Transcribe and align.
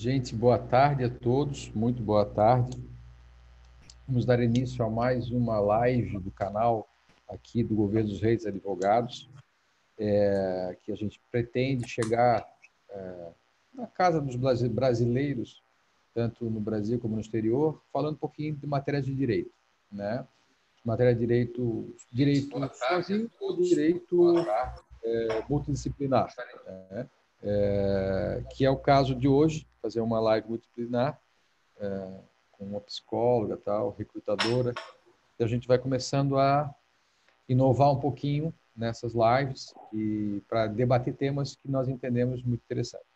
Gente, 0.00 0.34
boa 0.34 0.58
tarde 0.58 1.04
a 1.04 1.10
todos, 1.10 1.70
muito 1.74 2.02
boa 2.02 2.24
tarde. 2.24 2.82
Vamos 4.08 4.24
dar 4.24 4.42
início 4.42 4.82
a 4.82 4.88
mais 4.88 5.30
uma 5.30 5.60
live 5.60 6.18
do 6.20 6.30
canal 6.30 6.88
aqui 7.28 7.62
do 7.62 7.74
Governo 7.74 8.08
dos 8.08 8.18
Reis 8.18 8.46
Advogados, 8.46 9.28
é, 9.98 10.74
que 10.82 10.90
a 10.90 10.96
gente 10.96 11.20
pretende 11.30 11.86
chegar 11.86 12.48
é, 12.88 13.28
na 13.74 13.86
casa 13.86 14.22
dos 14.22 14.36
brasileiros, 14.36 15.62
tanto 16.14 16.46
no 16.46 16.60
Brasil 16.60 16.98
como 16.98 17.16
no 17.16 17.20
exterior, 17.20 17.78
falando 17.92 18.14
um 18.14 18.20
pouquinho 18.20 18.56
de 18.56 18.66
matéria 18.66 19.02
de 19.02 19.14
direito, 19.14 19.52
né? 19.92 20.26
Matéria 20.82 21.12
de 21.12 21.20
direito, 21.20 21.94
direito 22.10 22.58
sozinho 22.72 23.30
ou 23.38 23.54
direito 23.54 24.34
é, 25.04 25.44
multidisciplinar, 25.46 26.34
né? 26.90 27.06
É, 27.42 28.44
que 28.50 28.64
é 28.64 28.70
o 28.70 28.76
caso 28.76 29.14
de 29.14 29.28
hoje, 29.28 29.66
fazer 29.80 30.00
uma 30.00 30.20
live 30.20 30.48
multidisciplinar 30.48 31.20
é, 31.78 32.20
com 32.52 32.64
uma 32.64 32.80
psicóloga, 32.80 33.56
tal, 33.56 33.94
recrutadora. 33.98 34.74
E 35.38 35.44
a 35.44 35.46
gente 35.46 35.66
vai 35.66 35.78
começando 35.78 36.38
a 36.38 36.72
inovar 37.48 37.90
um 37.90 37.98
pouquinho 37.98 38.52
nessas 38.76 39.12
lives 39.14 39.74
e 39.92 40.42
para 40.48 40.66
debater 40.66 41.14
temas 41.14 41.56
que 41.56 41.70
nós 41.70 41.88
entendemos 41.88 42.42
muito 42.42 42.62
interessantes. 42.62 43.08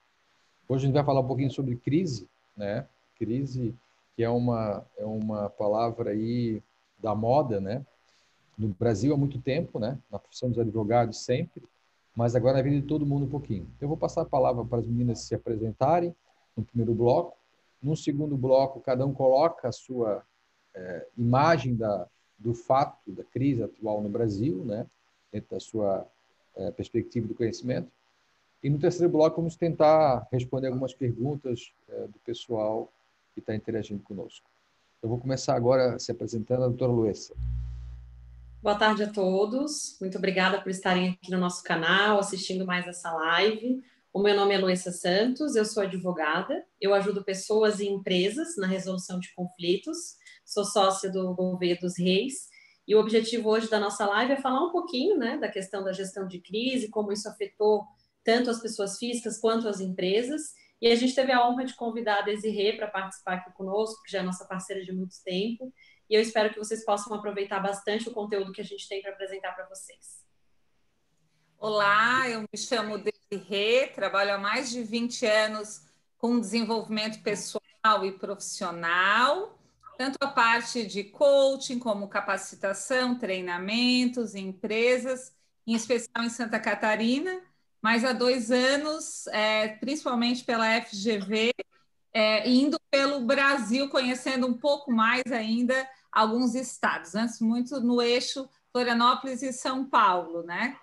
Hoje 0.69 0.85
a 0.85 0.87
gente 0.87 0.95
vai 0.95 1.05
falar 1.05 1.21
um 1.21 1.27
pouquinho 1.27 1.51
sobre 1.51 1.77
crise, 1.77 2.29
né? 2.57 2.87
Crise 3.17 3.75
que 4.17 4.23
é 4.23 4.31
uma 4.31 4.85
é 4.97 5.05
uma 5.05 5.51
palavra 5.51 6.11
aí 6.11 6.63
da 6.99 7.15
moda, 7.15 7.61
né? 7.61 7.85
No 8.57 8.69
Brasil 8.69 9.13
há 9.13 9.17
muito 9.17 9.41
tempo, 9.41 9.79
né? 9.79 9.99
Na 10.11 10.19
profissão 10.19 10.49
dos 10.49 10.59
advogados 10.59 11.19
sempre, 11.25 11.63
mas 12.15 12.37
agora 12.37 12.59
na 12.59 12.63
vida 12.63 12.81
de 12.81 12.87
todo 12.87 13.07
mundo 13.07 13.27
um 13.27 13.31
pouquinho. 13.31 13.67
Eu 13.81 13.89
vou 13.89 13.97
passar 13.97 14.23
a 14.23 14.27
palavra 14.27 14.65
para 14.65 14.79
as 14.79 14.87
meninas 14.87 15.21
se 15.21 15.35
apresentarem 15.35 16.15
no 16.57 16.65
primeiro 16.65 16.95
bloco. 16.95 17.37
No 17.83 17.97
segundo 17.97 18.37
bloco, 18.37 18.81
cada 18.81 19.05
um 19.05 19.13
coloca 19.13 19.69
a 19.69 19.73
sua 19.73 20.23
é, 20.75 21.07
imagem 21.19 21.75
da, 21.75 22.07
do 22.39 22.55
fato 22.55 23.11
da 23.11 23.25
crise 23.25 23.63
atual 23.63 24.01
no 24.01 24.09
Brasil, 24.09 24.65
né, 24.65 24.87
dentro 25.33 25.51
da 25.51 25.61
sua 25.61 26.07
é, 26.57 26.71
perspectiva 26.71 27.27
do 27.27 27.35
conhecimento. 27.35 27.91
E 28.63 28.71
no 28.71 28.79
terceiro 28.79 29.13
bloco, 29.13 29.37
vamos 29.37 29.57
tentar 29.57 30.27
responder 30.33 30.69
algumas 30.69 30.95
perguntas 30.95 31.73
é, 31.89 32.07
do 32.07 32.19
pessoal 32.25 32.91
que 33.35 33.41
está 33.41 33.55
interagindo 33.55 34.03
conosco. 34.03 34.49
Eu 35.03 35.09
vou 35.09 35.19
começar 35.19 35.55
agora 35.55 35.99
se 35.99 36.11
apresentando 36.11 36.65
a 36.65 36.69
doutora 36.69 36.93
Luessa. 36.93 37.35
Boa 38.65 38.79
tarde 38.79 39.03
a 39.03 39.13
todos. 39.13 39.95
Muito 40.01 40.17
obrigada 40.17 40.59
por 40.59 40.71
estarem 40.71 41.11
aqui 41.11 41.31
no 41.31 41.37
nosso 41.37 41.63
canal, 41.63 42.19
assistindo 42.19 42.65
mais 42.65 42.87
essa 42.87 43.13
live. 43.13 43.83
O 44.11 44.23
meu 44.23 44.35
nome 44.35 44.55
é 44.55 44.59
Luísa 44.59 44.91
Santos, 44.91 45.55
eu 45.55 45.67
sou 45.67 45.83
advogada, 45.83 46.65
eu 46.81 46.95
ajudo 46.95 47.23
pessoas 47.23 47.79
e 47.79 47.87
empresas 47.87 48.57
na 48.57 48.67
resolução 48.67 49.21
de 49.21 49.35
conflitos, 49.35 50.17
sou 50.47 50.65
sócia 50.65 51.13
do 51.13 51.35
Gouveia 51.35 51.77
dos 51.79 51.99
Reis, 51.99 52.49
e 52.89 52.95
o 52.95 53.01
objetivo 53.01 53.51
hoje 53.51 53.69
da 53.69 53.79
nossa 53.79 54.07
live 54.07 54.33
é 54.33 54.41
falar 54.41 54.65
um 54.65 54.73
pouquinho 54.73 55.19
né, 55.19 55.37
da 55.37 55.51
questão 55.51 55.85
da 55.85 55.93
gestão 55.93 56.27
de 56.27 56.41
crise, 56.41 56.89
como 56.89 57.13
isso 57.13 57.29
afetou 57.29 57.85
tanto 58.25 58.49
as 58.49 58.63
pessoas 58.63 58.97
físicas 58.97 59.39
quanto 59.39 59.69
as 59.69 59.79
empresas, 59.79 60.55
e 60.81 60.89
a 60.89 60.95
gente 60.95 61.15
teve 61.15 61.33
a 61.33 61.47
honra 61.47 61.67
de 61.67 61.75
convidar 61.75 62.21
a 62.21 62.23
Desirê 62.23 62.73
para 62.73 62.87
participar 62.87 63.35
aqui 63.35 63.53
conosco, 63.53 64.03
que 64.05 64.13
já 64.13 64.21
é 64.21 64.23
nossa 64.23 64.47
parceira 64.47 64.83
de 64.83 64.93
muito 64.93 65.17
tempo, 65.23 65.71
e 66.09 66.15
eu 66.15 66.21
espero 66.21 66.53
que 66.53 66.59
vocês 66.59 66.85
possam 66.85 67.15
aproveitar 67.15 67.61
bastante 67.61 68.09
o 68.09 68.13
conteúdo 68.13 68.53
que 68.53 68.61
a 68.61 68.65
gente 68.65 68.89
tem 68.89 69.01
para 69.01 69.13
apresentar 69.13 69.53
para 69.53 69.69
vocês. 69.69 70.25
Olá, 71.59 72.29
eu 72.29 72.43
me 72.43 72.59
chamo 72.59 72.99
Desirê, 72.99 73.87
trabalho 73.89 74.35
há 74.35 74.39
mais 74.39 74.71
de 74.71 74.83
20 74.83 75.25
anos 75.27 75.83
com 76.19 76.39
desenvolvimento 76.39 77.23
pessoal 77.23 78.05
e 78.05 78.13
profissional, 78.13 79.59
tanto 79.97 80.19
a 80.21 80.29
parte 80.29 80.87
de 80.87 81.05
coaching 81.05 81.79
como 81.79 82.09
capacitação, 82.09 83.19
treinamentos 83.19 84.35
em 84.35 84.49
empresas, 84.49 85.33
em 85.67 85.75
especial 85.75 86.25
em 86.25 86.31
Santa 86.31 86.61
Catarina, 86.61 87.41
mas 87.81 88.05
há 88.05 88.13
dois 88.13 88.51
anos, 88.51 89.27
é, 89.29 89.69
principalmente 89.77 90.45
pela 90.45 90.81
FGV, 90.83 91.53
é, 92.15 92.49
indo 92.49 92.79
pelo 92.91 93.21
Brasil, 93.21 93.91
conhecendo 93.91 94.47
um 94.47 94.55
pouco 94.55 94.93
mais 94.93 95.25
ainda 95.33 95.75
alguns 96.13 96.55
estados, 96.55 97.17
antes 97.17 97.41
muito 97.41 97.81
no 97.81 98.01
eixo 98.01 98.49
Florianópolis 98.73 99.43
e 99.43 99.53
São 99.53 99.85
Paulo, 99.85 100.45
né? 100.45 100.79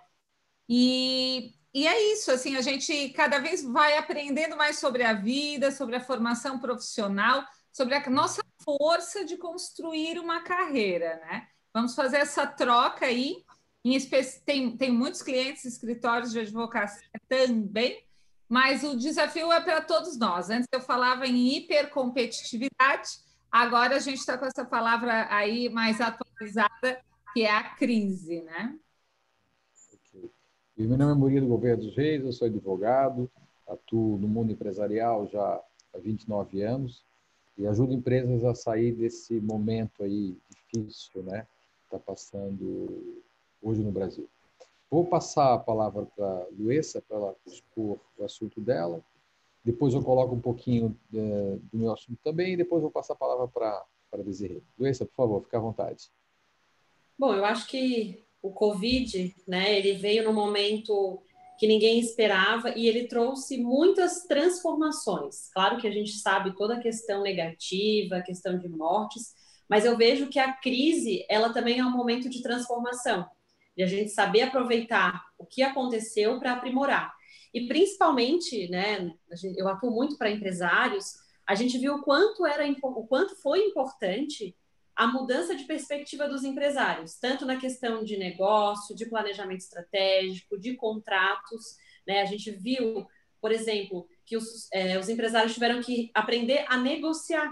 E, 0.67 1.53
e 1.73 1.87
é 1.87 2.13
isso, 2.13 2.31
assim, 2.31 2.55
a 2.57 2.61
gente 2.61 3.09
cada 3.09 3.39
vez 3.39 3.63
vai 3.63 3.97
aprendendo 3.97 4.57
mais 4.57 4.77
sobre 4.79 5.03
a 5.03 5.13
vida, 5.13 5.71
sobre 5.71 5.95
a 5.95 6.01
formação 6.01 6.59
profissional, 6.59 7.43
sobre 7.71 7.95
a 7.95 8.09
nossa 8.09 8.41
força 8.63 9.25
de 9.25 9.37
construir 9.37 10.19
uma 10.19 10.41
carreira, 10.41 11.15
né? 11.25 11.47
Vamos 11.73 11.95
fazer 11.95 12.17
essa 12.17 12.45
troca 12.45 13.05
aí. 13.05 13.43
Em 13.83 13.97
tem, 14.45 14.77
tem 14.77 14.91
muitos 14.91 15.21
clientes, 15.21 15.65
escritórios 15.65 16.31
de 16.31 16.39
advocacia 16.39 17.09
também, 17.27 18.03
mas 18.51 18.83
o 18.83 18.97
desafio 18.97 19.49
é 19.49 19.61
para 19.61 19.79
todos 19.79 20.19
nós. 20.19 20.49
Antes 20.49 20.67
eu 20.73 20.81
falava 20.81 21.25
em 21.25 21.55
hipercompetitividade, 21.55 23.09
agora 23.49 23.95
a 23.95 23.99
gente 23.99 24.17
está 24.17 24.37
com 24.37 24.45
essa 24.45 24.65
palavra 24.65 25.33
aí 25.33 25.69
mais 25.69 26.01
atualizada, 26.01 26.99
que 27.33 27.43
é 27.43 27.49
a 27.49 27.63
crise, 27.75 28.41
né? 28.41 28.77
Meu 30.77 30.97
nome 30.97 31.13
é 31.13 31.15
Murilo 31.15 31.47
Gouveia 31.47 31.77
dos 31.77 31.95
Reis, 31.95 32.25
eu 32.25 32.33
sou 32.33 32.45
advogado, 32.45 33.31
atuo 33.65 34.17
no 34.17 34.27
mundo 34.27 34.51
empresarial 34.51 35.27
já 35.27 35.61
há 35.93 35.97
29 35.97 36.61
anos 36.61 37.05
e 37.57 37.65
ajudo 37.65 37.93
empresas 37.93 38.43
a 38.43 38.53
sair 38.53 38.91
desse 38.91 39.39
momento 39.39 40.03
aí 40.03 40.37
difícil, 40.49 41.23
né? 41.23 41.47
Está 41.85 41.97
passando 41.97 43.15
hoje 43.63 43.81
no 43.81 43.93
Brasil. 43.93 44.27
Vou 44.91 45.05
passar 45.05 45.53
a 45.53 45.57
palavra 45.57 46.05
para 46.05 46.27
a 46.27 46.47
Luessa 46.51 47.01
para 47.01 47.17
ela 47.17 47.35
expor 47.47 47.99
o 48.17 48.23
assunto 48.23 48.61
dela. 48.61 49.01
Depois 49.63 49.93
eu 49.93 50.03
coloco 50.03 50.35
um 50.35 50.41
pouquinho 50.41 50.95
é, 51.13 51.57
do 51.71 51.77
meu 51.77 51.93
assunto 51.93 52.19
também 52.23 52.53
e 52.53 52.57
depois 52.57 52.81
vou 52.81 52.91
passar 52.91 53.13
a 53.13 53.17
palavra 53.17 53.47
para 53.47 53.85
para 54.11 54.23
Desirê. 54.23 54.61
Luessa, 54.77 55.05
por 55.05 55.15
favor, 55.15 55.41
fique 55.41 55.55
à 55.55 55.59
vontade. 55.59 56.11
Bom, 57.17 57.33
eu 57.33 57.45
acho 57.45 57.65
que 57.67 58.25
o 58.41 58.51
Covid, 58.51 59.33
né, 59.47 59.77
ele 59.77 59.93
veio 59.93 60.25
no 60.25 60.33
momento 60.33 61.23
que 61.57 61.67
ninguém 61.67 61.99
esperava 61.99 62.77
e 62.77 62.87
ele 62.87 63.07
trouxe 63.07 63.57
muitas 63.57 64.25
transformações. 64.25 65.49
Claro 65.53 65.79
que 65.79 65.87
a 65.87 65.91
gente 65.91 66.13
sabe 66.13 66.55
toda 66.57 66.75
a 66.75 66.81
questão 66.81 67.21
negativa, 67.21 68.17
a 68.17 68.21
questão 68.21 68.57
de 68.57 68.67
mortes, 68.67 69.33
mas 69.69 69.85
eu 69.85 69.95
vejo 69.95 70.27
que 70.27 70.39
a 70.39 70.51
crise, 70.51 71.23
ela 71.29 71.53
também 71.53 71.79
é 71.79 71.85
um 71.85 71.95
momento 71.95 72.27
de 72.27 72.41
transformação, 72.41 73.25
de 73.75 73.83
a 73.83 73.87
gente 73.87 74.09
saber 74.09 74.43
aproveitar 74.43 75.23
o 75.37 75.45
que 75.45 75.63
aconteceu 75.63 76.39
para 76.39 76.53
aprimorar. 76.53 77.13
E 77.53 77.67
principalmente, 77.67 78.69
né, 78.69 79.11
eu 79.57 79.67
atuo 79.67 79.91
muito 79.91 80.17
para 80.17 80.29
empresários, 80.29 81.15
a 81.47 81.55
gente 81.55 81.77
viu 81.77 81.95
o 81.95 82.01
quanto 82.01 82.45
era 82.45 82.63
o 82.83 83.07
quanto 83.07 83.35
foi 83.35 83.65
importante 83.65 84.55
a 84.95 85.07
mudança 85.07 85.55
de 85.55 85.63
perspectiva 85.63 86.27
dos 86.27 86.43
empresários, 86.43 87.15
tanto 87.15 87.45
na 87.45 87.57
questão 87.57 88.03
de 88.03 88.17
negócio, 88.17 88.95
de 88.95 89.05
planejamento 89.05 89.61
estratégico, 89.61 90.59
de 90.59 90.75
contratos. 90.75 91.75
Né? 92.05 92.21
A 92.21 92.25
gente 92.25 92.51
viu, 92.51 93.07
por 93.41 93.51
exemplo, 93.51 94.07
que 94.25 94.37
os, 94.37 94.71
é, 94.71 94.99
os 94.99 95.09
empresários 95.09 95.53
tiveram 95.53 95.81
que 95.81 96.11
aprender 96.13 96.65
a 96.67 96.77
negociar. 96.77 97.51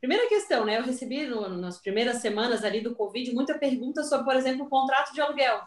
Primeira 0.00 0.26
questão, 0.28 0.64
né? 0.64 0.78
Eu 0.78 0.82
recebi 0.82 1.26
no, 1.26 1.48
nas 1.48 1.78
primeiras 1.78 2.18
semanas 2.18 2.64
ali 2.64 2.80
do 2.80 2.94
Covid 2.94 3.32
muita 3.34 3.58
pergunta 3.58 4.02
sobre, 4.02 4.24
por 4.24 4.34
exemplo, 4.34 4.64
o 4.64 4.68
contrato 4.68 5.12
de 5.12 5.20
aluguel. 5.20 5.60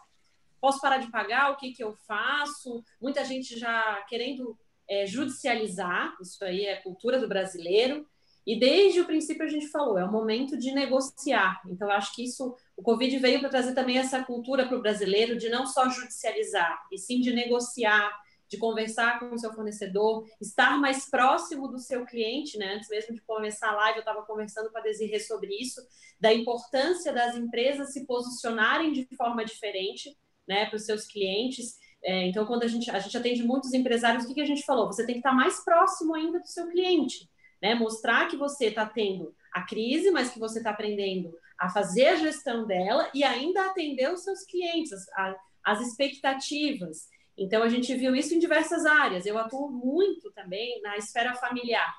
Posso 0.60 0.82
parar 0.82 0.98
de 0.98 1.12
pagar? 1.12 1.52
O 1.52 1.58
que, 1.58 1.72
que 1.72 1.84
eu 1.84 1.94
faço? 2.08 2.84
Muita 3.00 3.24
gente 3.24 3.60
já 3.60 4.02
querendo 4.10 4.58
é, 4.90 5.06
judicializar, 5.06 6.16
isso 6.20 6.44
aí 6.44 6.66
é 6.66 6.78
cultura 6.78 7.20
do 7.20 7.28
brasileiro. 7.28 8.08
E 8.46 8.60
desde 8.60 9.00
o 9.00 9.06
princípio 9.06 9.46
a 9.46 9.50
gente 9.50 9.68
falou, 9.68 9.98
é 9.98 10.04
o 10.04 10.12
momento 10.12 10.58
de 10.58 10.74
negociar. 10.74 11.62
Então, 11.68 11.90
acho 11.90 12.14
que 12.14 12.24
isso, 12.24 12.58
o 12.76 12.82
Covid 12.82 13.18
veio 13.20 13.40
para 13.40 13.50
trazer 13.50 13.74
também 13.74 13.98
essa 13.98 14.24
cultura 14.24 14.68
para 14.68 14.78
o 14.78 14.82
brasileiro 14.82 15.38
de 15.38 15.50
não 15.50 15.66
só 15.66 15.88
judicializar, 15.88 16.84
e 16.92 16.98
sim 16.98 17.22
de 17.22 17.32
negociar, 17.32 18.12
de 18.54 18.60
conversar 18.60 19.20
com 19.20 19.34
o 19.34 19.38
seu 19.38 19.54
fornecedor, 19.54 20.26
estar 20.42 20.80
mais 20.80 21.10
próximo 21.10 21.68
do 21.68 21.80
seu 21.80 22.06
cliente, 22.06 22.58
né? 22.58 22.76
Antes 22.76 22.90
mesmo 22.90 23.14
de 23.14 23.22
começar 23.22 23.70
a 23.70 23.76
live, 23.76 23.98
eu 23.98 24.02
estava 24.02 24.24
conversando 24.24 24.72
com 24.72 24.78
a 24.78 24.82
Desirê 24.82 25.20
sobre 25.20 25.54
isso, 25.56 25.82
da 26.20 26.34
importância 26.34 27.12
das 27.12 27.36
empresas 27.36 27.92
se 27.92 28.06
posicionarem 28.06 28.94
de 28.94 29.08
forma 29.16 29.44
diferente, 29.44 30.18
né, 30.48 30.66
para 30.66 30.76
os 30.76 30.86
seus 30.86 31.06
clientes. 31.06 31.78
É, 32.04 32.28
então, 32.28 32.46
quando 32.46 32.64
a 32.64 32.68
gente, 32.68 32.92
a 32.92 33.00
gente 33.00 33.18
atende 33.18 33.44
muitos 33.44 33.74
empresários, 33.74 34.24
o 34.24 34.28
que, 34.28 34.34
que 34.34 34.42
a 34.42 34.46
gente 34.46 34.64
falou? 34.64 34.88
Você 34.88 35.06
tem 35.06 35.16
que 35.16 35.20
estar 35.20 35.34
mais 35.34 35.64
próximo 35.64 36.14
ainda 36.14 36.40
do 36.40 36.48
seu 36.48 36.68
cliente 36.70 37.30
né? 37.64 37.74
Mostrar 37.74 38.28
que 38.28 38.36
você 38.36 38.66
está 38.66 38.86
tendo 38.86 39.34
a 39.54 39.62
crise, 39.62 40.12
mas 40.12 40.30
que 40.30 40.38
você 40.38 40.58
está 40.58 40.72
aprendendo 40.72 41.34
a 41.58 41.70
fazer 41.70 42.08
a 42.08 42.16
gestão 42.18 42.68
dela 42.68 43.10
e 43.14 43.24
ainda 43.24 43.66
atender 43.66 44.12
os 44.12 44.22
seus 44.22 44.44
clientes, 44.44 44.92
as, 44.92 45.38
as 45.64 45.80
expectativas. 45.88 47.08
Então, 47.38 47.64
a 47.64 47.70
gente 47.70 47.94
viu 47.96 48.16
isso 48.16 48.34
em 48.34 48.40
diversas 48.40 48.86
áreas. 48.86 49.26
Eu 49.26 49.38
atuo 49.38 49.72
muito 49.72 50.32
também 50.32 50.82
na 50.82 50.98
esfera 50.98 51.34
familiar. 51.36 51.94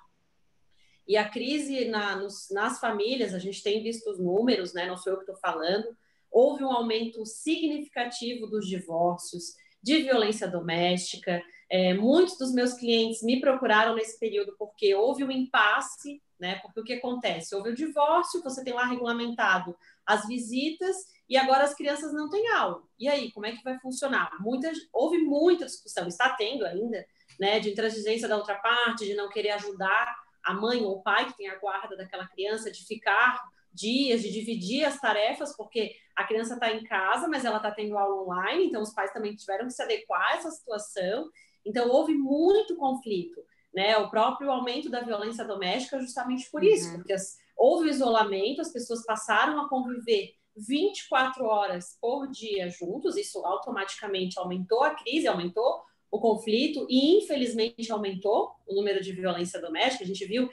E 1.07 1.17
a 1.17 1.29
crise 1.29 1.87
na, 1.87 2.17
nos, 2.17 2.49
nas 2.51 2.81
famílias, 2.81 3.35
a 3.35 3.39
gente 3.39 3.63
tem 3.63 3.83
visto 3.83 4.09
os 4.11 4.19
números, 4.19 4.73
né? 4.73 4.87
Não 4.87 4.97
sou 4.97 5.13
eu 5.13 5.19
que 5.19 5.25
estou 5.25 5.37
falando. 5.37 5.87
Houve 6.31 6.65
um 6.65 6.71
aumento 6.71 7.25
significativo 7.27 8.47
dos 8.47 8.67
divórcios, 8.67 9.55
de 9.83 10.03
violência 10.03 10.49
doméstica. 10.49 11.43
É, 11.71 11.93
muitos 11.93 12.39
dos 12.39 12.53
meus 12.53 12.75
clientes 12.75 13.23
me 13.23 13.41
procuraram 13.41 13.95
nesse 13.95 14.19
período 14.19 14.55
porque 14.59 14.95
houve 14.95 15.25
um 15.25 15.31
impasse, 15.31 16.23
né? 16.39 16.57
Porque 16.57 16.81
o 16.81 16.85
que 16.85 16.95
acontece? 16.95 17.55
Houve 17.55 17.71
o 17.71 17.75
divórcio, 17.75 18.43
você 18.43 18.65
tem 18.65 18.73
lá 18.73 18.87
regulamentado 18.87 19.77
as 20.07 20.27
visitas 20.27 20.97
e 21.29 21.37
agora 21.37 21.65
as 21.65 21.75
crianças 21.75 22.13
não 22.13 22.29
têm 22.29 22.49
aula. 22.49 22.83
E 22.99 23.09
aí, 23.09 23.33
como 23.33 23.47
é 23.47 23.53
que 23.53 23.63
vai 23.63 23.79
funcionar? 23.79 24.31
Muita, 24.41 24.71
houve 24.93 25.19
muita 25.19 25.65
discussão, 25.65 26.07
está 26.07 26.31
tendo 26.31 26.67
ainda, 26.67 27.05
né? 27.41 27.61
De 27.61 27.71
intransigência 27.71 28.29
da 28.29 28.37
outra 28.37 28.57
parte, 28.57 29.07
de 29.07 29.15
não 29.15 29.29
querer 29.29 29.51
ajudar 29.53 30.15
a 30.45 30.53
mãe 30.53 30.83
ou 30.83 30.99
o 30.99 31.03
pai 31.03 31.27
que 31.27 31.37
tem 31.37 31.49
a 31.49 31.59
guarda 31.59 31.97
daquela 31.97 32.27
criança 32.27 32.71
de 32.71 32.85
ficar 32.85 33.43
dias, 33.73 34.23
de 34.23 34.31
dividir 34.31 34.85
as 34.85 35.01
tarefas, 35.01 35.57
porque 35.57 35.97
a 36.15 36.25
criança 36.25 36.55
está 36.55 36.71
em 36.71 36.85
casa, 36.85 37.27
mas 37.27 37.45
ela 37.45 37.57
está 37.57 37.71
tendo 37.71 37.99
aula 37.99 38.23
online, 38.23 38.67
então 38.67 38.83
os 38.83 38.95
pais 38.95 39.13
também 39.13 39.35
tiveram 39.35 39.67
que 39.67 39.73
se 39.73 39.83
adequar 39.83 40.33
a 40.33 40.37
essa 40.37 40.51
situação. 40.51 41.29
Então 41.65 41.89
houve 41.89 42.15
muito 42.15 42.77
conflito, 42.77 43.41
né? 43.75 43.97
O 43.97 44.11
próprio 44.11 44.51
aumento 44.51 44.91
da 44.91 45.01
violência 45.01 45.45
doméstica 45.45 45.99
justamente 45.99 46.49
por 46.51 46.63
isso, 46.63 46.91
uhum. 46.91 46.97
porque 46.97 47.15
as, 47.15 47.39
houve 47.57 47.89
isolamento, 47.89 48.61
as 48.61 48.73
pessoas 48.73 49.05
passaram 49.05 49.59
a 49.61 49.69
conviver 49.69 50.35
24 50.57 51.45
horas 51.45 51.97
por 52.01 52.31
dia 52.31 52.69
juntos, 52.69 53.17
isso 53.17 53.45
automaticamente 53.45 54.39
aumentou 54.39 54.83
a 54.83 54.95
crise, 54.95 55.27
aumentou 55.27 55.83
o 56.11 56.21
conflito 56.21 56.87
e, 56.89 57.19
infelizmente, 57.19 57.91
aumentou 57.91 58.53
o 58.67 58.75
número 58.75 59.03
de 59.03 59.13
violência 59.13 59.61
doméstica. 59.61 60.05
A 60.05 60.07
gente 60.07 60.25
viu 60.27 60.49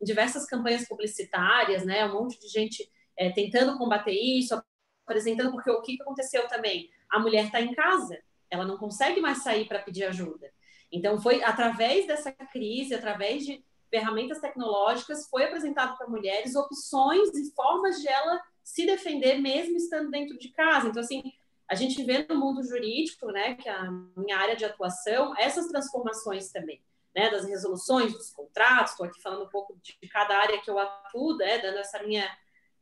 em 0.00 0.04
diversas 0.04 0.44
campanhas 0.46 0.86
publicitárias, 0.86 1.84
né, 1.86 2.04
um 2.04 2.12
monte 2.12 2.38
de 2.38 2.48
gente 2.48 2.86
é, 3.16 3.30
tentando 3.30 3.78
combater 3.78 4.12
isso, 4.12 4.60
apresentando, 5.06 5.52
porque 5.52 5.70
o 5.70 5.80
que 5.80 5.96
aconteceu 6.00 6.46
também? 6.48 6.90
A 7.08 7.18
mulher 7.18 7.46
está 7.46 7.60
em 7.60 7.72
casa, 7.72 8.20
ela 8.50 8.66
não 8.66 8.76
consegue 8.76 9.20
mais 9.20 9.42
sair 9.42 9.66
para 9.66 9.78
pedir 9.78 10.04
ajuda. 10.04 10.52
Então, 10.92 11.18
foi 11.18 11.42
através 11.42 12.06
dessa 12.06 12.30
crise, 12.30 12.94
através 12.94 13.44
de 13.44 13.64
ferramentas 13.90 14.40
tecnológicas, 14.40 15.28
foi 15.28 15.44
apresentado 15.44 15.96
para 15.96 16.08
mulheres 16.08 16.54
opções 16.54 17.34
e 17.34 17.54
formas 17.54 18.00
de 18.00 18.08
ela 18.08 18.40
se 18.62 18.84
defender 18.84 19.40
mesmo 19.40 19.76
estando 19.76 20.10
dentro 20.10 20.36
de 20.38 20.50
casa. 20.50 20.88
Então, 20.88 21.00
assim, 21.00 21.22
a 21.68 21.74
gente 21.74 22.02
vê 22.04 22.26
no 22.28 22.36
mundo 22.36 22.62
jurídico, 22.62 23.26
né, 23.30 23.54
que 23.54 23.68
é 23.68 23.72
a 23.72 23.90
minha 24.16 24.36
área 24.36 24.56
de 24.56 24.64
atuação, 24.64 25.34
essas 25.36 25.66
transformações 25.68 26.50
também, 26.50 26.82
né, 27.14 27.30
das 27.30 27.46
resoluções, 27.46 28.12
dos 28.12 28.30
contratos, 28.30 28.92
estou 28.92 29.06
aqui 29.06 29.20
falando 29.20 29.44
um 29.44 29.50
pouco 29.50 29.76
de 29.82 30.08
cada 30.08 30.36
área 30.36 30.60
que 30.60 30.70
eu 30.70 30.78
atuo, 30.78 31.36
né, 31.36 31.58
dando 31.58 31.78
essa 31.78 32.02
minha 32.02 32.28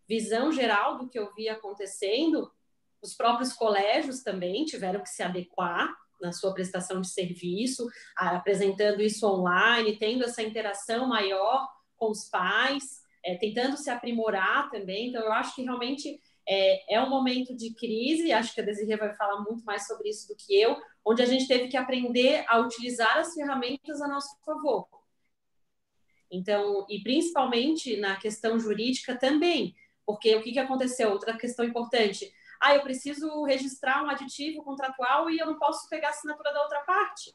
visão 0.06 0.52
geral 0.52 0.98
do 0.98 1.08
que 1.08 1.18
eu 1.18 1.32
vi 1.34 1.48
acontecendo. 1.48 2.52
Os 3.00 3.14
próprios 3.14 3.52
colégios 3.52 4.22
também 4.22 4.64
tiveram 4.64 5.00
que 5.00 5.08
se 5.08 5.22
adequar 5.22 5.94
na 6.24 6.32
sua 6.32 6.54
prestação 6.54 7.00
de 7.00 7.08
serviço, 7.08 7.86
apresentando 8.16 9.02
isso 9.02 9.26
online, 9.26 9.98
tendo 9.98 10.24
essa 10.24 10.42
interação 10.42 11.06
maior 11.06 11.68
com 11.96 12.10
os 12.10 12.28
pais, 12.28 13.02
é, 13.24 13.36
tentando 13.36 13.76
se 13.76 13.90
aprimorar 13.90 14.70
também. 14.70 15.08
Então, 15.08 15.22
eu 15.22 15.32
acho 15.32 15.54
que 15.54 15.62
realmente 15.62 16.20
é, 16.48 16.94
é 16.94 17.00
um 17.00 17.08
momento 17.08 17.54
de 17.54 17.74
crise, 17.74 18.32
acho 18.32 18.54
que 18.54 18.60
a 18.60 18.64
Desirê 18.64 18.96
vai 18.96 19.14
falar 19.14 19.40
muito 19.42 19.64
mais 19.64 19.86
sobre 19.86 20.08
isso 20.08 20.28
do 20.28 20.36
que 20.36 20.58
eu, 20.58 20.76
onde 21.04 21.22
a 21.22 21.26
gente 21.26 21.46
teve 21.46 21.68
que 21.68 21.76
aprender 21.76 22.44
a 22.48 22.58
utilizar 22.58 23.18
as 23.18 23.34
ferramentas 23.34 24.00
a 24.00 24.08
nosso 24.08 24.36
favor. 24.44 24.86
Então, 26.30 26.86
e 26.88 27.02
principalmente 27.02 27.96
na 27.96 28.16
questão 28.16 28.58
jurídica 28.58 29.16
também, 29.16 29.74
porque 30.04 30.34
o 30.34 30.42
que, 30.42 30.52
que 30.52 30.58
aconteceu? 30.58 31.10
Outra 31.10 31.36
questão 31.36 31.64
importante. 31.64 32.32
Ah, 32.64 32.74
eu 32.74 32.80
preciso 32.80 33.44
registrar 33.44 34.02
um 34.02 34.08
aditivo 34.08 34.64
contratual 34.64 35.28
e 35.28 35.38
eu 35.38 35.44
não 35.44 35.58
posso 35.58 35.86
pegar 35.86 36.08
a 36.08 36.10
assinatura 36.12 36.50
da 36.50 36.62
outra 36.62 36.80
parte. 36.80 37.30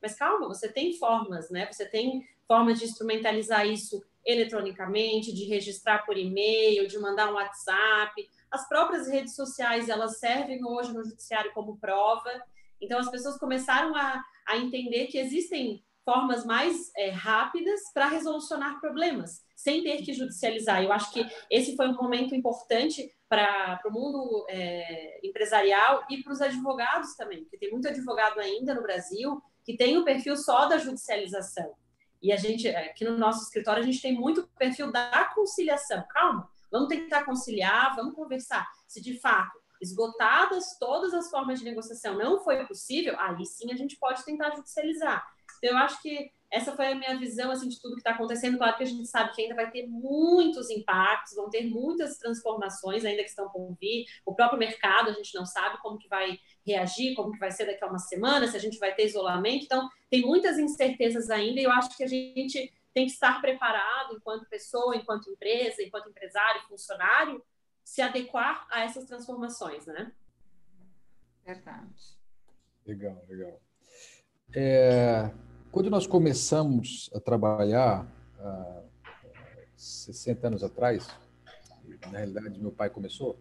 Mas 0.00 0.14
calma, 0.14 0.46
você 0.46 0.70
tem 0.70 0.92
formas, 0.92 1.48
né? 1.48 1.72
Você 1.72 1.86
tem 1.86 2.28
formas 2.46 2.78
de 2.78 2.84
instrumentalizar 2.84 3.66
isso 3.66 4.04
eletronicamente, 4.26 5.32
de 5.32 5.46
registrar 5.46 6.04
por 6.04 6.18
e-mail, 6.18 6.86
de 6.86 6.98
mandar 6.98 7.30
um 7.30 7.36
WhatsApp. 7.36 8.28
As 8.50 8.68
próprias 8.68 9.08
redes 9.08 9.34
sociais, 9.34 9.88
elas 9.88 10.18
servem 10.18 10.62
hoje 10.62 10.92
no 10.92 11.02
judiciário 11.02 11.50
como 11.54 11.78
prova. 11.78 12.30
Então, 12.78 13.00
as 13.00 13.10
pessoas 13.10 13.38
começaram 13.38 13.96
a, 13.96 14.22
a 14.46 14.58
entender 14.58 15.06
que 15.06 15.16
existem 15.16 15.82
formas 16.08 16.46
mais 16.46 16.90
é, 16.96 17.10
rápidas 17.10 17.80
para 17.92 18.08
resolucionar 18.08 18.80
problemas, 18.80 19.42
sem 19.54 19.82
ter 19.82 19.98
que 19.98 20.14
judicializar. 20.14 20.82
Eu 20.82 20.90
acho 20.90 21.12
que 21.12 21.26
esse 21.50 21.76
foi 21.76 21.86
um 21.88 21.96
momento 21.96 22.34
importante 22.34 23.12
para 23.28 23.78
o 23.84 23.90
mundo 23.90 24.46
é, 24.48 25.20
empresarial 25.22 26.02
e 26.08 26.22
para 26.22 26.32
os 26.32 26.40
advogados 26.40 27.14
também, 27.14 27.42
porque 27.42 27.58
tem 27.58 27.70
muito 27.70 27.88
advogado 27.88 28.40
ainda 28.40 28.74
no 28.74 28.80
Brasil 28.80 29.42
que 29.62 29.76
tem 29.76 29.98
o 29.98 30.04
perfil 30.04 30.34
só 30.34 30.64
da 30.64 30.78
judicialização. 30.78 31.74
E 32.22 32.32
a 32.32 32.36
gente, 32.36 32.66
aqui 32.68 33.04
no 33.04 33.18
nosso 33.18 33.42
escritório, 33.42 33.82
a 33.82 33.86
gente 33.86 34.00
tem 34.00 34.14
muito 34.14 34.48
perfil 34.58 34.90
da 34.90 35.26
conciliação. 35.34 36.02
Calma, 36.08 36.48
Vamos 36.70 36.88
tentar 36.88 37.24
conciliar, 37.24 37.94
vamos 37.96 38.14
conversar. 38.14 38.66
Se 38.86 39.00
de 39.00 39.18
fato 39.18 39.58
esgotadas 39.80 40.76
todas 40.78 41.14
as 41.14 41.30
formas 41.30 41.60
de 41.60 41.64
negociação 41.64 42.16
não 42.16 42.42
foi 42.42 42.66
possível, 42.66 43.14
aí 43.18 43.46
sim 43.46 43.70
a 43.70 43.76
gente 43.76 43.96
pode 43.96 44.24
tentar 44.24 44.50
judicializar. 44.54 45.24
Então, 45.58 45.70
eu 45.70 45.78
acho 45.78 46.00
que 46.00 46.30
essa 46.50 46.74
foi 46.74 46.92
a 46.92 46.94
minha 46.94 47.18
visão 47.18 47.50
assim, 47.50 47.68
de 47.68 47.80
tudo 47.80 47.94
que 47.94 48.00
está 48.00 48.12
acontecendo. 48.12 48.56
Claro 48.56 48.76
que 48.76 48.82
a 48.82 48.86
gente 48.86 49.06
sabe 49.06 49.34
que 49.34 49.42
ainda 49.42 49.54
vai 49.54 49.70
ter 49.70 49.86
muitos 49.86 50.70
impactos, 50.70 51.34
vão 51.34 51.50
ter 51.50 51.68
muitas 51.68 52.16
transformações 52.16 53.04
ainda 53.04 53.22
que 53.22 53.28
estão 53.28 53.50
por 53.50 53.76
vir. 53.78 54.06
O 54.24 54.34
próprio 54.34 54.58
mercado, 54.58 55.10
a 55.10 55.12
gente 55.12 55.34
não 55.34 55.44
sabe 55.44 55.78
como 55.82 55.98
que 55.98 56.08
vai 56.08 56.38
reagir, 56.66 57.14
como 57.14 57.32
que 57.32 57.38
vai 57.38 57.50
ser 57.50 57.66
daqui 57.66 57.84
a 57.84 57.88
uma 57.88 57.98
semana, 57.98 58.46
se 58.48 58.56
a 58.56 58.60
gente 58.60 58.78
vai 58.78 58.94
ter 58.94 59.06
isolamento. 59.06 59.64
Então, 59.64 59.88
tem 60.10 60.22
muitas 60.22 60.58
incertezas 60.58 61.28
ainda 61.28 61.60
e 61.60 61.64
eu 61.64 61.70
acho 61.70 61.94
que 61.96 62.04
a 62.04 62.08
gente 62.08 62.72
tem 62.94 63.06
que 63.06 63.12
estar 63.12 63.40
preparado 63.40 64.16
enquanto 64.16 64.48
pessoa, 64.48 64.96
enquanto 64.96 65.30
empresa, 65.30 65.82
enquanto 65.82 66.08
empresário, 66.08 66.62
funcionário, 66.66 67.44
se 67.84 68.00
adequar 68.00 68.66
a 68.70 68.84
essas 68.84 69.04
transformações, 69.04 69.86
né? 69.86 70.12
Verdade. 71.44 72.18
Legal, 72.86 73.22
legal. 73.28 73.60
É, 74.54 75.30
quando 75.70 75.90
nós 75.90 76.06
começamos 76.06 77.10
a 77.14 77.20
trabalhar, 77.20 78.06
há 78.40 78.82
60 79.76 80.46
anos 80.46 80.64
atrás, 80.64 81.06
na 82.10 82.18
realidade 82.18 82.58
meu 82.58 82.72
pai 82.72 82.88
começou, 82.88 83.38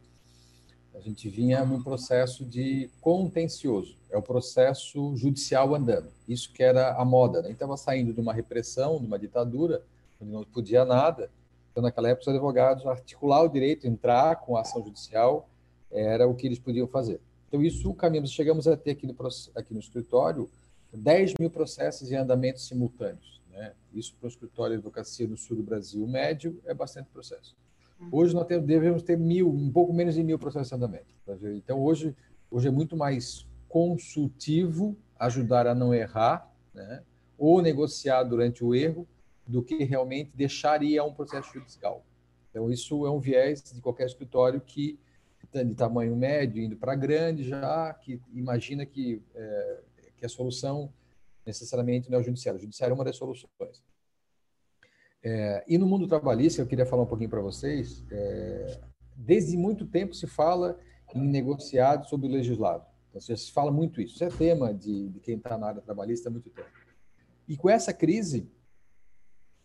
a 0.94 1.00
gente 1.00 1.30
vinha 1.30 1.64
num 1.64 1.82
processo 1.82 2.44
de 2.44 2.90
contencioso, 3.00 3.98
é 4.10 4.18
o 4.18 4.22
processo 4.22 5.16
judicial 5.16 5.74
andando. 5.74 6.12
Isso 6.28 6.52
que 6.52 6.64
era 6.64 6.96
a 6.96 7.06
moda, 7.06 7.42
né? 7.42 7.52
Estava 7.52 7.78
saindo 7.78 8.14
de 8.14 8.20
uma 8.20 8.34
repressão, 8.34 9.00
de 9.00 9.06
uma 9.06 9.20
ditadura, 9.20 9.84
onde 10.20 10.32
não 10.32 10.44
podia 10.44 10.84
nada. 10.84 11.30
Então, 11.72 11.84
naquela 11.84 12.10
época, 12.10 12.30
os 12.30 12.36
advogados 12.36 12.86
articular 12.88 13.44
o 13.44 13.48
direito, 13.48 13.88
entrar 13.88 14.38
com 14.38 14.58
a 14.58 14.62
ação 14.62 14.84
judicial, 14.84 15.48
era 15.92 16.28
o 16.28 16.36
que 16.36 16.48
eles 16.48 16.60
podiam 16.60 16.88
fazer. 16.88 17.22
Então, 17.48 17.62
isso 17.62 17.94
caminhamos, 17.94 18.32
chegamos 18.32 18.68
a 18.68 18.76
ter 18.76 18.92
aqui 18.92 19.06
no, 19.06 19.16
aqui 19.56 19.74
no 19.74 19.80
escritório 19.80 20.50
10 20.98 21.36
mil 21.40 21.50
processos 21.50 22.12
em 22.12 22.16
andamento 22.16 22.60
simultâneos. 22.60 23.42
Né? 23.52 23.74
Isso 23.94 24.16
para 24.16 24.28
o 24.28 24.30
escritório 24.30 24.72
de 24.72 24.78
advocacia 24.78 25.28
no 25.28 25.38
sul 25.38 25.58
do 25.58 25.64
Brasil 25.64 26.06
médio 26.08 26.60
é 26.66 26.74
bastante 26.74 27.10
processo. 27.10 27.56
Hoje 28.12 28.34
nós 28.34 28.46
temos, 28.46 28.68
devemos 28.68 29.02
ter 29.02 29.18
mil, 29.18 29.50
um 29.50 29.72
pouco 29.72 29.92
menos 29.92 30.14
de 30.14 30.24
mil 30.24 30.38
processos 30.38 30.70
de 30.70 30.76
andamento. 30.76 31.16
Tá 31.26 31.34
então, 31.56 31.80
hoje, 31.80 32.16
hoje 32.52 32.68
é 32.68 32.72
muito 32.72 32.96
mais 32.96 33.48
consultivo 33.68 34.96
ajudar 35.18 35.66
a 35.66 35.74
não 35.74 35.94
errar, 35.94 36.52
né? 36.74 37.04
ou 37.38 37.62
negociar 37.62 38.24
durante 38.24 38.64
o 38.64 38.76
erro, 38.76 39.08
do 39.48 39.64
que 39.64 39.84
realmente 39.84 40.32
deixar 40.36 40.84
ir 40.84 40.98
a 40.98 41.04
um 41.04 41.14
processo 41.14 41.54
judicial. 41.54 42.06
Então, 42.50 42.70
isso 42.70 43.06
é 43.06 43.12
um 43.12 43.20
viés 43.20 43.64
de 43.64 43.82
qualquer 43.82 44.06
escritório 44.06 44.60
que 44.62 45.00
de 45.54 45.74
tamanho 45.74 46.16
médio, 46.16 46.62
indo 46.62 46.76
para 46.76 46.94
grande 46.94 47.44
já, 47.44 47.94
que 47.94 48.22
imagina 48.34 48.86
que, 48.86 49.22
é, 49.34 49.80
que 50.18 50.26
a 50.26 50.30
solução 50.30 50.92
necessariamente 51.46 52.10
não 52.10 52.18
é 52.18 52.22
o 52.22 52.24
judiciário. 52.24 52.58
O 52.58 52.62
judiciário 52.62 52.94
é 52.94 52.96
uma 52.96 53.06
das 53.06 53.16
soluções. 53.16 53.84
É, 55.24 55.64
e 55.68 55.78
no 55.78 55.88
mundo 55.88 56.08
trabalhista, 56.08 56.62
eu 56.62 56.68
queria 56.68 56.86
falar 56.86 57.04
um 57.04 57.08
pouquinho 57.08 57.30
para 57.30 57.42
vocês, 57.42 58.06
é, 58.12 58.80
desde 59.16 59.58
muito 59.58 59.86
tempo 59.86 60.14
se 60.14 60.28
fala 60.28 60.80
em 61.16 61.22
negociado 61.22 62.08
sobre 62.08 62.28
o 62.28 62.32
legislado. 62.32 62.86
Então, 63.10 63.22
se 63.22 63.52
fala 63.52 63.72
muito 63.72 64.02
isso. 64.02 64.16
Isso 64.16 64.24
é 64.24 64.30
tema 64.30 64.74
de, 64.74 65.10
de 65.10 65.20
quem 65.20 65.38
está 65.38 65.58
na 65.58 65.68
área 65.68 65.82
trabalhista 65.82 66.30
há 66.30 66.32
muito 66.32 66.50
tempo. 66.50 66.70
E 67.48 67.56
com 67.56 67.70
essa 67.70 67.94
crise, 67.94 68.52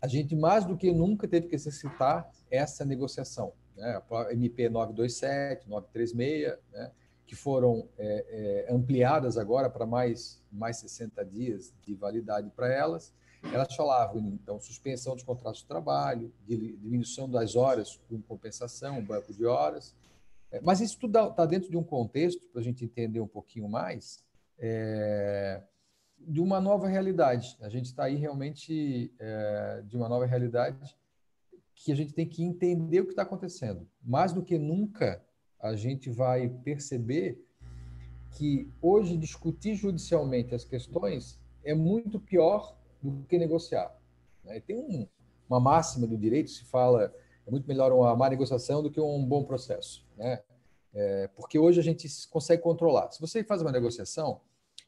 a 0.00 0.06
gente 0.06 0.34
mais 0.34 0.64
do 0.64 0.76
que 0.76 0.90
nunca 0.92 1.28
teve 1.28 1.48
que 1.48 1.54
exercitar 1.54 2.30
essa 2.50 2.84
negociação. 2.84 3.52
Né? 3.76 4.02
A 4.10 4.32
MP 4.32 4.68
927, 4.68 5.68
936, 5.68 6.58
né? 6.72 6.92
Que 7.32 7.36
foram 7.36 7.88
é, 7.96 8.66
é, 8.68 8.74
ampliadas 8.74 9.38
agora 9.38 9.70
para 9.70 9.86
mais, 9.86 10.38
mais 10.52 10.76
60 10.76 11.24
dias 11.24 11.72
de 11.80 11.94
validade 11.94 12.50
para 12.50 12.70
elas, 12.70 13.10
elas 13.42 13.74
falavam, 13.74 14.20
então, 14.34 14.60
suspensão 14.60 15.14
dos 15.14 15.24
contratos 15.24 15.62
de 15.62 15.66
trabalho, 15.66 16.30
diminuição 16.46 17.26
das 17.26 17.56
horas 17.56 17.98
com 18.06 18.20
compensação, 18.20 19.02
banco 19.02 19.32
de 19.32 19.46
horas. 19.46 19.96
É, 20.50 20.60
mas 20.60 20.82
isso 20.82 20.98
tudo 20.98 21.26
está 21.26 21.46
dentro 21.46 21.70
de 21.70 21.76
um 21.78 21.82
contexto, 21.82 22.46
para 22.52 22.60
a 22.60 22.64
gente 22.64 22.84
entender 22.84 23.20
um 23.20 23.26
pouquinho 23.26 23.66
mais, 23.66 24.22
é, 24.58 25.62
de 26.18 26.38
uma 26.38 26.60
nova 26.60 26.86
realidade. 26.86 27.56
A 27.62 27.70
gente 27.70 27.86
está 27.86 28.04
aí 28.04 28.16
realmente 28.16 29.10
é, 29.18 29.82
de 29.86 29.96
uma 29.96 30.06
nova 30.06 30.26
realidade 30.26 30.94
que 31.74 31.92
a 31.92 31.96
gente 31.96 32.12
tem 32.12 32.28
que 32.28 32.42
entender 32.42 33.00
o 33.00 33.06
que 33.06 33.12
está 33.12 33.22
acontecendo. 33.22 33.88
Mais 34.02 34.34
do 34.34 34.42
que 34.42 34.58
nunca, 34.58 35.24
a 35.62 35.76
gente 35.76 36.10
vai 36.10 36.48
perceber 36.48 37.40
que 38.32 38.68
hoje 38.82 39.16
discutir 39.16 39.76
judicialmente 39.76 40.54
as 40.54 40.64
questões 40.64 41.40
é 41.64 41.72
muito 41.72 42.18
pior 42.18 42.76
do 43.00 43.24
que 43.28 43.38
negociar. 43.38 43.96
Né? 44.44 44.60
Tem 44.60 44.76
um, 44.76 45.06
uma 45.48 45.60
máxima 45.60 46.06
do 46.06 46.18
direito 46.18 46.50
se 46.50 46.64
fala 46.64 47.14
é 47.46 47.50
muito 47.50 47.66
melhor 47.66 47.92
uma 47.92 48.14
má 48.16 48.28
negociação 48.28 48.82
do 48.82 48.90
que 48.90 49.00
um 49.00 49.24
bom 49.24 49.44
processo, 49.44 50.06
né? 50.16 50.42
É, 50.94 51.28
porque 51.34 51.58
hoje 51.58 51.80
a 51.80 51.82
gente 51.82 52.06
consegue 52.28 52.62
controlar. 52.62 53.10
Se 53.10 53.20
você 53.20 53.42
faz 53.42 53.62
uma 53.62 53.72
negociação 53.72 54.40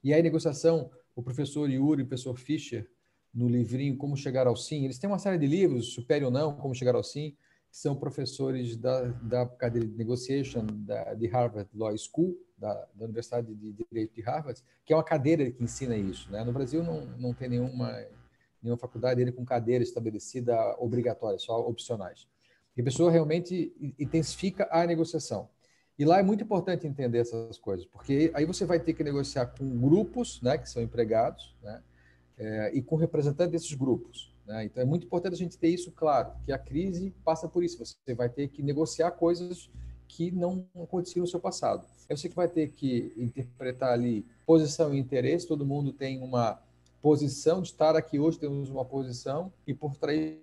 e 0.02 0.12
aí 0.12 0.23
negociação, 0.23 0.90
o 1.16 1.23
professor 1.23 1.69
Yuri 1.71 2.02
o 2.02 2.07
professor 2.07 2.37
Fischer 2.37 2.88
no 3.33 3.49
livrinho 3.49 3.97
Como 3.97 4.16
Chegar 4.16 4.47
ao 4.47 4.54
Sim, 4.54 4.85
eles 4.85 4.99
têm 4.99 5.09
uma 5.09 5.19
série 5.19 5.38
de 5.38 5.47
livros, 5.47 5.95
Supere 5.95 6.25
ou 6.25 6.31
Não, 6.31 6.54
Como 6.57 6.75
Chegar 6.75 6.95
ao 6.95 7.02
Sim, 7.02 7.35
que 7.75 7.81
são 7.81 7.97
professores 7.97 8.76
da, 8.76 9.02
da 9.02 9.47
cadeira 9.47 9.88
de 9.88 9.97
Negotiation 9.97 10.64
da, 10.64 11.12
de 11.14 11.26
Harvard 11.26 11.69
Law 11.75 11.93
School, 11.99 12.38
da, 12.57 12.73
da, 12.95 13.04
Universidade 13.04 13.52
de 13.52 13.73
Direito 13.73 14.14
de 14.14 14.21
Harvard, 14.23 14.62
que 14.87 14.93
é 14.93 14.97
uma 14.97 15.02
cadeira 15.02 15.50
que 15.50 15.64
ensina 15.64 15.97
isso. 15.97 16.31
Né? 16.31 16.45
No 16.45 16.52
Brasil 16.52 16.85
não, 16.85 17.04
não 17.19 17.35
tem 17.35 17.49
nenhuma, 17.49 17.93
nenhuma 18.62 18.78
faculdade 18.78 19.16
dele 19.16 19.33
com 19.33 19.45
cadeira 19.45 19.83
estabelecida 19.83 20.57
obrigatória, 20.78 21.37
só 21.37 21.59
opcionais. 21.69 22.28
E 22.76 22.81
a 22.81 22.85
pessoa 22.85 23.11
realmente 23.11 23.75
intensifica 23.99 24.69
a 24.71 24.87
negociação. 24.87 25.49
E 25.99 26.04
lá 26.04 26.21
é 26.21 26.23
muito 26.23 26.45
importante 26.45 26.87
entender 26.87 27.19
essas 27.19 27.59
coisas, 27.59 27.85
porque 27.87 28.31
aí 28.35 28.45
você 28.45 28.64
vai 28.64 28.78
ter 28.78 28.95
que 28.95 29.02
negociar 29.02 29.47
com 29.47 29.81
grupos, 29.81 30.40
né, 30.40 30.59
que 30.59 30.71
são 30.71 30.81
empregados, 30.81 31.57
né, 31.61 31.83
é, 32.38 32.71
e 32.73 32.81
com 32.81 32.95
representantes 32.95 33.50
desses 33.50 33.75
grupos. 33.75 34.33
Né? 34.47 34.65
Então 34.65 34.83
é 34.83 34.87
muito 34.87 35.07
importante 35.07 35.35
a 35.35 35.39
gente 35.39 35.59
ter 35.59 35.69
isso 35.69 35.91
claro, 35.93 36.33
que 36.45 36.53
a 36.53 36.59
crise 36.59 37.15
passa 37.25 37.49
por 37.49 37.65
isso. 37.65 37.79
Você 37.79 38.15
vai 38.15 38.29
ter 38.29 38.49
que 38.49 38.63
negociar 38.63 39.11
coisas 39.13 39.71
que 40.07 40.31
não 40.31 40.67
aconteciam 40.83 41.23
no 41.23 41.29
seu 41.29 41.41
passado. 41.41 41.87
É 42.09 42.17
você 42.17 42.29
que 42.29 42.37
vai 42.37 42.49
ter 42.49 42.71
que 42.71 43.13
interpretar 43.17 43.93
ali 43.93 44.27
posição 44.47 44.95
e 44.95 44.99
interesse. 44.99 45.47
Todo 45.47 45.65
mundo 45.65 45.93
tem 45.93 46.21
uma 46.21 46.61
posição 47.01 47.61
de 47.61 47.69
estar 47.69 47.97
aqui 47.97 48.19
hoje, 48.19 48.39
temos 48.39 48.71
uma 48.71 48.85
posição, 48.85 49.53
e 49.67 49.75
por 49.75 49.97
trás 49.97 50.39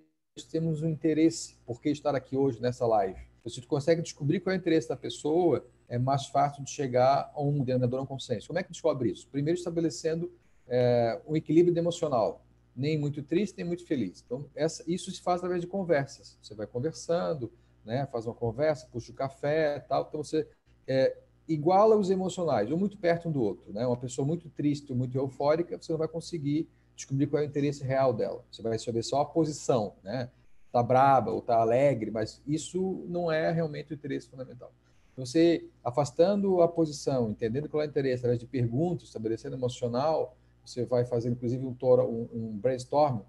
temos 0.50 0.82
um 0.82 0.88
interesse. 0.88 1.56
Por 1.66 1.80
que 1.80 1.90
estar 1.90 2.14
aqui 2.14 2.36
hoje 2.36 2.60
nessa 2.60 2.86
live? 2.86 3.18
Se 3.46 3.60
você 3.60 3.66
consegue 3.66 4.02
descobrir 4.02 4.40
qual 4.40 4.52
é 4.52 4.56
o 4.56 4.60
interesse 4.60 4.88
da 4.88 4.96
pessoa, 4.96 5.66
é 5.88 5.98
mais 5.98 6.26
fácil 6.26 6.62
de 6.62 6.70
chegar 6.70 7.32
a 7.34 7.42
um 7.42 7.64
denominador, 7.64 8.02
um 8.02 8.06
consenso. 8.06 8.46
Como 8.46 8.58
é 8.58 8.62
que 8.62 8.70
descobre 8.70 9.10
isso? 9.10 9.26
Primeiro, 9.28 9.58
estabelecendo 9.58 10.32
é, 10.68 11.20
um 11.26 11.36
equilíbrio 11.36 11.76
emocional, 11.76 12.44
nem 12.74 12.98
muito 12.98 13.22
triste, 13.22 13.56
nem 13.56 13.66
muito 13.66 13.86
feliz. 13.86 14.22
Então, 14.24 14.46
essa, 14.54 14.82
isso 14.86 15.10
se 15.10 15.20
faz 15.20 15.38
através 15.38 15.60
de 15.60 15.66
conversas. 15.66 16.38
Você 16.40 16.54
vai 16.54 16.66
conversando, 16.66 17.52
né? 17.84 18.06
Faz 18.06 18.26
uma 18.26 18.34
conversa, 18.34 18.88
puxa 18.90 19.12
o 19.12 19.14
café, 19.14 19.80
tal. 19.80 20.06
Então 20.08 20.22
você 20.22 20.46
é, 20.86 21.16
iguala 21.48 21.96
os 21.96 22.10
emocionais, 22.10 22.70
um 22.70 22.76
muito 22.76 22.96
perto 22.96 23.28
um 23.28 23.32
do 23.32 23.42
outro, 23.42 23.72
né? 23.72 23.86
Uma 23.86 23.96
pessoa 23.96 24.26
muito 24.26 24.48
triste, 24.48 24.92
muito 24.94 25.16
eufórica, 25.16 25.76
você 25.80 25.92
não 25.92 25.98
vai 25.98 26.08
conseguir 26.08 26.68
descobrir 26.94 27.26
qual 27.26 27.42
é 27.42 27.46
o 27.46 27.48
interesse 27.48 27.84
real 27.84 28.12
dela. 28.12 28.44
Você 28.50 28.62
vai 28.62 28.78
saber 28.78 29.02
só 29.02 29.20
a 29.20 29.24
posição, 29.24 29.94
né? 30.02 30.30
Tá 30.70 30.82
braba 30.82 31.30
ou 31.30 31.42
tá 31.42 31.56
alegre, 31.56 32.10
mas 32.10 32.40
isso 32.46 33.04
não 33.08 33.30
é 33.30 33.50
realmente 33.50 33.92
o 33.92 33.94
interesse 33.94 34.28
fundamental. 34.28 34.72
Então, 35.12 35.26
você 35.26 35.68
afastando 35.84 36.62
a 36.62 36.68
posição, 36.68 37.30
entendendo 37.30 37.68
qual 37.68 37.82
é 37.82 37.86
o 37.86 37.88
interesse, 37.88 38.20
através 38.20 38.40
de 38.40 38.46
perguntas, 38.46 39.08
estabelecendo 39.08 39.56
emocional, 39.56 40.34
você 40.64 40.84
vai 40.84 41.04
fazer 41.04 41.30
inclusive 41.30 41.64
um, 41.64 41.76
um, 41.82 42.28
um 42.32 42.58
brainstorm 42.58 43.20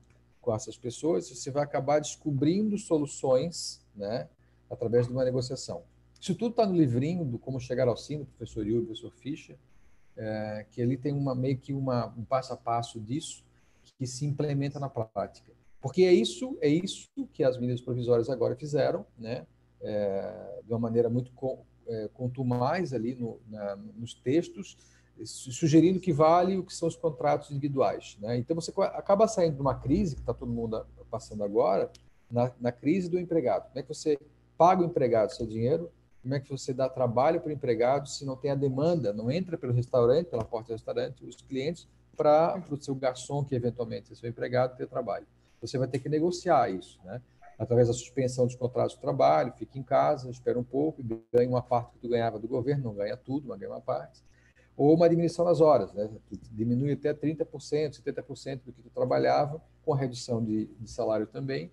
com 0.42 0.54
essas 0.54 0.78
pessoas, 0.78 1.30
você 1.30 1.50
vai 1.50 1.64
acabar 1.64 2.00
descobrindo 2.00 2.78
soluções, 2.78 3.82
né? 3.96 4.28
através 4.70 5.08
de 5.08 5.14
uma 5.14 5.24
negociação. 5.24 5.84
Isso 6.20 6.36
tudo 6.36 6.52
está 6.52 6.66
no 6.66 6.76
livrinho 6.76 7.24
do 7.26 7.38
Como 7.38 7.60
Chegar 7.60 7.88
ao 7.88 7.98
Sim, 7.98 8.20
do 8.20 8.26
professor 8.26 8.66
Yuri, 8.66 8.82
do 8.82 8.88
professor 8.88 9.12
Fischer, 9.12 9.58
é, 10.16 10.66
que 10.70 10.82
ele 10.82 10.98
tem 10.98 11.14
uma, 11.14 11.34
meio 11.34 11.58
que 11.58 11.74
uma, 11.74 12.08
um 12.18 12.24
passo 12.24 12.54
a 12.54 12.58
passo 12.58 13.00
disso 13.00 13.44
que 13.98 14.08
se 14.08 14.26
implementa 14.26 14.80
na 14.80 14.90
prática. 14.90 15.52
Porque 15.82 16.04
é 16.04 16.14
isso, 16.14 16.58
é 16.62 16.70
isso 16.70 17.10
que 17.34 17.44
as 17.44 17.58
medidas 17.58 17.82
provisórias 17.82 18.30
agora 18.30 18.56
fizeram, 18.56 19.06
né? 19.18 19.46
É, 19.82 20.62
de 20.64 20.72
uma 20.72 20.80
maneira 20.80 21.10
muito 21.10 21.32
é, 21.88 22.10
contumaz 22.14 22.94
ali 22.94 23.16
no, 23.16 23.42
na, 23.50 23.76
nos 23.76 24.14
textos, 24.14 24.78
sugerindo 25.26 26.00
que 26.00 26.12
vale 26.12 26.58
o 26.58 26.64
que 26.64 26.74
são 26.74 26.88
os 26.88 26.96
contratos 26.96 27.52
individuais. 27.52 28.18
Né? 28.22 28.38
Então 28.38 28.56
você 28.56 28.72
acaba 28.78 29.28
saindo 29.28 29.56
de 29.56 29.62
uma 29.62 29.76
crise 29.76 30.16
que 30.16 30.22
está 30.22 30.34
todo 30.34 30.52
mundo 30.52 30.86
passando 31.10 31.44
agora, 31.44 31.92
na, 32.30 32.52
na, 32.60 32.72
crise 32.72 33.10
do 33.10 33.20
empregado. 33.20 33.68
Como 33.68 33.80
é 33.80 33.84
que 33.84 33.94
você 33.94 34.18
paga 34.58 34.82
o 34.82 34.86
empregado 34.86 35.32
seu 35.32 35.46
dinheiro, 35.46 35.92
como 36.22 36.34
é 36.34 36.40
que 36.40 36.50
você 36.50 36.74
dá 36.74 36.90
trabalho 36.90 37.40
para 37.40 37.50
o 37.50 37.52
empregado 37.52 38.10
se 38.10 38.26
não 38.26 38.36
tem 38.36 38.52
a 38.52 38.56
demanda, 38.56 39.14
não 39.14 39.30
entra 39.30 39.58
pelo 39.58 39.74
restaurante, 39.74 40.28
pela 40.28 40.44
porta 40.44 40.70
do 40.70 40.72
restaurante, 40.74 41.24
os 41.26 41.36
clientes, 41.36 41.88
para 42.16 42.64
o 42.70 42.78
seu 42.82 42.96
garçom, 42.96 43.44
que 43.44 43.54
eventualmente 43.54 44.12
é 44.12 44.16
seu 44.16 44.30
empregado, 44.30 44.76
ter 44.78 44.88
trabalho. 44.88 45.28
Você 45.62 45.78
vai 45.78 45.88
ter 45.88 46.00
que 46.00 46.10
negociar 46.10 46.70
isso, 46.70 47.00
né? 47.04 47.22
através 47.58 47.88
da 47.88 47.94
suspensão 47.94 48.46
dos 48.46 48.56
contratos 48.56 48.96
de 48.96 49.02
trabalho, 49.02 49.54
fica 49.54 49.78
em 49.78 49.84
casa, 49.84 50.30
espera 50.30 50.58
um 50.58 50.64
pouco, 50.64 51.04
ganha 51.32 51.50
uma 51.50 51.62
parte 51.62 51.92
que 51.94 52.00
tu 52.00 52.10
ganhava 52.10 52.40
do 52.40 52.48
governo, 52.48 52.86
não 52.86 52.94
ganha 52.94 53.18
tudo, 53.18 53.48
mas 53.48 53.60
ganha 53.60 53.72
uma 53.72 53.82
parte. 53.82 54.24
Ou 54.76 54.96
uma 54.96 55.08
diminuição 55.08 55.46
nas 55.46 55.62
horas, 55.62 55.94
né? 55.94 56.10
diminui 56.52 56.94
até 56.94 57.14
30%, 57.14 58.02
70% 58.02 58.62
do 58.66 58.74
que 58.74 58.82
tu 58.82 58.90
trabalhava, 58.90 59.62
com 59.86 59.94
a 59.94 59.98
redução 59.98 60.44
de, 60.44 60.66
de 60.66 60.90
salário 60.90 61.28
também, 61.28 61.72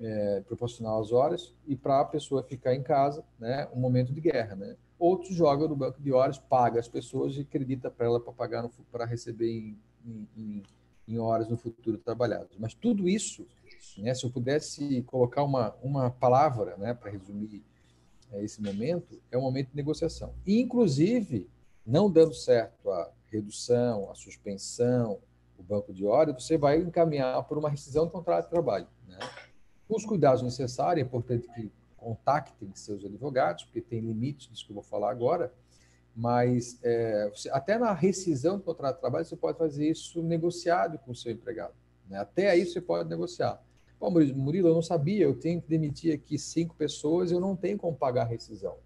é, 0.00 0.40
proporcional 0.46 1.00
às 1.00 1.12
horas 1.12 1.54
e 1.66 1.74
para 1.76 2.00
a 2.00 2.04
pessoa 2.04 2.42
ficar 2.42 2.74
em 2.74 2.82
casa, 2.82 3.24
né, 3.38 3.68
um 3.72 3.80
momento 3.80 4.12
de 4.12 4.20
guerra, 4.20 4.54
né? 4.54 4.76
Outros 4.98 5.34
jogam 5.34 5.68
no 5.68 5.76
banco 5.76 6.00
de 6.00 6.12
horas, 6.12 6.38
paga 6.38 6.80
as 6.80 6.88
pessoas 6.88 7.36
e 7.36 7.40
acredita 7.40 7.90
para 7.90 8.06
ela 8.06 8.20
para 8.20 8.32
pagar 8.32 8.68
para 8.90 9.04
receber 9.04 9.50
em, 9.50 9.78
em, 10.36 10.62
em, 11.06 11.18
horas 11.18 11.48
no 11.48 11.56
futuro 11.56 11.98
trabalhado. 11.98 12.48
Mas 12.58 12.72
tudo 12.72 13.06
isso, 13.06 13.46
né, 13.98 14.14
se 14.14 14.24
eu 14.24 14.30
pudesse 14.30 15.02
colocar 15.02 15.42
uma, 15.42 15.74
uma 15.82 16.10
palavra, 16.10 16.76
né, 16.78 16.94
para 16.94 17.10
resumir 17.10 17.62
é, 18.32 18.42
esse 18.42 18.62
momento, 18.62 19.20
é 19.30 19.36
um 19.36 19.42
momento 19.42 19.68
de 19.68 19.76
negociação. 19.76 20.32
E, 20.46 20.60
inclusive, 20.60 21.46
não 21.86 22.10
dando 22.10 22.34
certo 22.34 22.90
a 22.90 23.10
redução, 23.30 24.10
a 24.10 24.14
suspensão, 24.14 25.18
o 25.58 25.62
banco 25.62 25.92
de 25.92 26.04
horas, 26.04 26.42
você 26.42 26.58
vai 26.58 26.78
encaminhar 26.78 27.42
por 27.44 27.56
uma 27.56 27.70
rescisão 27.70 28.04
do 28.04 28.10
contrato 28.10 28.44
de 28.44 28.50
trabalho, 28.50 28.86
né? 29.06 29.18
Os 29.88 30.04
cuidados 30.04 30.42
necessários, 30.42 31.04
é 31.04 31.06
importante 31.06 31.46
que 31.54 31.70
contactem 31.96 32.70
seus 32.74 33.04
advogados, 33.04 33.64
porque 33.64 33.80
tem 33.80 34.00
limites 34.00 34.48
disso 34.48 34.64
que 34.64 34.72
eu 34.72 34.74
vou 34.74 34.82
falar 34.82 35.10
agora, 35.10 35.52
mas 36.14 36.78
é, 36.82 37.28
você, 37.28 37.48
até 37.50 37.78
na 37.78 37.92
rescisão 37.92 38.56
do 38.56 38.64
contrato 38.64 38.96
de 38.96 39.00
trabalho, 39.00 39.24
você 39.24 39.36
pode 39.36 39.58
fazer 39.58 39.88
isso 39.88 40.22
negociado 40.22 40.98
com 40.98 41.12
o 41.12 41.14
seu 41.14 41.30
empregado. 41.30 41.74
Né? 42.08 42.18
Até 42.18 42.50
aí 42.50 42.64
você 42.64 42.80
pode 42.80 43.08
negociar. 43.08 43.62
Bom, 44.00 44.10
Murilo, 44.10 44.68
eu 44.68 44.74
não 44.74 44.82
sabia, 44.82 45.24
eu 45.24 45.34
tenho 45.34 45.60
que 45.60 45.68
demitir 45.68 46.14
aqui 46.14 46.38
cinco 46.38 46.74
pessoas, 46.74 47.30
eu 47.30 47.40
não 47.40 47.54
tenho 47.54 47.78
como 47.78 47.96
pagar 47.96 48.22
a 48.22 48.26
rescisão. 48.26 48.76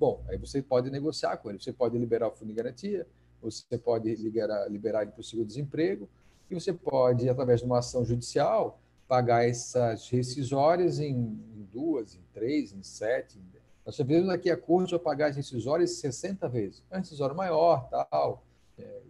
Bom, 0.00 0.24
aí 0.28 0.38
você 0.38 0.62
pode 0.62 0.90
negociar 0.90 1.36
com 1.36 1.50
ele, 1.50 1.60
você 1.60 1.74
pode 1.74 1.98
liberar 1.98 2.28
o 2.28 2.30
fundo 2.30 2.48
de 2.48 2.54
garantia, 2.54 3.06
você 3.42 3.76
pode 3.76 4.14
liberar, 4.14 4.66
liberar 4.66 5.02
ele 5.02 5.10
para 5.10 5.20
o 5.20 5.22
seguro-desemprego, 5.22 6.08
e 6.50 6.54
você 6.54 6.72
pode, 6.72 7.28
através 7.28 7.60
de 7.60 7.66
uma 7.66 7.80
ação 7.80 8.02
judicial, 8.02 8.80
pagar 9.06 9.46
essas 9.46 10.08
rescisórias 10.08 11.00
em, 11.00 11.38
duas, 11.70 12.14
em 12.14 12.22
três, 12.32 12.72
em 12.72 12.82
sete. 12.82 13.38
Nós 13.84 13.94
sabemos 13.94 14.30
aqui 14.30 14.50
a 14.50 14.56
corte 14.56 14.92
vai 14.92 15.00
pagar 15.00 15.26
as 15.28 15.36
rescisórias 15.36 15.90
60 15.98 16.48
vezes. 16.48 16.82
É 16.90 16.96
um 16.96 17.00
rescisório 17.00 17.36
maior, 17.36 17.86
tal, 17.90 18.42
é, 18.78 19.02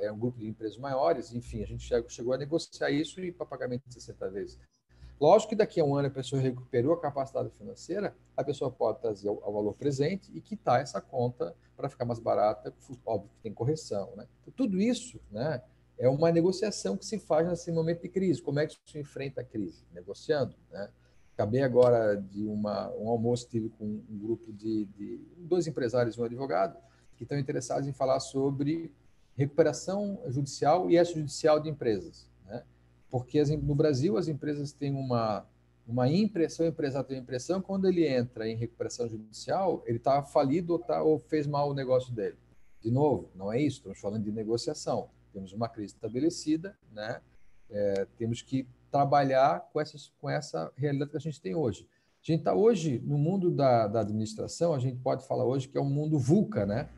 é, 0.00 0.10
um 0.10 0.18
grupo 0.18 0.38
de 0.38 0.48
empresas 0.48 0.78
maiores, 0.78 1.34
enfim, 1.34 1.62
a 1.62 1.66
gente 1.66 1.86
chegou 2.08 2.32
a 2.32 2.38
negociar 2.38 2.90
isso 2.90 3.20
e 3.20 3.30
para 3.30 3.44
pagamento 3.44 3.86
de 3.86 3.92
60 3.92 4.30
vezes. 4.30 4.58
Lógico 5.20 5.50
que 5.50 5.56
daqui 5.56 5.80
a 5.80 5.84
um 5.84 5.94
ano 5.94 6.08
a 6.08 6.10
pessoa 6.10 6.40
recuperou 6.42 6.94
a 6.94 7.00
capacidade 7.00 7.50
financeira, 7.50 8.14
a 8.36 8.42
pessoa 8.42 8.70
pode 8.70 9.00
trazer 9.00 9.28
o, 9.28 9.36
valor 9.36 9.74
presente 9.74 10.30
e 10.34 10.40
quitar 10.40 10.80
essa 10.80 11.00
conta 11.00 11.54
para 11.76 11.88
ficar 11.88 12.04
mais 12.04 12.18
barata, 12.18 12.74
óbvio 13.06 13.30
que 13.30 13.42
tem 13.42 13.52
correção. 13.52 14.12
Né? 14.16 14.26
Então, 14.42 14.52
tudo 14.56 14.80
isso 14.80 15.20
né, 15.30 15.62
é 15.98 16.08
uma 16.08 16.30
negociação 16.32 16.96
que 16.96 17.06
se 17.06 17.18
faz 17.18 17.48
nesse 17.48 17.70
momento 17.70 18.02
de 18.02 18.08
crise. 18.08 18.42
Como 18.42 18.58
é 18.58 18.66
que 18.66 18.76
se 18.84 18.98
enfrenta 18.98 19.40
a 19.40 19.44
crise? 19.44 19.84
Negociando. 19.92 20.56
Né? 20.70 20.90
Acabei 21.34 21.62
agora 21.62 22.16
de 22.16 22.44
uma, 22.46 22.90
um 22.96 23.08
almoço 23.08 23.48
tive 23.48 23.68
com 23.70 23.84
um 23.84 24.18
grupo 24.18 24.52
de, 24.52 24.84
de 24.86 25.20
dois 25.38 25.66
empresários 25.66 26.16
e 26.16 26.20
um 26.20 26.24
advogado 26.24 26.76
que 27.16 27.22
estão 27.22 27.38
interessados 27.38 27.88
em 27.88 27.92
falar 27.92 28.20
sobre 28.20 28.92
recuperação 29.36 30.20
judicial 30.28 30.90
e 30.90 30.96
extrajudicial 30.96 31.60
de 31.60 31.68
empresas. 31.68 32.28
Porque 33.14 33.38
as, 33.38 33.48
no 33.48 33.76
Brasil 33.76 34.16
as 34.16 34.26
empresas 34.26 34.72
têm 34.72 34.92
uma, 34.92 35.46
uma 35.86 36.08
impressão, 36.10 36.66
o 36.66 36.68
empresário 36.68 37.06
tem 37.06 37.16
uma 37.16 37.22
impressão, 37.22 37.62
quando 37.62 37.86
ele 37.86 38.04
entra 38.04 38.48
em 38.48 38.56
recuperação 38.56 39.08
judicial, 39.08 39.84
ele 39.86 39.98
está 39.98 40.20
falido 40.20 40.72
ou, 40.72 40.78
tá, 40.80 41.00
ou 41.00 41.16
fez 41.16 41.46
mal 41.46 41.70
o 41.70 41.74
negócio 41.74 42.12
dele. 42.12 42.36
De 42.82 42.90
novo, 42.90 43.30
não 43.36 43.52
é 43.52 43.62
isso, 43.62 43.76
estamos 43.76 44.00
falando 44.00 44.24
de 44.24 44.32
negociação. 44.32 45.10
Temos 45.32 45.52
uma 45.52 45.68
crise 45.68 45.94
estabelecida, 45.94 46.76
né? 46.90 47.20
É, 47.70 48.04
temos 48.18 48.42
que 48.42 48.66
trabalhar 48.90 49.60
com, 49.72 49.80
essas, 49.80 50.12
com 50.20 50.28
essa 50.28 50.72
realidade 50.76 51.12
que 51.12 51.16
a 51.16 51.20
gente 51.20 51.40
tem 51.40 51.54
hoje. 51.54 51.86
A 52.20 52.26
gente 52.26 52.40
está 52.40 52.52
hoje, 52.52 53.00
no 53.06 53.16
mundo 53.16 53.48
da, 53.48 53.86
da, 53.86 54.00
administração, 54.00 54.74
a 54.74 54.80
gente 54.80 54.98
pode 54.98 55.24
falar 55.24 55.44
hoje 55.44 55.68
que 55.68 55.78
é 55.78 55.80
um 55.80 55.88
mundo 55.88 56.18
VUCA, 56.18 56.66
né? 56.66 56.88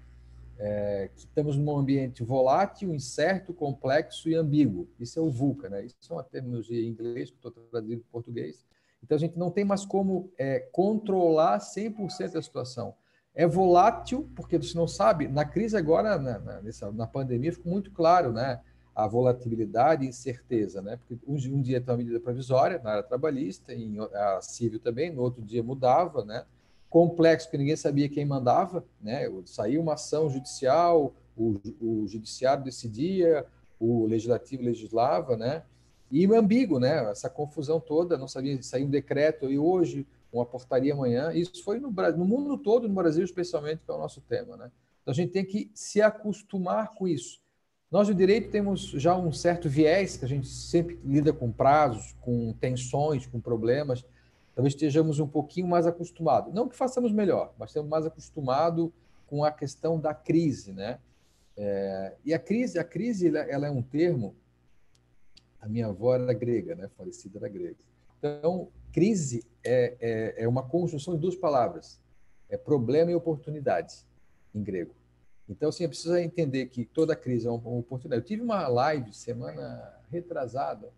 É, 0.59 1.11
estamos 1.15 1.57
num 1.57 1.77
ambiente 1.77 2.23
volátil, 2.23 2.95
incerto, 2.95 3.53
complexo 3.53 4.29
e 4.29 4.35
ambíguo. 4.35 4.89
Isso 4.99 5.19
é 5.19 5.23
o 5.23 5.31
VUCA, 5.31 5.69
né? 5.69 5.85
Isso 5.85 5.97
é 6.11 6.13
uma 6.13 6.25
terminologia 6.25 6.81
em 6.81 6.89
inglês 6.89 7.31
que 7.31 7.37
estou 7.37 7.51
traduzindo 7.51 8.01
para 8.01 8.13
português. 8.13 8.65
Então, 9.03 9.17
a 9.17 9.19
gente 9.19 9.39
não 9.39 9.51
tem 9.51 9.65
mais 9.65 9.85
como 9.85 10.33
é, 10.39 10.61
controlar 10.73 11.59
100% 11.59 12.33
da 12.33 12.43
situação. 12.43 12.95
É 13.35 13.47
volátil, 13.47 14.31
porque 14.35 14.57
você 14.57 14.77
não 14.77 14.89
sabe, 14.89 15.29
na 15.29 15.45
crise 15.45 15.77
agora, 15.77 16.19
na, 16.19 16.39
na, 16.39 16.63
nessa, 16.63 16.91
na 16.91 17.07
pandemia, 17.07 17.53
ficou 17.53 17.71
muito 17.71 17.91
claro, 17.91 18.33
né? 18.33 18.61
a 18.97 19.07
volatilidade 19.07 20.07
e 20.07 20.09
incerteza, 20.09 20.81
né? 20.81 20.97
Porque 20.97 21.19
um, 21.27 21.35
um 21.35 21.61
dia 21.61 21.83
tem 21.83 21.93
uma 21.93 21.99
medida 21.99 22.19
provisória 22.19 22.81
na 22.83 22.93
área 22.93 23.03
trabalhista, 23.03 23.75
em 23.75 23.99
a 24.01 24.41
civil 24.41 24.81
também, 24.81 25.13
no 25.13 25.21
outro 25.21 25.43
dia 25.43 25.63
mudava, 25.63 26.25
né? 26.25 26.47
Complexo 26.89 27.51
que 27.51 27.59
ninguém 27.59 27.77
sabia 27.77 28.09
quem 28.09 28.25
mandava, 28.25 28.85
né? 29.01 29.31
Saiu 29.45 29.83
uma 29.83 29.95
ação 29.95 30.31
judicial, 30.31 31.15
o, 31.37 31.61
o 31.81 32.07
judiciário 32.07 32.65
decidia, 32.65 33.47
o 33.79 34.07
legislativo 34.07 34.63
legislava, 34.63 35.37
né? 35.37 35.63
E 36.11 36.25
ambíguo, 36.27 36.79
né? 36.79 37.11
Essa 37.11 37.29
confusão 37.29 37.81
toda, 37.81 38.17
não 38.17 38.29
sabia, 38.29 38.63
saiu 38.63 38.87
um 38.87 38.91
decreto 38.91 39.51
e 39.51 39.59
hoje 39.59 40.07
uma 40.33 40.47
portaria 40.47 40.93
amanhã. 40.93 41.33
Isso 41.33 41.63
foi 41.65 41.79
no, 41.79 41.91
no 41.91 42.25
mundo 42.25 42.57
todo, 42.59 42.89
no 42.89 42.95
Brasil 42.95 43.25
especialmente, 43.25 43.83
que 43.85 43.91
é 43.91 43.95
o 43.95 43.99
nosso 43.99 44.21
tema, 44.21 44.57
né? 44.57 44.71
Então 45.03 45.13
a 45.13 45.15
gente 45.15 45.33
tem 45.33 45.45
que 45.45 45.71
se 45.75 46.01
acostumar 46.01 46.95
com 46.95 47.07
isso 47.07 47.41
nós, 47.91 48.09
do 48.09 48.15
direito, 48.15 48.51
temos 48.51 48.83
já 48.91 49.17
um 49.17 49.33
certo 49.33 49.69
viés, 49.69 50.17
que 50.17 50.25
a 50.25 50.29
gente 50.29 50.49
sempre 50.49 50.99
lida 51.05 51.33
com 51.33 51.53
prazos, 51.53 52.17
com 52.21 52.53
tensões, 52.55 53.27
com 53.27 53.41
problemas. 53.41 54.05
Talvez 54.57 54.73
estejamos 54.73 55.21
um 55.21 55.29
pouquinho 55.29 55.69
mais 55.69 55.87
acostumados. 55.87 56.55
Não 56.55 56.67
que 56.67 56.75
façamos 56.75 57.13
melhor, 57.13 57.53
mas 57.59 57.69
estamos 57.69 57.91
mais 57.91 58.07
acostumados 58.07 58.91
com 59.27 59.45
a 59.45 59.53
questão 59.53 60.01
da 60.01 60.15
crise, 60.15 60.73
né? 60.73 60.99
É, 61.55 62.17
e 62.25 62.33
a 62.33 62.39
crise, 62.39 62.79
a 62.79 62.85
crise, 62.85 63.29
ela, 63.29 63.41
ela, 63.41 63.67
é 63.67 63.71
um 63.71 63.83
termo. 63.83 64.35
A 65.61 65.69
minha 65.69 65.89
avó 65.89 66.15
era 66.15 66.33
grega, 66.33 66.75
né? 66.75 66.89
Falecida 66.97 67.39
era 67.39 67.49
grega. 67.51 67.77
Então, 68.19 68.71
crise 68.93 69.45
é, 69.63 69.95
é, 70.01 70.45
é 70.45 70.49
uma 70.49 70.63
conjunção 70.63 71.15
de 71.17 71.21
duas 71.21 71.37
palavras: 71.37 72.01
é 72.49 72.57
problema 72.57 73.11
e 73.11 73.15
oportunidade 73.15 74.07
em 74.55 74.63
grego. 74.63 74.95
Então, 75.47 75.69
assim, 75.69 75.87
precisa 75.87 76.23
entender 76.23 76.67
que 76.67 76.87
toda 76.87 77.15
crise 77.15 77.47
é 77.47 77.51
uma 77.51 77.79
oportunidade. 77.79 78.23
Eu 78.23 78.27
tive 78.27 78.43
uma 78.43 78.67
live 78.69 79.13
semana 79.13 80.01
retrasada 80.11 80.91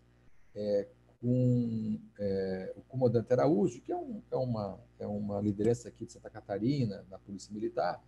é, 0.55 0.87
com 1.21 1.99
é, 2.17 2.73
o 2.77 2.81
comandante 2.81 3.31
Araújo, 3.33 3.81
que 3.81 3.91
é, 3.91 3.95
um, 3.95 4.21
é, 4.31 4.35
uma, 4.35 4.79
é 4.99 5.07
uma 5.07 5.41
liderança 5.41 5.89
aqui 5.89 6.05
de 6.05 6.13
Santa 6.13 6.29
Catarina, 6.29 7.05
na 7.09 7.19
Polícia 7.19 7.53
Militar, 7.53 8.01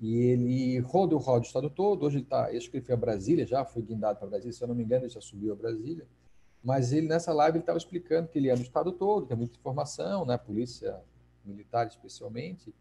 e 0.00 0.16
ele 0.16 0.78
roda 0.80 1.14
o 1.14 1.18
roda 1.18 1.40
o 1.40 1.46
estado 1.46 1.70
todo. 1.70 2.04
Hoje 2.04 2.16
ele 2.16 2.24
está, 2.24 2.46
acho 2.48 2.70
que 2.70 2.78
ele 2.78 2.84
foi 2.84 2.94
a 2.94 2.98
Brasília 2.98 3.46
já, 3.46 3.64
foi 3.64 3.82
guindado 3.82 4.18
para 4.18 4.28
Brasília, 4.28 4.52
se 4.52 4.62
eu 4.62 4.68
não 4.68 4.74
me 4.74 4.84
engano, 4.84 5.04
ele 5.04 5.12
já 5.12 5.20
subiu 5.20 5.52
a 5.52 5.56
Brasília. 5.56 6.06
Mas 6.62 6.92
ele, 6.92 7.06
nessa 7.06 7.32
live, 7.32 7.58
ele 7.58 7.62
estava 7.62 7.78
explicando 7.78 8.28
que 8.28 8.38
ele 8.38 8.48
é 8.48 8.54
no 8.54 8.62
estado 8.62 8.92
todo, 8.92 9.26
tem 9.26 9.36
muita 9.36 9.56
informação, 9.56 10.24
né? 10.24 10.36
Polícia 10.36 11.00
Militar 11.44 11.86
especialmente, 11.86 12.74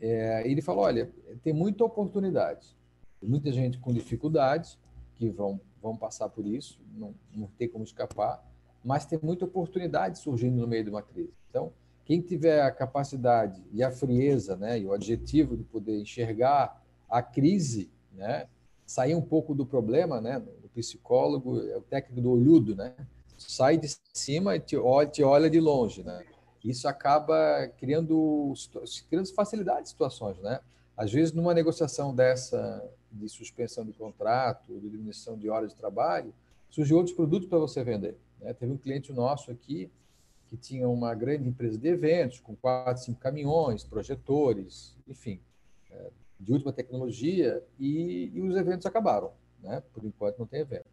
é, 0.00 0.48
ele 0.48 0.62
falou: 0.62 0.84
olha, 0.84 1.12
tem 1.42 1.52
muita 1.52 1.84
oportunidade, 1.84 2.76
muita 3.22 3.50
gente 3.52 3.78
com 3.78 3.92
dificuldades 3.92 4.78
que 5.14 5.28
vão, 5.28 5.60
vão 5.82 5.96
passar 5.96 6.28
por 6.28 6.46
isso, 6.46 6.80
não, 6.94 7.14
não 7.34 7.48
tem 7.58 7.68
como 7.68 7.84
escapar, 7.84 8.42
mas 8.84 9.06
tem 9.06 9.18
muita 9.22 9.44
oportunidade 9.44 10.18
surgindo 10.18 10.60
no 10.60 10.66
meio 10.66 10.84
de 10.84 10.90
uma 10.90 11.02
crise. 11.02 11.32
Então, 11.48 11.72
quem 12.04 12.20
tiver 12.20 12.62
a 12.62 12.70
capacidade 12.70 13.62
e 13.72 13.82
a 13.82 13.90
frieza, 13.90 14.56
né, 14.56 14.78
e 14.78 14.86
o 14.86 14.92
adjetivo 14.92 15.56
de 15.56 15.64
poder 15.64 16.00
enxergar 16.00 16.82
a 17.08 17.22
crise, 17.22 17.90
né, 18.12 18.46
sair 18.84 19.14
um 19.14 19.22
pouco 19.22 19.54
do 19.54 19.64
problema, 19.64 20.20
né, 20.20 20.42
o 20.64 20.68
psicólogo 20.68 21.60
é 21.60 21.76
o 21.76 21.82
técnico 21.82 22.20
do 22.20 22.30
olhudo, 22.30 22.74
né, 22.74 22.94
sai 23.36 23.76
de 23.76 23.88
cima 24.12 24.56
e 24.56 24.60
te 24.60 24.76
olha, 24.76 25.08
te 25.08 25.22
olha 25.22 25.48
de 25.48 25.60
longe, 25.60 26.02
né 26.02 26.24
isso 26.64 26.86
acaba 26.86 27.68
criando, 27.78 28.52
criando 29.08 29.32
facilidade 29.34 29.84
de 29.84 29.88
situações, 29.88 30.38
né? 30.38 30.60
Às 30.96 31.10
vezes, 31.10 31.32
numa 31.32 31.54
negociação 31.54 32.14
dessa 32.14 32.86
de 33.10 33.28
suspensão 33.28 33.84
de 33.84 33.92
contrato, 33.92 34.78
de 34.78 34.88
diminuição 34.88 35.36
de 35.36 35.48
horas 35.48 35.70
de 35.70 35.76
trabalho, 35.76 36.32
surgem 36.68 36.96
outros 36.96 37.16
produtos 37.16 37.48
para 37.48 37.58
você 37.58 37.82
vender. 37.82 38.16
Né? 38.40 38.52
Teve 38.54 38.72
um 38.72 38.78
cliente 38.78 39.12
nosso 39.12 39.50
aqui 39.50 39.90
que 40.48 40.56
tinha 40.56 40.88
uma 40.88 41.14
grande 41.14 41.48
empresa 41.48 41.78
de 41.78 41.88
eventos, 41.88 42.40
com 42.40 42.56
quatro, 42.56 43.02
cinco 43.02 43.20
caminhões, 43.20 43.84
projetores, 43.84 44.96
enfim, 45.06 45.40
é, 45.90 46.10
de 46.40 46.52
última 46.52 46.72
tecnologia, 46.72 47.62
e, 47.78 48.32
e 48.34 48.40
os 48.40 48.56
eventos 48.56 48.84
acabaram. 48.84 49.30
Né? 49.62 49.80
Por 49.92 50.04
enquanto, 50.04 50.38
não 50.38 50.46
tem 50.46 50.60
evento. 50.60 50.86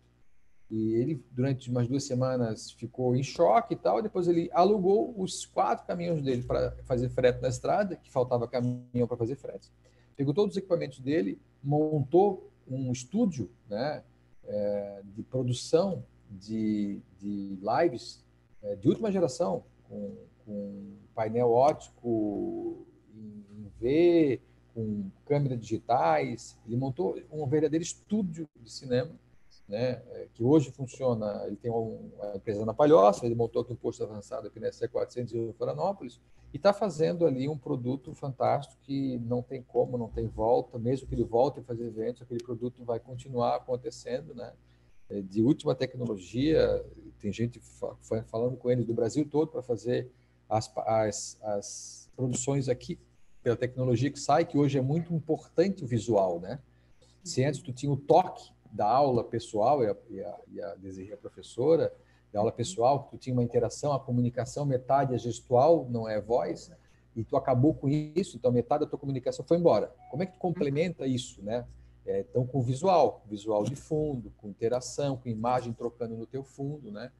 E 0.69 0.93
ele, 0.95 1.23
durante 1.31 1.71
umas 1.71 1.87
duas 1.87 2.03
semanas, 2.03 2.71
ficou 2.71 3.15
em 3.15 3.23
choque 3.23 3.73
e 3.73 3.77
tal. 3.77 4.01
Depois 4.01 4.27
ele 4.27 4.49
alugou 4.53 5.13
os 5.17 5.45
quatro 5.45 5.87
caminhões 5.87 6.21
dele 6.21 6.43
para 6.43 6.71
fazer 6.83 7.09
frete 7.09 7.41
na 7.41 7.47
estrada, 7.47 7.95
que 7.95 8.11
faltava 8.11 8.47
caminhão 8.47 9.07
para 9.07 9.17
fazer 9.17 9.35
frete. 9.35 9.71
Pegou 10.15 10.33
todos 10.33 10.53
os 10.53 10.57
equipamentos 10.57 10.99
dele, 10.99 11.39
montou 11.63 12.51
um 12.67 12.91
estúdio 12.91 13.49
né, 13.69 14.03
é, 14.43 15.01
de 15.15 15.23
produção 15.23 16.03
de, 16.29 17.01
de 17.19 17.59
lives 17.61 18.23
é, 18.61 18.75
de 18.75 18.87
última 18.87 19.11
geração, 19.11 19.63
com, 19.87 20.15
com 20.45 20.93
painel 21.15 21.51
óptico 21.51 22.85
em, 23.13 23.45
em 23.57 23.71
V, 23.79 24.41
com 24.73 25.09
câmeras 25.25 25.59
digitais. 25.59 26.57
Ele 26.65 26.77
montou 26.77 27.19
um 27.31 27.45
verdadeiro 27.47 27.83
estúdio 27.83 28.47
de 28.59 28.71
cinema 28.71 29.11
né, 29.67 30.01
é, 30.11 30.27
que 30.33 30.43
hoje 30.43 30.71
funciona, 30.71 31.43
ele 31.45 31.57
tem 31.57 31.69
uma 31.69 32.35
empresa 32.35 32.65
na 32.65 32.73
Palhoça, 32.73 33.25
ele 33.25 33.35
montou 33.35 33.61
aqui 33.61 33.73
um 33.73 33.75
posto 33.75 34.03
avançado 34.03 34.47
aqui 34.47 34.59
na 34.59 34.69
C400 34.69 35.33
em 35.33 35.53
Florianópolis, 35.53 36.21
e 36.53 36.57
está 36.57 36.71
fazendo 36.71 37.25
ali 37.25 37.49
um 37.49 37.57
produto 37.57 38.13
fantástico 38.13 38.81
que 38.83 39.17
não 39.19 39.41
tem 39.41 39.61
como, 39.61 39.97
não 39.97 40.07
tem 40.07 40.25
volta, 40.25 40.79
mesmo 40.79 41.05
que 41.05 41.13
ele 41.13 41.25
volte 41.25 41.59
a 41.59 41.63
fazer 41.63 41.85
eventos, 41.85 42.21
aquele 42.21 42.41
produto 42.41 42.85
vai 42.85 42.99
continuar 42.99 43.57
acontecendo, 43.57 44.33
né? 44.33 44.53
É, 45.09 45.21
de 45.21 45.41
última 45.41 45.73
tecnologia, 45.73 46.83
tem 47.19 47.31
gente 47.31 47.61
falando 48.25 48.57
com 48.57 48.69
eles 48.69 48.85
do 48.85 48.93
Brasil 48.93 49.27
todo 49.29 49.49
para 49.49 49.61
fazer 49.61 50.09
as, 50.49 50.71
as, 50.77 51.39
as 51.41 52.09
produções 52.15 52.69
aqui 52.69 52.99
pela 53.41 53.55
tecnologia 53.55 54.11
que 54.11 54.19
sai, 54.19 54.45
que 54.45 54.57
hoje 54.57 54.77
é 54.77 54.81
muito 54.81 55.13
importante 55.13 55.83
o 55.83 55.87
visual, 55.87 56.39
né? 56.39 56.59
Se 57.23 57.43
antes 57.43 57.61
tu 57.61 57.71
tinha 57.71 57.91
o 57.91 57.97
toque, 57.97 58.51
da 58.71 58.85
aula 58.85 59.23
pessoal, 59.23 59.83
e 59.83 59.87
a, 59.87 59.95
e 60.09 60.21
a, 60.21 60.39
e 60.51 60.61
a 60.61 60.75
Desirê, 60.75 61.13
a 61.13 61.17
professora, 61.17 61.93
da 62.31 62.39
aula 62.39 62.51
pessoal, 62.51 63.07
tu 63.09 63.17
tinha 63.17 63.33
uma 63.33 63.43
interação, 63.43 63.93
a 63.93 63.99
comunicação, 63.99 64.65
metade 64.65 65.13
é 65.13 65.17
gestual, 65.17 65.87
não 65.89 66.07
é 66.07 66.19
voz, 66.19 66.71
e 67.15 67.23
tu 67.23 67.35
acabou 67.35 67.73
com 67.73 67.87
isso, 67.87 68.37
então 68.37 68.51
metade 68.51 68.83
da 68.83 68.89
tua 68.89 68.99
comunicação 68.99 69.43
foi 69.45 69.57
embora. 69.57 69.93
Como 70.11 70.21
é 70.21 70.25
que 70.25 70.33
tu 70.33 70.39
complementa 70.39 71.07
isso, 71.07 71.41
né? 71.41 71.65
É, 72.07 72.21
então, 72.21 72.47
com 72.47 72.61
visual, 72.61 73.23
visual 73.29 73.63
de 73.63 73.75
fundo, 73.75 74.31
com 74.37 74.47
interação, 74.47 75.17
com 75.17 75.27
imagem 75.27 75.73
trocando 75.73 76.15
no 76.15 76.25
teu 76.25 76.43
fundo, 76.43 76.89
né? 76.89 77.11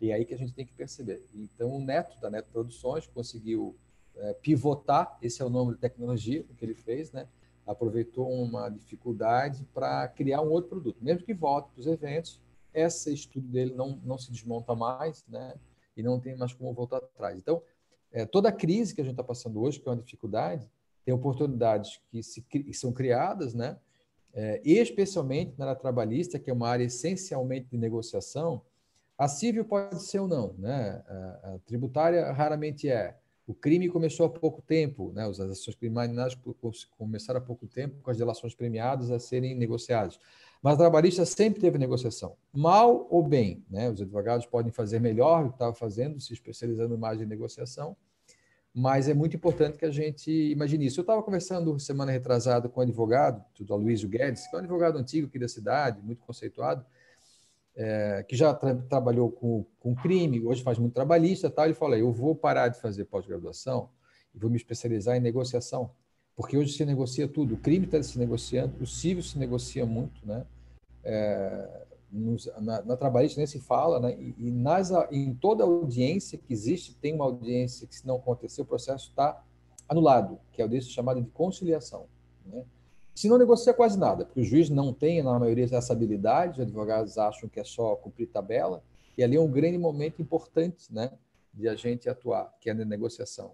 E 0.00 0.10
é 0.10 0.14
aí 0.14 0.24
que 0.24 0.32
a 0.32 0.38
gente 0.38 0.54
tem 0.54 0.64
que 0.64 0.72
perceber. 0.72 1.22
Então, 1.34 1.76
o 1.76 1.80
Neto, 1.80 2.18
da 2.20 2.30
Neto 2.30 2.48
Produções, 2.50 3.06
conseguiu 3.06 3.76
é, 4.16 4.32
pivotar, 4.32 5.18
esse 5.20 5.42
é 5.42 5.44
o 5.44 5.50
nome 5.50 5.74
de 5.74 5.78
tecnologia 5.78 6.42
que 6.56 6.64
ele 6.64 6.74
fez, 6.74 7.12
né? 7.12 7.28
aproveitou 7.66 8.28
uma 8.28 8.68
dificuldade 8.68 9.64
para 9.72 10.08
criar 10.08 10.42
um 10.42 10.50
outro 10.50 10.70
produto. 10.70 10.98
Mesmo 11.00 11.24
que 11.24 11.32
volte 11.32 11.70
para 11.70 11.80
os 11.80 11.86
eventos, 11.86 12.40
esse 12.74 13.12
estudo 13.12 13.46
dele 13.46 13.74
não, 13.74 14.00
não 14.04 14.18
se 14.18 14.32
desmonta 14.32 14.74
mais, 14.74 15.24
né? 15.28 15.54
E 15.96 16.02
não 16.02 16.18
tem 16.18 16.36
mais 16.36 16.52
como 16.52 16.72
voltar 16.72 16.96
atrás. 16.96 17.38
Então, 17.38 17.62
é, 18.10 18.26
toda 18.26 18.48
a 18.48 18.52
crise 18.52 18.94
que 18.94 19.00
a 19.00 19.04
gente 19.04 19.12
está 19.12 19.22
passando 19.22 19.60
hoje, 19.60 19.78
que 19.78 19.88
é 19.88 19.92
uma 19.92 20.02
dificuldade, 20.02 20.68
tem 21.04 21.14
oportunidades 21.14 22.00
que, 22.10 22.22
se, 22.22 22.42
que 22.42 22.72
são 22.72 22.92
criadas, 22.92 23.54
né? 23.54 23.78
É, 24.32 24.60
especialmente 24.64 25.54
na 25.58 25.66
área 25.66 25.80
trabalhista, 25.80 26.38
que 26.38 26.50
é 26.50 26.52
uma 26.52 26.68
área 26.68 26.84
essencialmente 26.84 27.68
de 27.70 27.76
negociação, 27.76 28.62
a 29.18 29.28
civil 29.28 29.64
pode 29.64 30.02
ser 30.02 30.18
ou 30.20 30.28
não, 30.28 30.54
né? 30.58 31.02
A, 31.06 31.54
a 31.54 31.58
tributária 31.66 32.32
raramente 32.32 32.88
é. 32.88 33.16
O 33.46 33.52
crime 33.52 33.88
começou 33.88 34.26
há 34.26 34.30
pouco 34.30 34.62
tempo, 34.62 35.10
né? 35.12 35.26
as 35.26 35.40
ações 35.40 35.74
criminais 35.74 36.38
começaram 36.96 37.38
há 37.38 37.42
pouco 37.42 37.66
tempo 37.66 38.00
com 38.00 38.08
as 38.08 38.16
delações 38.16 38.54
premiadas 38.54 39.10
a 39.10 39.18
serem 39.18 39.56
negociadas. 39.56 40.20
Mas 40.62 40.74
a 40.74 40.78
trabalhista 40.78 41.26
sempre 41.26 41.60
teve 41.60 41.76
negociação, 41.76 42.36
mal 42.52 43.08
ou 43.10 43.26
bem. 43.26 43.64
Né? 43.68 43.90
Os 43.90 44.00
advogados 44.00 44.46
podem 44.46 44.70
fazer 44.70 45.00
melhor 45.00 45.42
do 45.42 45.48
que 45.48 45.56
estavam 45.56 45.74
fazendo, 45.74 46.20
se 46.20 46.32
especializando 46.32 46.96
mais 46.96 47.20
em 47.20 47.26
negociação, 47.26 47.96
mas 48.74 49.08
é 49.08 49.14
muito 49.14 49.36
importante 49.36 49.76
que 49.76 49.84
a 49.84 49.90
gente 49.90 50.30
imagine 50.30 50.86
isso. 50.86 51.00
Eu 51.00 51.02
estava 51.02 51.22
conversando 51.22 51.78
semana 51.80 52.12
retrasada 52.12 52.68
com 52.68 52.80
um 52.80 52.82
advogado, 52.82 53.44
o 53.68 53.74
Aloysio 53.74 54.08
Guedes, 54.08 54.46
que 54.46 54.54
é 54.54 54.58
um 54.58 54.62
advogado 54.62 54.96
antigo 54.96 55.26
aqui 55.26 55.38
da 55.38 55.48
cidade, 55.48 56.00
muito 56.02 56.22
conceituado, 56.24 56.84
é, 57.74 58.24
que 58.28 58.36
já 58.36 58.54
tra 58.54 58.74
trabalhou 58.74 59.30
com, 59.30 59.64
com 59.80 59.94
crime, 59.94 60.44
hoje 60.44 60.62
faz 60.62 60.78
muito 60.78 60.94
trabalhista 60.94 61.50
tal. 61.50 61.64
Ele 61.64 61.74
falou: 61.74 61.96
eu 61.96 62.12
vou 62.12 62.34
parar 62.34 62.68
de 62.68 62.80
fazer 62.80 63.06
pós-graduação 63.06 63.90
e 64.34 64.38
vou 64.38 64.48
me 64.48 64.56
especializar 64.56 65.16
em 65.16 65.20
negociação, 65.20 65.90
porque 66.36 66.56
hoje 66.56 66.72
se 66.72 66.84
negocia 66.84 67.26
tudo. 67.26 67.54
O 67.54 67.58
crime 67.58 67.86
está 67.86 68.00
se 68.02 68.18
negociando, 68.18 68.74
o 68.80 68.86
civil 68.86 69.22
se 69.22 69.36
negocia 69.36 69.84
muito, 69.84 70.24
né? 70.24 70.46
É, 71.02 71.86
nos, 72.12 72.46
na, 72.60 72.82
na, 72.82 72.96
trabalhista 72.96 73.38
nem 73.38 73.46
se 73.46 73.60
fala, 73.60 74.00
né? 74.00 74.16
E, 74.18 74.34
e 74.38 74.50
nas, 74.50 74.90
em 75.10 75.32
toda 75.34 75.64
audiência 75.64 76.38
que 76.38 76.52
existe, 76.52 76.94
tem 76.94 77.14
uma 77.14 77.24
audiência 77.24 77.86
que, 77.86 77.94
se 77.94 78.06
não 78.06 78.16
acontecer, 78.16 78.62
o 78.62 78.64
processo 78.64 79.10
está 79.10 79.42
anulado, 79.88 80.38
que 80.52 80.60
é 80.62 80.64
o 80.64 80.68
desse 80.68 80.88
chamado 80.88 81.20
de 81.20 81.30
conciliação. 81.30 82.06
Né? 82.46 82.64
Se 83.14 83.28
não 83.28 83.38
negocia 83.38 83.74
quase 83.74 83.98
nada, 83.98 84.24
porque 84.24 84.40
o 84.40 84.44
juiz 84.44 84.70
não 84.70 84.92
tem, 84.92 85.22
na 85.22 85.38
maioria, 85.38 85.68
essa 85.70 85.92
habilidade, 85.92 86.60
os 86.60 86.60
advogados 86.60 87.18
acham 87.18 87.48
que 87.48 87.60
é 87.60 87.64
só 87.64 87.96
cumprir 87.96 88.28
tabela, 88.28 88.82
e 89.16 89.22
ali 89.22 89.36
é 89.36 89.40
um 89.40 89.50
grande 89.50 89.78
momento 89.78 90.22
importante 90.22 90.92
né, 90.92 91.12
de 91.52 91.68
a 91.68 91.74
gente 91.74 92.08
atuar, 92.08 92.54
que 92.60 92.70
é 92.70 92.74
na 92.74 92.84
negociação. 92.84 93.52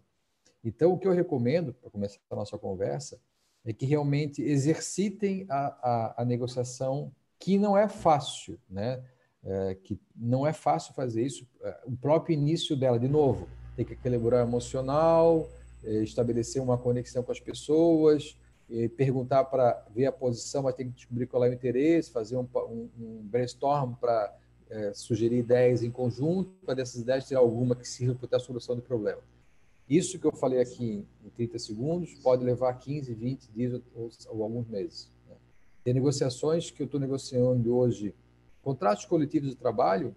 Então, 0.63 0.93
o 0.93 0.99
que 0.99 1.09
eu 1.09 1.13
recomendo, 1.13 1.73
para 1.75 1.91
começar 1.91 2.19
a 2.31 2.37
nossa 2.37 2.59
conversa, 2.59 3.19
é 3.65 3.73
que 3.73 3.87
realmente 3.87 4.43
exercitem 4.43 5.47
a, 5.49 5.67
a, 6.17 6.23
a 6.23 6.25
negociação 6.25 7.13
que 7.39 7.59
não 7.59 7.77
é 7.77 7.89
fácil, 7.89 8.59
né? 8.69 9.03
É, 9.45 9.77
que 9.77 9.99
não 10.15 10.47
é 10.47 10.53
fácil 10.53 10.93
fazer 10.95 11.25
isso. 11.25 11.47
É, 11.63 11.81
o 11.85 11.97
próprio 11.97 12.35
início 12.35 12.77
dela, 12.77 12.99
de 12.99 13.09
novo, 13.09 13.49
tem 13.77 13.85
que 13.85 13.93
equilibrar 13.93 14.45
emocional, 14.45 15.49
é, 15.85 16.03
estabelecer 16.03 16.61
uma 16.61 16.77
conexão 16.77 17.23
com 17.23 17.33
as 17.33 17.41
pessoas, 17.41 18.37
perguntar 18.97 19.45
para 19.45 19.87
ver 19.95 20.07
a 20.07 20.13
posição, 20.13 20.65
mas 20.65 20.75
tem 20.75 20.89
que 20.89 20.97
descobrir 20.97 21.29
qual 21.29 21.45
é 21.45 21.49
o 21.49 21.53
interesse, 21.53 22.11
fazer 22.11 22.37
um, 22.37 22.49
um, 22.53 22.91
um 22.99 23.23
brainstorm 23.23 23.95
para 23.95 24.37
é, 24.69 24.93
sugerir 24.93 25.39
ideias 25.39 25.83
em 25.83 25.91
conjunto, 25.91 26.51
para 26.65 26.75
dessas 26.75 27.01
ideias 27.01 27.29
ter 27.29 27.37
alguma 27.37 27.77
que 27.77 27.87
sirva 27.87 28.17
para 28.17 28.29
ter 28.29 28.37
a 28.37 28.41
solução 28.41 28.75
do 28.75 28.83
problema. 28.83 29.21
Isso 29.89 30.19
que 30.19 30.27
eu 30.27 30.33
falei 30.33 30.61
aqui 30.61 31.07
em 31.25 31.31
30 31.31 31.59
segundos 31.61 32.15
pode 32.15 32.43
levar 32.43 32.75
15, 32.75 33.15
20 33.15 33.53
dias 33.53 33.81
ou, 33.95 34.11
ou 34.31 34.43
alguns 34.43 34.67
meses. 34.67 35.13
Tem 35.87 35.95
negociações 35.95 36.69
que 36.69 36.83
eu 36.83 36.87
estou 36.87 36.99
negociando 36.99 37.77
hoje, 37.77 38.13
contratos 38.61 39.05
coletivos 39.05 39.51
de 39.51 39.55
trabalho, 39.55 40.17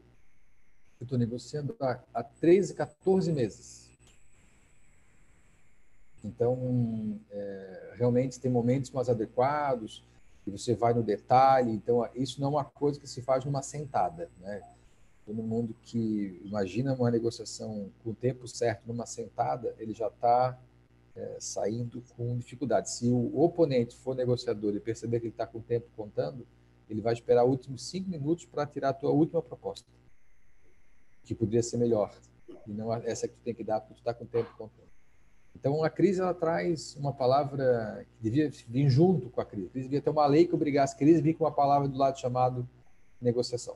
eu 0.99 1.03
estou 1.03 1.15
negociando 1.15 1.75
há, 1.79 1.99
há 2.12 2.23
13, 2.23 2.73
14 2.73 3.32
meses. 3.32 3.88
Então, 6.23 7.19
é, 7.29 7.93
realmente 7.97 8.39
tem 8.39 8.49
momentos 8.49 8.89
mais 8.89 9.10
adequados, 9.10 10.03
e 10.47 10.49
você 10.49 10.73
vai 10.73 10.91
no 10.91 11.03
detalhe. 11.03 11.69
Então, 11.71 12.03
isso 12.15 12.41
não 12.41 12.47
é 12.47 12.51
uma 12.53 12.65
coisa 12.65 12.99
que 12.99 13.08
se 13.08 13.21
faz 13.21 13.45
numa 13.45 13.62
sentada. 13.62 14.27
Né? 14.39 14.63
Todo 15.23 15.43
mundo 15.43 15.75
que 15.84 16.41
imagina 16.43 16.95
uma 16.95 17.12
negociação 17.12 17.91
com 18.03 18.10
o 18.10 18.15
tempo 18.15 18.47
certo 18.47 18.88
numa 18.88 19.05
sentada, 19.05 19.75
ele 19.77 19.93
já 19.93 20.08
está 20.08 20.60
é, 21.15 21.37
saindo 21.39 22.03
com 22.15 22.37
dificuldade. 22.37 22.89
Se 22.89 23.09
o 23.09 23.39
oponente 23.41 23.95
for 23.95 24.15
negociador 24.15 24.75
e 24.75 24.79
perceber 24.79 25.19
que 25.19 25.27
ele 25.27 25.33
está 25.33 25.45
com 25.45 25.59
o 25.59 25.61
tempo 25.61 25.87
contando, 25.95 26.45
ele 26.89 27.01
vai 27.01 27.13
esperar 27.13 27.45
os 27.45 27.51
últimos 27.51 27.87
cinco 27.87 28.09
minutos 28.09 28.45
para 28.45 28.65
tirar 28.65 28.89
a 28.89 28.93
tua 28.93 29.11
última 29.11 29.41
proposta, 29.41 29.87
que 31.23 31.35
poderia 31.35 31.61
ser 31.61 31.77
melhor. 31.77 32.13
E 32.67 32.71
não 32.71 32.93
essa 32.93 33.27
que 33.27 33.35
tu 33.35 33.41
tem 33.43 33.53
que 33.53 33.63
dar, 33.63 33.79
porque 33.79 33.95
tu 33.95 33.99
está 33.99 34.13
com 34.13 34.23
o 34.23 34.27
tempo 34.27 34.49
contando. 34.57 34.89
Então, 35.55 35.83
a 35.83 35.89
crise 35.89 36.21
ela 36.21 36.33
traz 36.33 36.95
uma 36.95 37.11
palavra 37.11 38.05
que 38.11 38.23
devia 38.23 38.49
vir 38.67 38.89
junto 38.89 39.29
com 39.29 39.41
a 39.41 39.45
crise. 39.45 39.67
A 39.67 39.69
crise 39.71 39.87
devia 39.87 40.01
ter 40.01 40.09
uma 40.09 40.25
lei 40.25 40.47
que 40.47 40.55
obrigasse 40.55 40.95
a 40.95 40.97
crise 40.97 41.19
a 41.19 41.23
vir 41.23 41.33
com 41.33 41.43
uma 41.43 41.51
palavra 41.51 41.87
do 41.87 41.97
lado 41.97 42.19
chamado 42.19 42.67
negociação. 43.19 43.75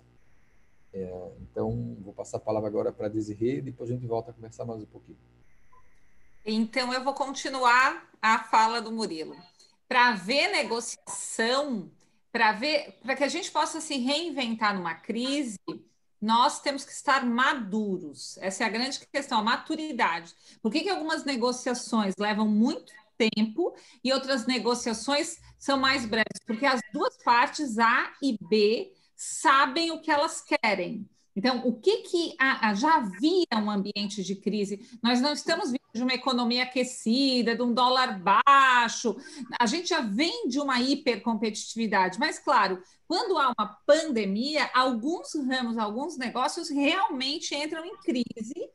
É, 0.93 1.31
então, 1.41 1.97
vou 2.01 2.13
passar 2.13 2.37
a 2.37 2.39
palavra 2.39 2.69
agora 2.69 2.93
para 2.93 3.07
Desirê 3.07 3.61
depois 3.61 3.89
a 3.89 3.93
gente 3.93 4.05
volta 4.05 4.31
a 4.31 4.33
conversar 4.33 4.63
mais 4.63 4.81
um 4.81 4.85
pouquinho. 4.85 5.17
Então, 6.45 6.93
eu 6.93 7.03
vou 7.03 7.13
continuar 7.13 8.09
a 8.21 8.39
fala 8.39 8.81
do 8.81 8.91
Murilo. 8.91 9.35
Para 9.87 10.11
ver 10.13 10.49
negociação, 10.49 11.89
para 12.31 12.51
ver, 12.51 12.99
para 13.01 13.15
que 13.15 13.23
a 13.23 13.29
gente 13.29 13.49
possa 13.49 13.79
se 13.79 13.97
reinventar 13.97 14.75
numa 14.75 14.93
crise, 14.93 15.57
nós 16.21 16.59
temos 16.59 16.83
que 16.83 16.91
estar 16.91 17.25
maduros. 17.25 18.37
Essa 18.39 18.63
é 18.63 18.67
a 18.67 18.69
grande 18.69 18.99
questão, 19.07 19.39
a 19.39 19.43
maturidade. 19.43 20.33
Por 20.61 20.71
que, 20.71 20.81
que 20.81 20.89
algumas 20.89 21.23
negociações 21.23 22.15
levam 22.17 22.47
muito 22.47 22.91
tempo 23.17 23.73
e 24.03 24.11
outras 24.11 24.45
negociações 24.45 25.39
são 25.57 25.77
mais 25.77 26.05
breves? 26.05 26.39
Porque 26.45 26.65
as 26.65 26.81
duas 26.91 27.15
partes, 27.23 27.77
A 27.77 28.11
e 28.21 28.37
B, 28.41 28.93
sabem 29.15 29.91
o 29.91 30.01
que 30.01 30.11
elas 30.11 30.41
querem. 30.41 31.07
Então, 31.35 31.65
o 31.65 31.73
que, 31.73 31.97
que 32.03 32.35
a, 32.39 32.73
já 32.75 32.97
havia 32.97 33.47
um 33.55 33.69
ambiente 33.69 34.23
de 34.23 34.35
crise? 34.35 34.87
Nós 35.01 35.19
não 35.19 35.33
estamos 35.33 35.71
vindo 35.71 35.79
de 35.93 36.03
uma 36.03 36.13
economia 36.13 36.63
aquecida, 36.63 37.55
de 37.55 37.61
um 37.61 37.73
dólar 37.73 38.19
baixo, 38.19 39.15
a 39.59 39.65
gente 39.65 39.89
já 39.89 40.01
vem 40.01 40.47
de 40.47 40.59
uma 40.59 40.79
hipercompetitividade, 40.79 42.19
mas, 42.19 42.39
claro, 42.39 42.81
quando 43.07 43.37
há 43.37 43.53
uma 43.57 43.77
pandemia, 43.85 44.69
alguns 44.73 45.33
ramos, 45.35 45.77
alguns 45.77 46.17
negócios 46.17 46.69
realmente 46.69 47.55
entram 47.55 47.85
em 47.85 47.97
crise 47.97 48.69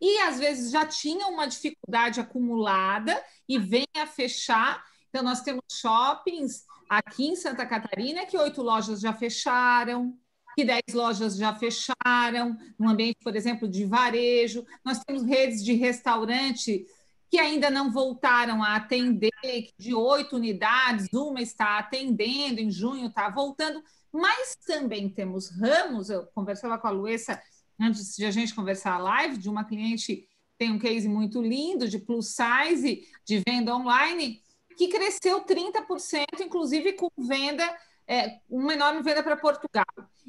e, 0.00 0.18
às 0.18 0.38
vezes, 0.38 0.70
já 0.70 0.84
tinham 0.84 1.32
uma 1.32 1.46
dificuldade 1.46 2.20
acumulada 2.20 3.20
e 3.48 3.58
vem 3.58 3.86
a 3.96 4.06
fechar. 4.06 4.84
Então, 5.08 5.22
nós 5.22 5.42
temos 5.42 5.62
shoppings 5.72 6.64
aqui 6.88 7.26
em 7.26 7.36
Santa 7.36 7.64
Catarina 7.64 8.26
que 8.26 8.36
oito 8.36 8.62
lojas 8.62 9.00
já 9.00 9.12
fecharam 9.12 10.16
que 10.54 10.64
10 10.64 10.82
lojas 10.92 11.36
já 11.36 11.54
fecharam, 11.54 12.56
no 12.78 12.88
ambiente, 12.88 13.18
por 13.22 13.34
exemplo, 13.34 13.68
de 13.68 13.84
varejo. 13.84 14.64
Nós 14.84 15.00
temos 15.00 15.22
redes 15.24 15.64
de 15.64 15.74
restaurante 15.74 16.86
que 17.30 17.38
ainda 17.38 17.68
não 17.68 17.90
voltaram 17.90 18.62
a 18.62 18.76
atender, 18.76 19.30
de 19.76 19.92
oito 19.94 20.36
unidades, 20.36 21.08
uma 21.12 21.42
está 21.42 21.78
atendendo, 21.78 22.60
em 22.60 22.70
junho 22.70 23.08
está 23.08 23.28
voltando, 23.28 23.82
mas 24.12 24.56
também 24.64 25.08
temos 25.08 25.50
ramos, 25.50 26.10
eu 26.10 26.26
conversava 26.26 26.78
com 26.78 26.86
a 26.86 26.90
Luessa 26.90 27.42
antes 27.80 28.14
de 28.14 28.24
a 28.24 28.30
gente 28.30 28.54
conversar 28.54 28.92
a 28.92 28.98
live, 28.98 29.38
de 29.38 29.48
uma 29.48 29.64
cliente 29.64 30.28
tem 30.56 30.70
um 30.70 30.78
case 30.78 31.08
muito 31.08 31.42
lindo 31.42 31.88
de 31.88 31.98
plus 31.98 32.36
size, 32.36 33.06
de 33.24 33.42
venda 33.46 33.74
online, 33.74 34.40
que 34.76 34.88
cresceu 34.88 35.44
30%, 35.44 36.24
inclusive 36.40 36.92
com 36.92 37.08
venda 37.18 37.68
é, 38.06 38.40
uma 38.48 38.74
enorme 38.74 39.02
venda 39.02 39.22
para 39.22 39.36
Portugal. 39.36 39.84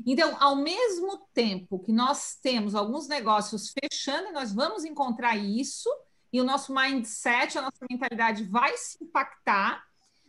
Então, 0.06 0.36
ao 0.40 0.56
mesmo 0.56 1.28
tempo 1.34 1.80
que 1.80 1.92
nós 1.92 2.36
temos 2.36 2.76
alguns 2.76 3.08
negócios 3.08 3.74
fechando, 3.74 4.32
nós 4.32 4.54
vamos 4.54 4.86
encontrar 4.86 5.36
isso, 5.36 5.90
e 6.32 6.42
o 6.42 6.44
nosso 6.44 6.74
mindset, 6.74 7.58
a 7.58 7.62
nossa 7.62 7.86
mentalidade 7.90 8.44
vai 8.44 8.76
se 8.78 9.02
impactar, 9.04 9.86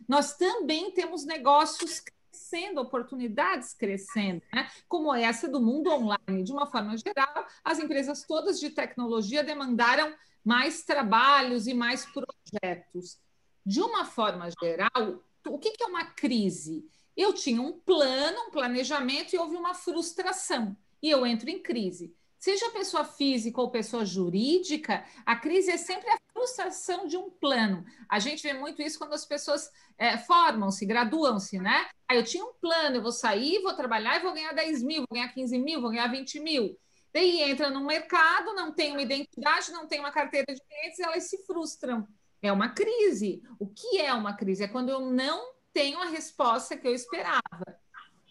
nós 0.07 0.35
também 0.37 0.91
temos 0.91 1.25
negócios 1.25 1.99
crescendo, 1.99 2.79
oportunidades 2.79 3.73
crescendo, 3.73 4.41
né? 4.53 4.69
como 4.87 5.13
essa 5.13 5.49
do 5.49 5.59
mundo 5.59 5.91
online. 5.91 6.43
De 6.43 6.51
uma 6.51 6.65
forma 6.65 6.95
geral, 6.97 7.45
as 7.63 7.79
empresas 7.79 8.23
todas 8.23 8.59
de 8.59 8.69
tecnologia 8.69 9.43
demandaram 9.43 10.13
mais 10.45 10.83
trabalhos 10.83 11.67
e 11.67 11.73
mais 11.73 12.05
projetos. 12.05 13.19
De 13.65 13.81
uma 13.81 14.05
forma 14.05 14.47
geral, 14.61 15.21
o 15.45 15.59
que 15.59 15.73
é 15.81 15.85
uma 15.85 16.05
crise? 16.05 16.87
Eu 17.17 17.33
tinha 17.33 17.61
um 17.61 17.73
plano, 17.73 18.47
um 18.47 18.51
planejamento 18.51 19.33
e 19.33 19.39
houve 19.39 19.57
uma 19.57 19.73
frustração 19.73 20.77
e 21.01 21.09
eu 21.09 21.25
entro 21.25 21.49
em 21.49 21.59
crise. 21.59 22.15
Seja 22.37 22.69
pessoa 22.69 23.03
física 23.03 23.59
ou 23.59 23.71
pessoa 23.71 24.05
jurídica, 24.05 25.03
a 25.25 25.35
crise 25.35 25.71
é 25.71 25.77
sempre 25.77 26.07
a 26.09 26.17
frustração 26.31 27.07
de 27.07 27.17
um 27.17 27.31
plano. 27.31 27.83
A 28.07 28.19
gente 28.19 28.43
vê 28.43 28.53
muito 28.53 28.79
isso 28.81 28.99
quando 28.99 29.13
as 29.13 29.25
pessoas 29.25 29.71
é, 29.97 30.19
formam-se, 30.19 30.85
graduam-se, 30.85 31.57
né? 31.57 31.87
Aí 32.07 32.17
eu 32.17 32.23
tinha 32.23 32.45
um 32.45 32.53
plano, 32.61 32.97
eu 32.97 33.01
vou 33.01 33.11
sair, 33.11 33.63
vou 33.63 33.73
trabalhar 33.73 34.17
e 34.17 34.23
vou 34.23 34.33
ganhar 34.33 34.53
10 34.53 34.83
mil, 34.83 34.99
vou 34.99 35.17
ganhar 35.17 35.33
15 35.33 35.57
mil, 35.57 35.81
vou 35.81 35.89
ganhar 35.89 36.07
20 36.11 36.39
mil. 36.39 36.77
Daí 37.11 37.41
entra 37.41 37.71
no 37.71 37.83
mercado, 37.83 38.53
não 38.53 38.71
tem 38.71 38.91
uma 38.91 39.01
identidade, 39.01 39.71
não 39.71 39.87
tem 39.87 39.99
uma 39.99 40.11
carteira 40.11 40.53
de 40.53 40.61
clientes, 40.61 40.99
elas 40.99 41.23
se 41.23 41.43
frustram. 41.47 42.07
É 42.39 42.51
uma 42.51 42.69
crise. 42.69 43.41
O 43.57 43.65
que 43.65 43.99
é 43.99 44.13
uma 44.13 44.35
crise? 44.35 44.63
É 44.63 44.67
quando 44.67 44.89
eu 44.89 44.99
não 45.01 45.56
tenho 45.77 45.99
a 45.99 46.05
resposta 46.05 46.75
que 46.75 46.87
eu 46.87 46.95
esperava. 46.95 47.79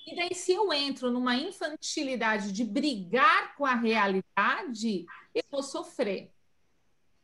E 0.05 0.17
daí, 0.17 0.35
se 0.35 0.53
eu 0.53 0.73
entro 0.73 1.13
numa 1.13 1.37
infantilidade 1.37 2.51
de 2.51 2.65
brigar 2.65 3.55
com 3.55 3.65
a 3.65 3.75
realidade, 3.75 5.07
eu 5.33 5.45
vou 5.49 5.63
sofrer. 5.63 6.33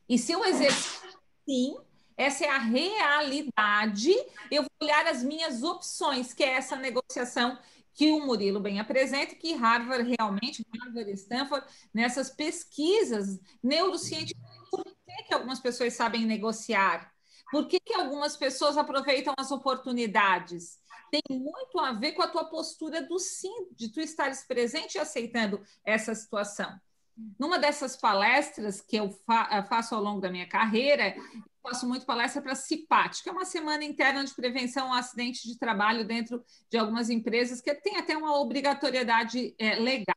E 0.08 0.16
se 0.16 0.30
eu 0.30 0.44
exercer 0.44 1.10
sim, 1.44 1.76
Essa 2.16 2.44
é 2.44 2.50
a 2.50 2.58
realidade. 2.58 4.12
Eu 4.48 4.62
vou 4.62 4.70
olhar 4.82 5.06
as 5.06 5.24
minhas 5.24 5.64
opções, 5.64 6.32
que 6.32 6.44
é 6.44 6.52
essa 6.52 6.76
negociação 6.76 7.58
que 7.92 8.12
o 8.12 8.24
Murilo 8.24 8.60
bem 8.60 8.78
apresenta, 8.78 9.34
que 9.34 9.54
Harvard 9.54 10.08
realmente, 10.08 10.64
Harvard 10.78 11.10
e 11.10 11.14
Stanford, 11.14 11.66
nessas 11.92 12.30
pesquisas 12.30 13.40
neurocientíficas, 13.60 14.68
por 14.70 14.84
que, 14.84 15.22
que 15.26 15.34
algumas 15.34 15.58
pessoas 15.58 15.94
sabem 15.94 16.24
negociar? 16.24 17.11
Por 17.52 17.68
que, 17.68 17.78
que 17.78 17.92
algumas 17.92 18.34
pessoas 18.34 18.78
aproveitam 18.78 19.34
as 19.38 19.52
oportunidades? 19.52 20.78
Tem 21.10 21.20
muito 21.38 21.78
a 21.78 21.92
ver 21.92 22.12
com 22.12 22.22
a 22.22 22.28
tua 22.28 22.46
postura 22.46 23.02
do 23.02 23.18
sim, 23.18 23.68
de 23.72 23.90
tu 23.90 24.00
estares 24.00 24.42
presente 24.42 24.94
e 24.94 24.98
aceitando 24.98 25.60
essa 25.84 26.14
situação. 26.14 26.74
Numa 27.38 27.58
dessas 27.58 27.94
palestras 27.94 28.80
que 28.80 28.96
eu 28.96 29.10
fa 29.26 29.62
faço 29.64 29.94
ao 29.94 30.02
longo 30.02 30.18
da 30.18 30.30
minha 30.30 30.48
carreira, 30.48 31.14
faço 31.62 31.86
muito 31.86 32.06
palestra 32.06 32.40
para 32.40 32.54
CIPAT, 32.54 33.22
que 33.22 33.28
é 33.28 33.32
uma 33.32 33.44
semana 33.44 33.84
interna 33.84 34.24
de 34.24 34.32
prevenção 34.32 34.90
ao 34.90 34.98
acidente 34.98 35.46
de 35.46 35.58
trabalho 35.58 36.06
dentro 36.06 36.42
de 36.70 36.78
algumas 36.78 37.10
empresas, 37.10 37.60
que 37.60 37.74
tem 37.74 37.98
até 37.98 38.16
uma 38.16 38.40
obrigatoriedade 38.40 39.54
é, 39.58 39.74
legal. 39.74 40.16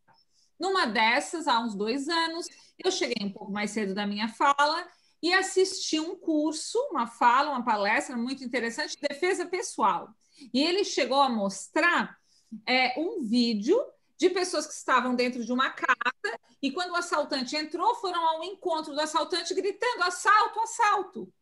Numa 0.58 0.86
dessas, 0.86 1.50
há 1.50 1.60
uns 1.60 1.76
dois 1.76 2.08
anos, 2.08 2.48
eu 2.82 2.90
cheguei 2.90 3.28
um 3.28 3.34
pouco 3.34 3.52
mais 3.52 3.72
cedo 3.72 3.94
da 3.94 4.08
minha 4.08 4.30
fala 4.30 4.88
e 5.26 5.34
assisti 5.34 6.00
um 6.00 6.16
curso, 6.16 6.78
uma 6.92 7.08
fala, 7.08 7.50
uma 7.50 7.66
palestra 7.66 8.16
muito 8.16 8.44
interessante 8.44 8.96
de 8.96 9.08
defesa 9.08 9.44
pessoal. 9.48 10.14
E 10.54 10.62
ele 10.62 10.86
chegou 10.86 11.20
a 11.20 11.28
mostrar 11.28 12.16
é, 12.64 12.94
um 13.00 13.24
vídeo 13.24 13.84
de 14.20 14.30
pessoas 14.30 14.68
que 14.68 14.74
estavam 14.74 15.16
dentro 15.16 15.44
de 15.44 15.52
uma 15.52 15.72
casa 15.72 16.40
e 16.62 16.72
quando 16.72 16.92
o 16.92 16.96
assaltante 16.96 17.56
entrou, 17.56 17.96
foram 17.96 18.24
ao 18.24 18.44
encontro 18.44 18.94
do 18.94 19.02
assaltante 19.02 19.52
gritando: 19.56 20.04
assalto, 20.04 20.60
assalto. 20.60 21.34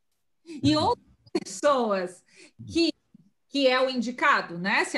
E 0.46 0.78
uhum. 0.78 0.84
outras 0.84 1.30
pessoas 1.44 2.24
que 2.66 2.94
que 3.54 3.68
é 3.68 3.80
o 3.80 3.88
indicado, 3.88 4.58
né? 4.58 4.84
Se, 4.84 4.98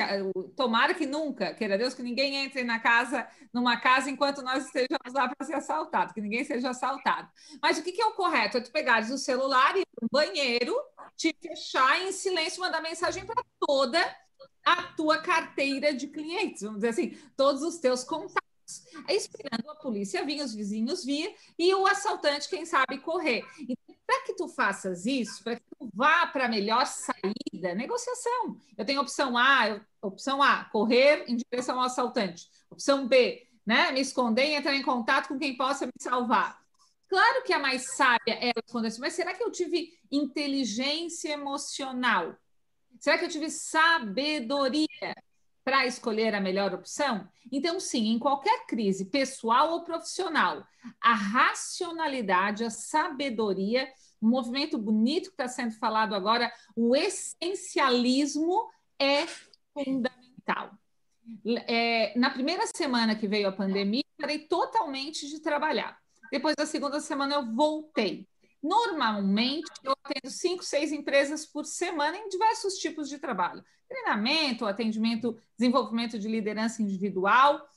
tomara 0.56 0.94
que 0.94 1.04
nunca, 1.04 1.52
queira 1.52 1.76
Deus, 1.76 1.92
que 1.92 2.02
ninguém 2.02 2.36
entre 2.36 2.64
na 2.64 2.80
casa, 2.80 3.28
numa 3.52 3.76
casa 3.78 4.08
enquanto 4.08 4.40
nós 4.40 4.64
estejamos 4.64 5.12
lá 5.12 5.28
para 5.28 5.46
ser 5.46 5.56
assaltado, 5.56 6.14
que 6.14 6.22
ninguém 6.22 6.42
seja 6.42 6.70
assaltado. 6.70 7.28
Mas 7.60 7.76
o 7.76 7.82
que, 7.82 7.92
que 7.92 8.00
é 8.00 8.06
o 8.06 8.14
correto? 8.14 8.56
É 8.56 8.60
tu 8.62 8.72
pegares 8.72 9.10
o 9.10 9.18
celular 9.18 9.76
e 9.76 9.84
no 10.00 10.08
banheiro, 10.10 10.74
te 11.14 11.36
fechar 11.38 12.00
em 12.00 12.12
silêncio, 12.12 12.62
mandar 12.62 12.80
mensagem 12.80 13.26
para 13.26 13.44
toda 13.60 14.00
a 14.64 14.84
tua 14.94 15.18
carteira 15.18 15.92
de 15.92 16.06
clientes, 16.06 16.62
vamos 16.62 16.76
dizer 16.76 16.88
assim, 16.88 17.10
todos 17.36 17.60
os 17.60 17.76
teus 17.76 18.04
contatos. 18.04 18.46
Esperando 19.06 19.70
a 19.70 19.76
polícia 19.76 20.24
vir, 20.24 20.42
os 20.42 20.54
vizinhos 20.54 21.04
vir 21.04 21.32
e 21.58 21.74
o 21.74 21.86
assaltante, 21.86 22.48
quem 22.48 22.64
sabe, 22.64 22.98
correr. 22.98 23.44
Então, 23.60 23.85
para 24.06 24.22
que 24.22 24.34
tu 24.34 24.48
faças 24.48 25.04
isso, 25.04 25.42
para 25.42 25.56
que 25.56 25.62
tu 25.78 25.90
vá 25.92 26.26
para 26.28 26.46
a 26.46 26.48
melhor 26.48 26.86
saída, 26.86 27.74
negociação. 27.74 28.56
Eu 28.76 28.84
tenho 28.84 29.00
opção 29.00 29.36
A, 29.36 29.80
opção 30.00 30.42
A, 30.42 30.64
correr 30.66 31.24
em 31.26 31.36
direção 31.36 31.78
ao 31.78 31.86
assaltante. 31.86 32.48
Opção 32.70 33.08
B, 33.08 33.48
né, 33.66 33.90
me 33.90 34.00
esconder 34.00 34.46
e 34.46 34.54
entrar 34.54 34.74
em 34.74 34.82
contato 34.82 35.28
com 35.28 35.38
quem 35.38 35.56
possa 35.56 35.86
me 35.86 35.92
salvar. 35.98 36.58
Claro 37.08 37.42
que 37.44 37.52
a 37.52 37.58
mais 37.58 37.94
sábia 37.96 38.34
é 38.34 38.52
responder 38.54 38.88
assim, 38.88 39.00
mas 39.00 39.14
será 39.14 39.34
que 39.34 39.42
eu 39.42 39.50
tive 39.50 39.92
inteligência 40.10 41.32
emocional? 41.32 42.36
Será 42.98 43.18
que 43.18 43.24
eu 43.24 43.28
tive 43.28 43.50
sabedoria 43.50 45.14
para 45.66 45.84
escolher 45.84 46.32
a 46.32 46.40
melhor 46.40 46.72
opção? 46.72 47.28
Então, 47.50 47.80
sim, 47.80 48.10
em 48.10 48.20
qualquer 48.20 48.66
crise, 48.66 49.06
pessoal 49.06 49.72
ou 49.72 49.82
profissional, 49.82 50.64
a 51.02 51.12
racionalidade, 51.12 52.62
a 52.62 52.70
sabedoria, 52.70 53.88
um 54.22 54.28
movimento 54.28 54.78
bonito 54.78 55.24
que 55.24 55.32
está 55.32 55.48
sendo 55.48 55.72
falado 55.72 56.14
agora, 56.14 56.52
o 56.76 56.94
essencialismo 56.94 58.70
é 58.96 59.26
fundamental. 59.74 60.70
É, 61.66 62.16
na 62.16 62.30
primeira 62.30 62.64
semana 62.68 63.16
que 63.16 63.26
veio 63.26 63.48
a 63.48 63.52
pandemia, 63.52 64.04
parei 64.16 64.46
totalmente 64.46 65.28
de 65.28 65.40
trabalhar. 65.40 65.98
Depois 66.30 66.54
da 66.54 66.64
segunda 66.64 67.00
semana, 67.00 67.34
eu 67.34 67.52
voltei. 67.52 68.28
Normalmente, 68.62 69.68
eu 69.82 69.96
atendo 70.04 70.30
cinco, 70.30 70.62
seis 70.62 70.92
empresas 70.92 71.44
por 71.44 71.64
semana 71.64 72.16
em 72.16 72.28
diversos 72.28 72.74
tipos 72.74 73.08
de 73.08 73.18
trabalho: 73.18 73.64
treinamento, 73.88 74.66
atendimento, 74.66 75.38
desenvolvimento 75.58 76.18
de 76.18 76.28
liderança 76.28 76.82
individual. 76.82 77.68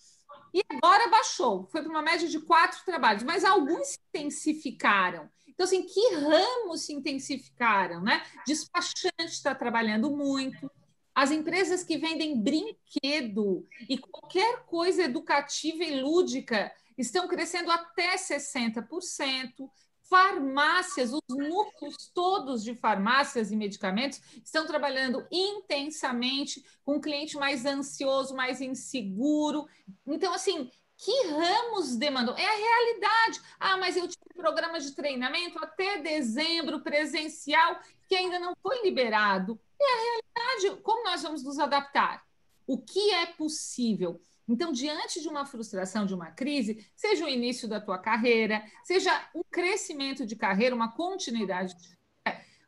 E 0.53 0.61
agora 0.69 1.09
baixou, 1.09 1.67
foi 1.71 1.81
para 1.81 1.91
uma 1.91 2.01
média 2.01 2.27
de 2.27 2.39
quatro 2.39 2.83
trabalhos, 2.83 3.23
mas 3.23 3.45
alguns 3.45 3.89
se 3.89 3.99
intensificaram. 4.09 5.29
Então, 5.47 5.65
assim, 5.65 5.83
que 5.83 6.15
ramos 6.15 6.85
se 6.85 6.93
intensificaram, 6.93 8.01
né? 8.01 8.23
Despachante 8.47 9.11
está 9.25 9.53
trabalhando 9.53 10.09
muito, 10.09 10.71
as 11.13 11.31
empresas 11.31 11.83
que 11.83 11.97
vendem 11.97 12.41
brinquedo 12.41 13.67
e 13.89 13.97
qualquer 13.97 14.63
coisa 14.65 15.03
educativa 15.03 15.83
e 15.83 16.01
lúdica 16.01 16.71
estão 16.97 17.27
crescendo 17.27 17.69
até 17.69 18.15
60% 18.15 19.69
farmácias, 20.09 21.13
os 21.13 21.21
núcleos 21.29 22.11
todos 22.13 22.63
de 22.63 22.73
farmácias 22.73 23.51
e 23.51 23.55
medicamentos 23.55 24.19
estão 24.43 24.65
trabalhando 24.65 25.25
intensamente 25.31 26.65
com 26.83 26.95
um 26.95 27.01
cliente 27.01 27.37
mais 27.37 27.65
ansioso, 27.65 28.35
mais 28.35 28.59
inseguro. 28.59 29.67
Então, 30.07 30.33
assim, 30.33 30.69
que 30.97 31.27
ramos 31.27 31.95
demandam? 31.95 32.35
É 32.35 32.45
a 32.45 32.57
realidade. 32.57 33.41
Ah, 33.59 33.77
mas 33.77 33.95
eu 33.95 34.07
tive 34.07 34.33
programa 34.35 34.79
de 34.79 34.91
treinamento 34.91 35.57
até 35.63 36.01
dezembro 36.01 36.81
presencial 36.81 37.79
que 38.07 38.15
ainda 38.15 38.39
não 38.39 38.53
foi 38.61 38.81
liberado. 38.83 39.59
É 39.79 39.85
a 39.85 40.01
realidade. 40.01 40.81
Como 40.81 41.03
nós 41.03 41.21
vamos 41.21 41.43
nos 41.43 41.59
adaptar? 41.59 42.23
O 42.65 42.77
que 42.77 43.13
é 43.13 43.27
possível? 43.27 44.21
Então, 44.49 44.71
diante 44.71 45.21
de 45.21 45.27
uma 45.27 45.45
frustração, 45.45 46.05
de 46.05 46.13
uma 46.13 46.31
crise, 46.31 46.85
seja 46.95 47.23
o 47.23 47.29
início 47.29 47.67
da 47.67 47.79
tua 47.79 47.99
carreira, 47.99 48.63
seja 48.83 49.29
um 49.35 49.43
crescimento 49.49 50.25
de 50.25 50.35
carreira, 50.35 50.75
uma 50.75 50.91
continuidade, 50.91 51.75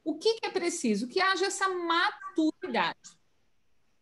o 0.03 0.17
que, 0.17 0.39
é 0.43 0.49
preciso? 0.49 1.07
Que 1.07 1.21
haja 1.21 1.45
essa 1.45 1.67
maturidade. 1.69 2.97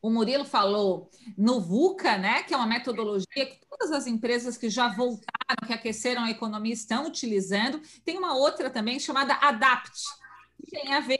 O 0.01 0.09
Murilo 0.09 0.45
falou 0.45 1.09
no 1.37 1.59
VUCA, 1.59 2.17
né, 2.17 2.43
que 2.43 2.53
é 2.53 2.57
uma 2.57 2.65
metodologia 2.65 3.27
que 3.45 3.59
todas 3.69 3.91
as 3.91 4.07
empresas 4.07 4.57
que 4.57 4.69
já 4.69 4.87
voltaram, 4.87 5.67
que 5.67 5.73
aqueceram 5.73 6.23
a 6.23 6.31
economia 6.31 6.73
estão 6.73 7.05
utilizando. 7.05 7.81
Tem 8.05 8.17
uma 8.17 8.33
outra 8.33 8.69
também 8.69 8.97
chamada 8.97 9.33
ADAPT, 9.33 10.03
que 10.63 10.71
tem 10.71 10.93
a 10.93 11.01
ver 11.01 11.17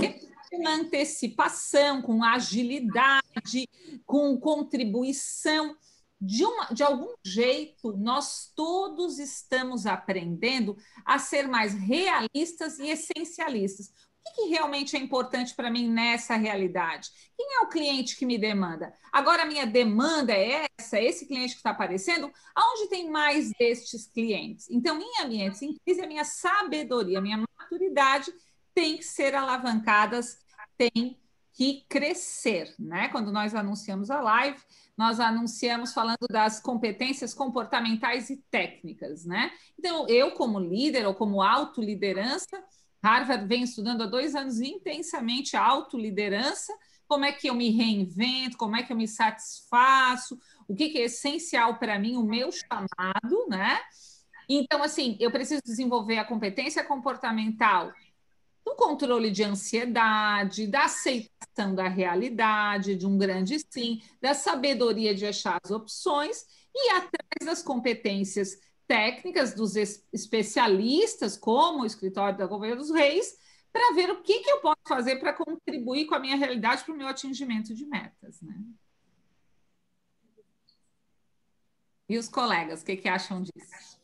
com 0.49 0.65
antecipação, 0.65 2.01
com 2.01 2.23
agilidade, 2.23 3.67
com 4.05 4.37
contribuição 4.39 5.75
de, 6.19 6.43
uma, 6.43 6.65
de 6.65 6.83
algum 6.83 7.13
jeito, 7.23 7.95
nós 7.97 8.51
todos 8.55 9.19
estamos 9.19 9.85
aprendendo 9.85 10.75
a 11.05 11.17
ser 11.17 11.47
mais 11.47 11.73
realistas 11.73 12.77
e 12.79 12.89
essencialistas. 12.89 13.87
O 13.87 13.91
que, 14.23 14.41
que 14.41 14.49
realmente 14.49 14.97
é 14.97 14.99
importante 14.99 15.55
para 15.55 15.71
mim 15.71 15.87
nessa 15.87 16.35
realidade? 16.35 17.09
Quem 17.37 17.55
é 17.55 17.61
o 17.61 17.69
cliente 17.69 18.17
que 18.17 18.25
me 18.25 18.37
demanda? 18.37 18.93
Agora, 19.11 19.43
a 19.43 19.45
minha 19.45 19.65
demanda 19.65 20.33
é 20.33 20.65
essa, 20.77 20.99
esse 20.99 21.25
cliente 21.25 21.53
que 21.53 21.59
está 21.59 21.69
aparecendo, 21.69 22.29
aonde 22.53 22.89
tem 22.89 23.09
mais 23.09 23.51
destes 23.57 24.05
clientes? 24.07 24.69
Então, 24.69 24.99
em 24.99 25.23
ambientes 25.23 25.61
em 25.61 25.73
crise, 25.73 26.01
a 26.01 26.07
minha 26.07 26.25
sabedoria, 26.25 27.17
a 27.17 27.21
minha 27.21 27.43
maturidade 27.57 28.31
tem 28.73 28.97
que 28.97 29.05
ser 29.05 29.33
alavancadas, 29.33 30.37
tem 30.77 31.17
que 31.53 31.85
crescer, 31.89 32.73
né? 32.77 33.09
Quando 33.09 33.31
nós 33.31 33.55
anunciamos 33.55 34.09
a 34.09 34.21
live, 34.21 34.61
nós 34.99 35.21
anunciamos 35.21 35.93
falando 35.93 36.27
das 36.29 36.59
competências 36.59 37.33
comportamentais 37.33 38.29
e 38.29 38.35
técnicas, 38.51 39.23
né? 39.23 39.49
Então, 39.79 40.05
eu, 40.09 40.31
como 40.31 40.59
líder 40.59 41.07
ou 41.07 41.15
como 41.15 41.41
autoliderança, 41.41 42.61
Harvard 43.01 43.47
vem 43.47 43.63
estudando 43.63 44.03
há 44.03 44.05
dois 44.05 44.35
anos 44.35 44.59
intensamente 44.59 45.55
a 45.55 45.65
autoliderança, 45.65 46.73
como 47.07 47.23
é 47.23 47.31
que 47.31 47.47
eu 47.49 47.55
me 47.55 47.69
reinvento, 47.69 48.57
como 48.57 48.75
é 48.75 48.83
que 48.83 48.91
eu 48.91 48.97
me 48.97 49.07
satisfaço, 49.07 50.37
o 50.67 50.75
que, 50.75 50.89
que 50.89 50.97
é 50.97 51.05
essencial 51.05 51.79
para 51.79 51.97
mim, 51.97 52.17
o 52.17 52.23
meu 52.23 52.51
chamado, 52.51 53.47
né? 53.47 53.79
Então, 54.49 54.83
assim, 54.83 55.15
eu 55.17 55.31
preciso 55.31 55.61
desenvolver 55.63 56.17
a 56.17 56.25
competência 56.25 56.83
comportamental 56.83 57.93
do 58.65 58.75
controle 58.75 59.31
de 59.31 59.45
ansiedade, 59.45 60.67
da 60.67 60.83
aceitação 60.83 61.38
da 61.75 61.87
realidade, 61.87 62.95
de 62.95 63.05
um 63.05 63.17
grande 63.17 63.59
sim, 63.69 64.01
da 64.21 64.33
sabedoria 64.33 65.13
de 65.13 65.25
achar 65.25 65.59
as 65.63 65.71
opções 65.71 66.45
e 66.73 66.91
atrás 66.91 67.45
das 67.45 67.61
competências 67.61 68.57
técnicas 68.87 69.53
dos 69.53 69.75
especialistas, 69.75 71.37
como 71.37 71.83
o 71.83 71.85
escritório 71.85 72.37
da 72.37 72.47
Governo 72.47 72.77
dos 72.77 72.91
Reis, 72.91 73.37
para 73.71 73.93
ver 73.93 74.09
o 74.09 74.21
que, 74.21 74.39
que 74.39 74.49
eu 74.49 74.61
posso 74.61 74.81
fazer 74.87 75.17
para 75.17 75.33
contribuir 75.33 76.05
com 76.05 76.15
a 76.15 76.19
minha 76.19 76.35
realidade 76.35 76.83
para 76.83 76.93
o 76.93 76.97
meu 76.97 77.07
atingimento 77.07 77.73
de 77.75 77.85
metas. 77.85 78.41
Né? 78.41 78.55
E 82.07 82.17
os 82.17 82.27
colegas, 82.27 82.81
o 82.81 82.85
que, 82.85 82.97
que 82.97 83.07
acham 83.07 83.43
disso? 83.43 83.99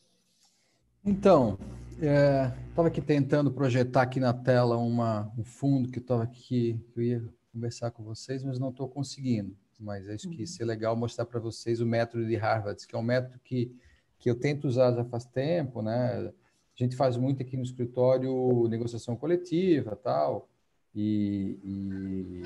Então, 1.03 1.57
Estava 1.97 2.87
é, 2.87 2.91
aqui 2.91 3.01
tentando 3.01 3.51
projetar 3.51 4.01
aqui 4.01 4.19
na 4.19 4.33
tela 4.33 4.77
uma, 4.77 5.31
um 5.37 5.43
fundo 5.43 5.89
que 5.89 5.99
estava 5.99 6.23
aqui, 6.23 6.79
que 6.91 6.99
eu 6.99 7.03
ia 7.03 7.33
conversar 7.53 7.91
com 7.91 8.03
vocês, 8.03 8.43
mas 8.43 8.59
não 8.59 8.69
estou 8.69 8.87
conseguindo. 8.87 9.55
Mas 9.79 10.09
acho 10.09 10.29
que 10.29 10.43
isso 10.43 10.61
é 10.61 10.65
legal 10.65 10.95
mostrar 10.95 11.25
para 11.25 11.39
vocês 11.39 11.79
o 11.79 11.85
método 11.85 12.25
de 12.25 12.35
Harvard, 12.35 12.85
que 12.85 12.95
é 12.95 12.97
um 12.97 13.03
método 13.03 13.39
que, 13.43 13.73
que 14.19 14.29
eu 14.29 14.35
tento 14.35 14.67
usar 14.67 14.93
já 14.93 15.05
faz 15.05 15.25
tempo, 15.25 15.81
né? 15.81 16.27
A 16.27 16.33
gente 16.75 16.95
faz 16.95 17.15
muito 17.15 17.41
aqui 17.41 17.55
no 17.55 17.63
escritório 17.63 18.67
negociação 18.67 19.15
coletiva, 19.15 19.95
tal, 19.95 20.49
e, 20.93 21.57
e, 21.63 22.43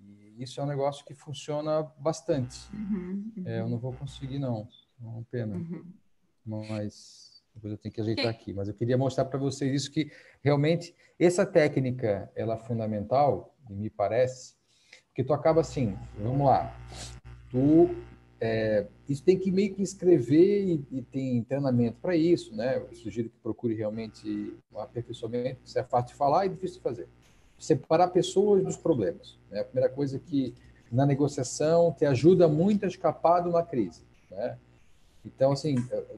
e 0.00 0.42
isso 0.42 0.60
é 0.60 0.64
um 0.64 0.66
negócio 0.66 1.04
que 1.04 1.14
funciona 1.14 1.82
bastante. 1.98 2.68
Uhum, 2.72 3.32
uhum. 3.36 3.42
É, 3.46 3.60
eu 3.60 3.68
não 3.68 3.78
vou 3.78 3.92
conseguir 3.92 4.38
não, 4.38 4.68
é 5.00 5.04
uma 5.04 5.24
pena. 5.24 5.56
Uhum. 5.56 5.84
Mas 6.44 7.29
depois 7.60 7.72
eu 7.72 7.78
tenho 7.78 7.94
que 7.94 8.00
ajeitar 8.00 8.28
aqui. 8.28 8.52
Mas 8.52 8.68
eu 8.68 8.74
queria 8.74 8.96
mostrar 8.96 9.26
para 9.26 9.38
vocês 9.38 9.72
isso 9.72 9.90
que 9.90 10.10
realmente 10.42 10.94
essa 11.18 11.44
técnica 11.44 12.30
ela 12.34 12.54
é 12.54 12.58
fundamental, 12.58 13.54
me 13.68 13.90
parece, 13.90 14.54
porque 15.08 15.22
tu 15.22 15.32
acaba 15.32 15.60
assim, 15.60 15.96
vamos 16.18 16.46
lá, 16.46 16.74
tu 17.50 17.90
é, 18.40 18.86
isso 19.06 19.22
tem 19.22 19.38
que 19.38 19.52
meio 19.52 19.74
que 19.74 19.82
escrever 19.82 20.64
e, 20.64 20.86
e 20.90 21.02
tem 21.02 21.42
treinamento 21.44 21.98
para 22.00 22.16
isso, 22.16 22.56
né? 22.56 22.78
Eu 22.78 22.94
sugiro 22.94 23.28
que 23.28 23.36
procure 23.36 23.74
realmente 23.74 24.56
um 24.72 24.78
aperfeiçoamento, 24.78 25.60
isso 25.62 25.78
é 25.78 25.84
fácil 25.84 26.08
de 26.08 26.14
falar 26.14 26.46
e 26.46 26.48
difícil 26.48 26.78
de 26.78 26.82
fazer. 26.82 27.08
Separar 27.58 28.08
pessoas 28.08 28.64
dos 28.64 28.78
problemas. 28.78 29.38
Né? 29.50 29.60
A 29.60 29.64
primeira 29.64 29.90
coisa 29.90 30.18
que 30.18 30.54
na 30.90 31.04
negociação 31.04 31.92
te 31.92 32.06
ajuda 32.06 32.48
muito 32.48 32.84
a 32.84 32.88
escapar 32.88 33.42
de 33.42 33.48
uma 33.50 33.62
crise, 33.62 34.02
né? 34.30 34.56
Então, 35.24 35.52
assim, 35.52 35.74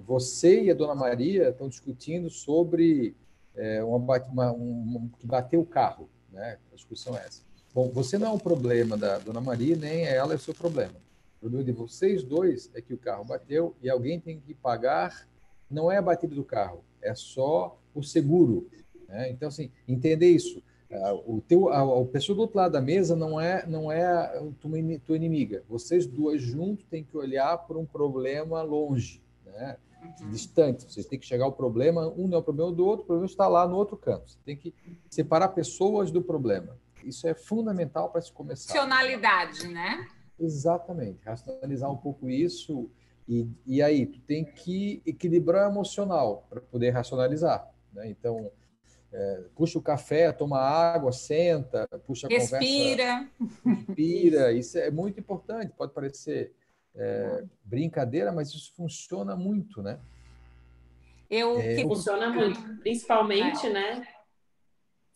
você 0.07 0.65
e 0.65 0.71
a 0.71 0.75
Dona 0.75 0.95
Maria 0.95 1.49
estão 1.49 1.69
discutindo 1.69 2.31
sobre 2.31 3.17
é, 3.55 3.83
uma, 3.83 4.19
uma, 4.19 4.53
um, 4.53 5.11
que 5.19 5.27
bateu 5.27 5.61
o 5.61 5.67
carro, 5.67 6.09
né? 6.31 6.59
A 6.73 6.77
discussão 6.77 7.17
é 7.17 7.25
essa. 7.27 7.43
Bom, 7.75 7.91
você 7.91 8.19
não 8.19 8.29
é 8.29 8.31
um 8.31 8.39
problema 8.39 8.97
da 8.97 9.19
Dona 9.19 9.41
Maria, 9.41 9.77
nem 9.77 10.05
ela 10.05 10.33
é 10.33 10.37
o 10.37 10.41
seu 10.41 10.55
problema. 10.55 10.95
O 11.37 11.41
problema 11.41 11.65
de 11.65 11.73
vocês 11.73 12.23
dois 12.23 12.71
é 12.75 12.81
que 12.81 12.95
o 12.95 12.99
carro 12.99 13.25
bateu 13.25 13.75
e 13.83 13.91
alguém 13.91 14.21
tem 14.21 14.39
que 14.39 14.55
pagar, 14.55 15.27
não 15.71 15.91
é 15.91 15.97
a 15.97 16.03
batida 16.03 16.35
do 16.35 16.45
carro, 16.45 16.85
é 17.01 17.15
só 17.15 17.79
o 17.95 18.03
seguro. 18.03 18.69
Né? 19.09 19.31
Então, 19.31 19.49
assim, 19.49 19.71
entender 19.89 20.29
isso. 20.29 20.63
O 21.27 21.41
teu, 21.41 21.69
a, 21.71 22.03
a 22.03 22.05
pessoa 22.05 22.37
do 22.37 22.43
outro 22.43 22.59
lado 22.59 22.73
da 22.73 22.81
mesa 22.81 23.17
não 23.17 23.41
é 23.41 23.67
não 23.67 23.91
é 23.91 24.05
a 24.05 24.43
tua, 24.61 24.73
tua 25.05 25.17
inimiga. 25.17 25.63
Vocês 25.69 26.07
duas 26.07 26.43
juntos 26.43 26.85
têm 26.91 27.03
que 27.03 27.17
olhar 27.17 27.57
por 27.59 27.77
um 27.77 27.87
problema 27.87 28.63
longe, 28.63 29.23
né? 29.45 29.77
Uhum. 30.21 30.31
distante. 30.31 30.91
Vocês 30.91 31.07
têm 31.07 31.19
que 31.19 31.27
chegar 31.27 31.45
ao 31.45 31.53
problema. 31.53 32.09
Um 32.09 32.27
não 32.27 32.39
é 32.39 32.41
o 32.41 32.43
problema 32.43 32.73
do 32.73 32.85
outro, 32.85 33.05
o 33.05 33.07
problema 33.07 33.27
está 33.27 33.47
lá 33.47 33.67
no 33.67 33.77
outro 33.77 33.97
canto. 33.97 34.33
Você 34.33 34.39
tem 34.45 34.57
que 34.57 34.75
separar 35.09 35.49
pessoas 35.49 36.11
do 36.11 36.21
problema. 36.21 36.77
Isso 37.05 37.27
é 37.27 37.35
fundamental 37.35 38.11
para 38.11 38.21
se 38.21 38.33
começar. 38.33 38.75
Racionalidade, 38.75 39.69
né? 39.69 40.07
Exatamente. 40.39 41.25
Racionalizar 41.25 41.91
um 41.91 41.97
pouco 41.97 42.29
isso. 42.29 42.91
E, 43.29 43.47
e 43.65 43.81
aí, 43.81 44.07
tu 44.07 44.21
tem 44.21 44.45
que 44.45 45.01
equilibrar 45.07 45.69
o 45.69 45.73
emocional 45.73 46.47
para 46.51 46.61
poder 46.61 46.91
racionalizar. 46.91 47.71
Né? 47.93 48.09
Então, 48.11 48.51
é, 49.13 49.45
puxa 49.55 49.79
o 49.79 49.83
café, 49.83 50.33
toma 50.33 50.59
água, 50.59 51.13
senta, 51.13 51.87
puxa 52.07 52.27
a 52.27 52.31
respira. 52.31 53.29
conversa. 53.39 53.85
Respira. 53.87 54.53
Isso 54.57 54.79
é 54.79 54.91
muito 54.91 55.21
importante. 55.21 55.73
Pode 55.77 55.93
parecer 55.93 56.55
é, 56.95 57.45
brincadeira, 57.65 58.33
mas 58.33 58.49
isso 58.49 58.73
funciona 58.75 59.37
muito, 59.37 59.83
né? 59.83 59.99
Eu 61.31 61.59
é, 61.59 61.77
que 61.77 61.83
funciona 61.83 62.29
muito, 62.29 62.61
principalmente, 62.81 63.67
é. 63.67 63.71
né? 63.71 64.09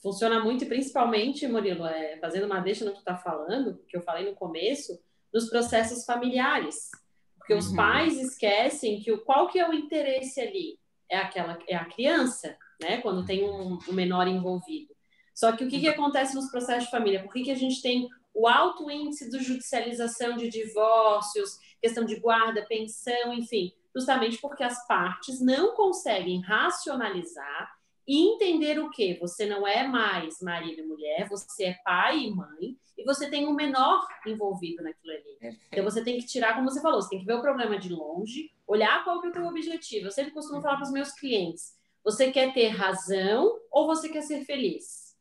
Funciona 0.02 0.40
muito 0.40 0.64
e 0.64 0.68
principalmente, 0.68 1.46
Murilo, 1.46 1.86
é, 1.86 2.18
fazendo 2.18 2.46
uma 2.46 2.60
deixa 2.60 2.84
no 2.84 2.92
que 2.92 2.98
tu 2.98 3.00
está 3.00 3.16
falando, 3.16 3.78
que 3.88 3.96
eu 3.96 4.02
falei 4.02 4.28
no 4.28 4.34
começo, 4.34 4.98
nos 5.32 5.48
processos 5.48 6.04
familiares. 6.04 6.90
Porque 7.36 7.52
uhum. 7.52 7.58
os 7.58 7.72
pais 7.74 8.18
esquecem 8.18 9.00
que 9.00 9.12
o 9.12 9.24
qual 9.24 9.48
que 9.48 9.58
é 9.58 9.68
o 9.68 9.74
interesse 9.74 10.40
ali? 10.40 10.78
É 11.08 11.18
aquela 11.18 11.58
é 11.68 11.76
a 11.76 11.84
criança 11.84 12.56
né? 12.80 13.00
Quando 13.00 13.24
tem 13.24 13.44
um, 13.44 13.78
um 13.88 13.92
menor 13.92 14.26
envolvido. 14.26 14.94
Só 15.34 15.52
que 15.52 15.64
o 15.64 15.68
que, 15.68 15.80
que 15.80 15.88
acontece 15.88 16.34
nos 16.34 16.50
processos 16.50 16.84
de 16.84 16.90
família? 16.90 17.22
Por 17.22 17.32
que, 17.32 17.42
que 17.42 17.50
a 17.50 17.56
gente 17.56 17.82
tem 17.82 18.08
o 18.34 18.46
alto 18.46 18.90
índice 18.90 19.30
de 19.30 19.38
judicialização 19.42 20.36
de 20.36 20.48
divórcios, 20.48 21.58
questão 21.80 22.04
de 22.04 22.20
guarda, 22.20 22.66
pensão, 22.66 23.32
enfim, 23.32 23.72
justamente 23.94 24.38
porque 24.38 24.62
as 24.62 24.86
partes 24.86 25.40
não 25.40 25.74
conseguem 25.74 26.40
racionalizar 26.42 27.74
e 28.06 28.34
entender 28.34 28.78
o 28.78 28.90
que 28.90 29.18
você 29.18 29.46
não 29.46 29.66
é 29.66 29.86
mais 29.86 30.40
marido 30.40 30.80
e 30.80 30.86
mulher, 30.86 31.28
você 31.28 31.64
é 31.64 31.78
pai 31.84 32.20
e 32.20 32.34
mãe 32.34 32.76
e 32.96 33.04
você 33.04 33.28
tem 33.28 33.46
um 33.46 33.54
menor 33.54 34.06
envolvido 34.26 34.82
naquilo 34.82 35.12
ali. 35.12 35.56
Então 35.72 35.82
você 35.82 36.04
tem 36.04 36.18
que 36.18 36.26
tirar, 36.26 36.54
como 36.54 36.70
você 36.70 36.80
falou, 36.80 37.02
você 37.02 37.10
tem 37.10 37.18
que 37.18 37.26
ver 37.26 37.34
o 37.34 37.42
problema 37.42 37.78
de 37.78 37.92
longe, 37.92 38.50
olhar 38.66 39.02
qual 39.02 39.24
é 39.24 39.28
o 39.28 39.32
teu 39.32 39.46
objetivo. 39.46 40.06
Eu 40.06 40.12
sempre 40.12 40.32
costumo 40.32 40.62
falar 40.62 40.76
para 40.76 40.84
os 40.84 40.92
meus 40.92 41.10
clientes, 41.12 41.75
você 42.06 42.30
quer 42.30 42.54
ter 42.54 42.68
razão 42.68 43.60
ou 43.68 43.84
você 43.88 44.08
quer 44.08 44.22
ser 44.22 44.44
feliz? 44.44 45.16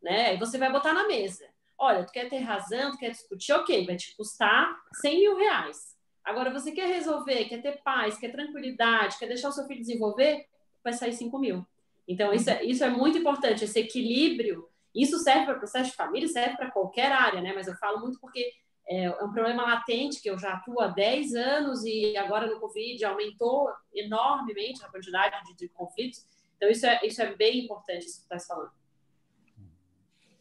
Né? 0.00 0.36
E 0.36 0.38
você 0.38 0.56
vai 0.56 0.70
botar 0.70 0.92
na 0.92 1.08
mesa. 1.08 1.44
Olha, 1.76 2.04
tu 2.04 2.12
quer 2.12 2.30
ter 2.30 2.38
razão, 2.38 2.92
tu 2.92 2.98
quer 2.98 3.10
discutir, 3.10 3.52
ok, 3.52 3.84
vai 3.84 3.96
te 3.96 4.16
custar 4.16 4.72
100 5.00 5.18
mil 5.18 5.36
reais. 5.36 5.96
Agora, 6.24 6.52
você 6.52 6.70
quer 6.70 6.86
resolver, 6.86 7.46
quer 7.46 7.60
ter 7.60 7.82
paz, 7.82 8.18
quer 8.18 8.30
tranquilidade, 8.30 9.18
quer 9.18 9.26
deixar 9.26 9.48
o 9.48 9.52
seu 9.52 9.66
filho 9.66 9.80
desenvolver, 9.80 10.46
vai 10.84 10.92
sair 10.92 11.12
5 11.12 11.36
mil. 11.40 11.66
Então, 12.06 12.32
isso 12.32 12.48
é, 12.48 12.62
isso 12.64 12.84
é 12.84 12.88
muito 12.88 13.18
importante, 13.18 13.64
esse 13.64 13.80
equilíbrio. 13.80 14.68
Isso 14.94 15.18
serve 15.18 15.44
para 15.44 15.58
processo 15.58 15.90
de 15.90 15.96
família, 15.96 16.28
serve 16.28 16.56
para 16.56 16.70
qualquer 16.70 17.10
área, 17.10 17.40
né? 17.40 17.52
Mas 17.52 17.66
eu 17.66 17.74
falo 17.74 17.98
muito 17.98 18.20
porque 18.20 18.52
é, 18.88 19.04
é 19.04 19.24
um 19.24 19.32
problema 19.32 19.62
latente 19.62 20.20
que 20.20 20.30
eu 20.30 20.38
já 20.38 20.54
atuo 20.54 20.80
há 20.80 20.88
10 20.88 21.34
anos 21.34 21.84
e 21.84 22.16
agora 22.16 22.46
no 22.46 22.58
Covid 22.58 23.04
aumentou 23.04 23.70
enormemente 23.94 24.82
a 24.82 24.88
quantidade 24.88 25.36
de, 25.44 25.54
de 25.54 25.68
conflitos. 25.68 26.26
Então, 26.56 26.70
isso 26.70 26.86
é, 26.86 27.06
isso 27.06 27.20
é 27.20 27.34
bem 27.36 27.64
importante, 27.64 28.06
isso 28.06 28.26
que 28.26 28.34
está 28.34 28.38
falando. 28.54 28.72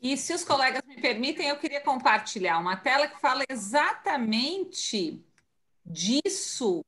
E 0.01 0.15
se 0.15 0.33
os 0.33 0.43
colegas 0.43 0.81
me 0.85 1.01
permitem, 1.01 1.49
eu 1.49 1.57
queria 1.57 1.81
compartilhar 1.81 2.59
uma 2.59 2.77
tela 2.77 3.07
que 3.07 3.19
fala 3.19 3.43
exatamente 3.49 5.21
disso 5.85 6.85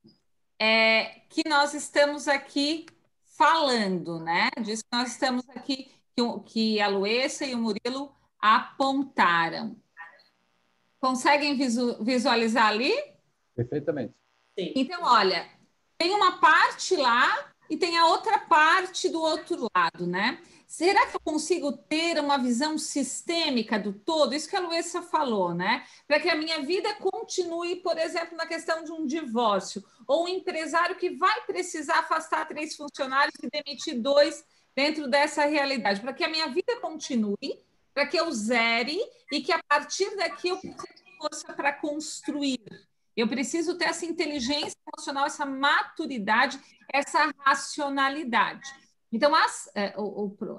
é, 0.58 1.22
que 1.28 1.46
nós 1.48 1.74
estamos 1.74 2.28
aqui 2.28 2.86
falando, 3.36 4.20
né? 4.20 4.48
Disso 4.62 4.82
que 4.84 4.96
nós 4.96 5.10
estamos 5.10 5.48
aqui, 5.50 5.90
que, 6.16 6.40
que 6.46 6.80
a 6.80 6.88
Luessa 6.88 7.44
e 7.44 7.54
o 7.54 7.58
Murilo 7.58 8.14
apontaram. 8.38 9.76
Conseguem 11.00 11.56
visu 11.56 12.02
visualizar 12.02 12.66
ali? 12.66 12.92
Perfeitamente. 13.54 14.14
Sim. 14.58 14.72
Então, 14.76 15.02
olha, 15.02 15.48
tem 15.96 16.12
uma 16.12 16.38
parte 16.38 16.94
lá 16.96 17.52
e 17.68 17.76
tem 17.76 17.96
a 17.96 18.06
outra 18.06 18.38
parte 18.38 19.08
do 19.08 19.20
outro 19.20 19.68
lado, 19.74 20.06
né? 20.06 20.40
Será 20.66 21.06
que 21.06 21.16
eu 21.16 21.20
consigo 21.20 21.72
ter 21.72 22.20
uma 22.20 22.38
visão 22.38 22.78
sistêmica 22.78 23.76
do 23.76 23.92
todo? 23.92 24.34
Isso 24.34 24.48
que 24.48 24.54
a 24.54 24.60
Luísa 24.60 25.02
falou, 25.02 25.52
né? 25.52 25.84
Para 26.06 26.20
que 26.20 26.28
a 26.28 26.36
minha 26.36 26.62
vida 26.62 26.94
continue, 26.94 27.76
por 27.76 27.98
exemplo, 27.98 28.36
na 28.36 28.46
questão 28.46 28.84
de 28.84 28.92
um 28.92 29.04
divórcio, 29.04 29.82
ou 30.06 30.24
um 30.24 30.28
empresário 30.28 30.96
que 30.96 31.10
vai 31.10 31.40
precisar 31.44 31.98
afastar 31.98 32.46
três 32.46 32.76
funcionários 32.76 33.34
e 33.42 33.50
demitir 33.50 34.00
dois 34.00 34.44
dentro 34.76 35.08
dessa 35.08 35.44
realidade, 35.44 36.00
para 36.00 36.12
que 36.12 36.22
a 36.22 36.28
minha 36.28 36.46
vida 36.48 36.80
continue, 36.80 37.36
para 37.92 38.06
que 38.06 38.16
eu 38.16 38.30
zere 38.32 38.98
e 39.32 39.40
que 39.40 39.52
a 39.52 39.60
partir 39.68 40.16
daqui 40.16 40.48
eu 40.48 40.60
força 41.18 41.52
para 41.52 41.72
construir. 41.72 42.60
Eu 43.16 43.28
preciso 43.28 43.76
ter 43.76 43.86
essa 43.86 44.06
inteligência 44.06 44.76
emocional, 44.86 45.26
essa 45.26 45.44
maturidade, 45.44 46.58
essa 46.92 47.32
racionalidade. 47.38 48.68
Então, 49.12 49.34
as, 49.34 49.68
é, 49.74 49.94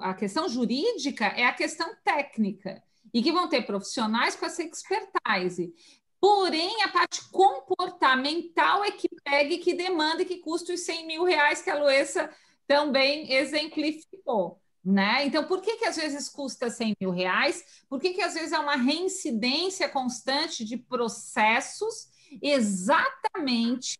a 0.00 0.14
questão 0.14 0.48
jurídica 0.48 1.26
é 1.26 1.46
a 1.46 1.52
questão 1.52 1.94
técnica, 2.04 2.82
e 3.12 3.22
que 3.22 3.32
vão 3.32 3.48
ter 3.48 3.62
profissionais 3.62 4.36
com 4.36 4.46
essa 4.46 4.62
expertise. 4.62 5.74
Porém, 6.20 6.82
a 6.82 6.88
parte 6.88 7.28
comportamental 7.30 8.84
é 8.84 8.92
que 8.92 9.08
pega 9.24 9.54
e 9.54 9.58
que 9.58 9.74
demanda 9.74 10.22
e 10.22 10.24
que 10.24 10.38
custa 10.38 10.72
os 10.72 10.80
100 10.80 11.06
mil 11.06 11.24
reais 11.24 11.60
que 11.60 11.70
a 11.70 11.78
Luessa 11.78 12.30
também 12.66 13.32
exemplificou. 13.32 14.61
Né? 14.84 15.26
Então, 15.26 15.44
por 15.44 15.60
que, 15.60 15.76
que 15.76 15.84
às 15.84 15.96
vezes 15.96 16.28
custa 16.28 16.68
100 16.68 16.96
mil 17.00 17.10
reais? 17.10 17.84
Por 17.88 18.00
que, 18.00 18.14
que 18.14 18.22
às 18.22 18.34
vezes 18.34 18.52
é 18.52 18.58
uma 18.58 18.76
reincidência 18.76 19.88
constante 19.88 20.64
de 20.64 20.76
processos? 20.76 22.08
Exatamente 22.42 23.98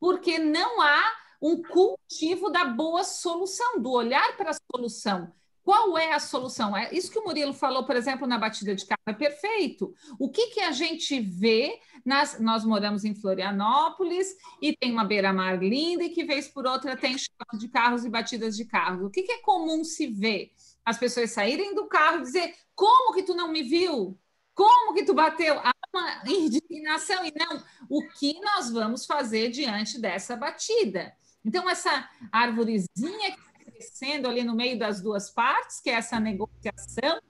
porque 0.00 0.38
não 0.38 0.80
há 0.80 1.12
um 1.40 1.62
cultivo 1.62 2.50
da 2.50 2.64
boa 2.64 3.04
solução, 3.04 3.80
do 3.80 3.90
olhar 3.90 4.36
para 4.36 4.50
a 4.50 4.58
solução. 4.74 5.32
Qual 5.64 5.96
é 5.96 6.12
a 6.12 6.20
solução? 6.20 6.76
É 6.76 6.92
isso 6.92 7.10
que 7.10 7.18
o 7.18 7.24
Murilo 7.24 7.54
falou, 7.54 7.84
por 7.84 7.96
exemplo, 7.96 8.26
na 8.26 8.36
batida 8.38 8.74
de 8.74 8.84
carro, 8.84 9.00
é 9.06 9.14
perfeito. 9.14 9.94
O 10.18 10.30
que, 10.30 10.48
que 10.48 10.60
a 10.60 10.70
gente 10.70 11.18
vê? 11.18 11.80
Nas, 12.04 12.38
nós 12.38 12.66
moramos 12.66 13.02
em 13.02 13.14
Florianópolis 13.14 14.28
e 14.60 14.76
tem 14.76 14.92
uma 14.92 15.06
beira-mar 15.06 15.58
linda 15.58 16.04
e 16.04 16.10
que 16.10 16.22
vez 16.22 16.46
por 16.48 16.66
outra 16.66 16.94
tem 16.94 17.16
choque 17.16 17.56
de 17.58 17.68
carros 17.68 18.04
e 18.04 18.10
batidas 18.10 18.54
de 18.56 18.66
carros. 18.66 19.06
O 19.06 19.10
que, 19.10 19.22
que 19.22 19.32
é 19.32 19.38
comum 19.38 19.82
se 19.82 20.06
ver? 20.06 20.52
As 20.84 20.98
pessoas 20.98 21.30
saírem 21.30 21.74
do 21.74 21.86
carro 21.86 22.18
e 22.18 22.22
dizer: 22.22 22.54
como 22.74 23.14
que 23.14 23.22
tu 23.22 23.34
não 23.34 23.50
me 23.50 23.62
viu? 23.62 24.18
Como 24.54 24.92
que 24.92 25.04
tu 25.04 25.14
bateu? 25.14 25.58
Há 25.60 25.72
uma 25.94 26.22
indignação 26.26 27.24
e 27.24 27.32
não 27.34 27.62
o 27.88 28.06
que 28.10 28.38
nós 28.40 28.70
vamos 28.70 29.06
fazer 29.06 29.48
diante 29.48 29.98
dessa 29.98 30.36
batida. 30.36 31.14
Então, 31.42 31.68
essa 31.68 32.08
árvorezinha 32.30 33.32
que 33.32 33.53
acontecendo 33.84 34.26
ali 34.26 34.42
no 34.42 34.54
meio 34.54 34.78
das 34.78 35.00
duas 35.00 35.30
partes, 35.30 35.80
que 35.80 35.90
é 35.90 35.94
essa 35.94 36.18
negociação, 36.18 37.20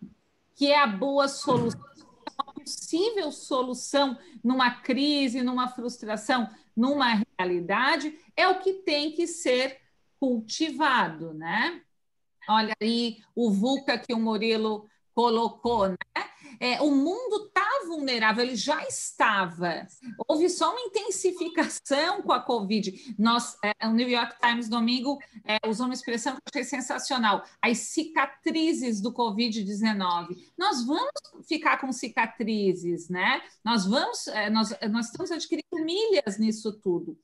que 0.54 0.70
é 0.70 0.78
a 0.78 0.86
boa 0.86 1.26
solução, 1.26 1.80
uma 2.44 2.54
possível 2.54 3.32
solução 3.32 4.16
numa 4.42 4.70
crise, 4.70 5.42
numa 5.42 5.68
frustração, 5.68 6.48
numa 6.76 7.22
realidade, 7.38 8.16
é 8.36 8.48
o 8.48 8.60
que 8.60 8.74
tem 8.74 9.12
que 9.12 9.26
ser 9.26 9.80
cultivado, 10.18 11.34
né? 11.34 11.82
Olha 12.48 12.74
aí 12.80 13.22
o 13.34 13.50
VUCA 13.50 13.98
que 13.98 14.12
o 14.12 14.20
Murilo 14.20 14.88
colocou, 15.14 15.88
né? 15.88 15.96
É, 16.60 16.80
o 16.80 16.90
mundo 16.90 17.46
está 17.46 17.84
vulnerável, 17.86 18.44
ele 18.44 18.56
já 18.56 18.82
estava. 18.86 19.86
Houve 20.28 20.48
só 20.48 20.70
uma 20.70 20.80
intensificação 20.80 22.22
com 22.22 22.32
a 22.32 22.40
Covid. 22.40 23.14
Nós, 23.18 23.56
é, 23.62 23.86
o 23.86 23.92
New 23.92 24.08
York 24.08 24.36
Times 24.40 24.68
domingo 24.68 25.18
é, 25.44 25.58
usou 25.68 25.86
uma 25.86 25.94
expressão 25.94 26.34
que 26.34 26.38
eu 26.38 26.60
achei 26.60 26.64
sensacional: 26.64 27.44
as 27.60 27.78
cicatrizes 27.78 29.00
do 29.00 29.12
Covid-19. 29.12 30.36
Nós 30.56 30.84
vamos 30.84 31.12
ficar 31.46 31.78
com 31.78 31.92
cicatrizes, 31.92 33.08
né? 33.08 33.42
Nós 33.64 33.86
vamos, 33.86 34.26
é, 34.28 34.50
nós, 34.50 34.74
nós 34.90 35.06
estamos 35.06 35.30
adquirindo 35.30 35.84
milhas 35.84 36.38
nisso 36.38 36.72
tudo. 36.72 37.18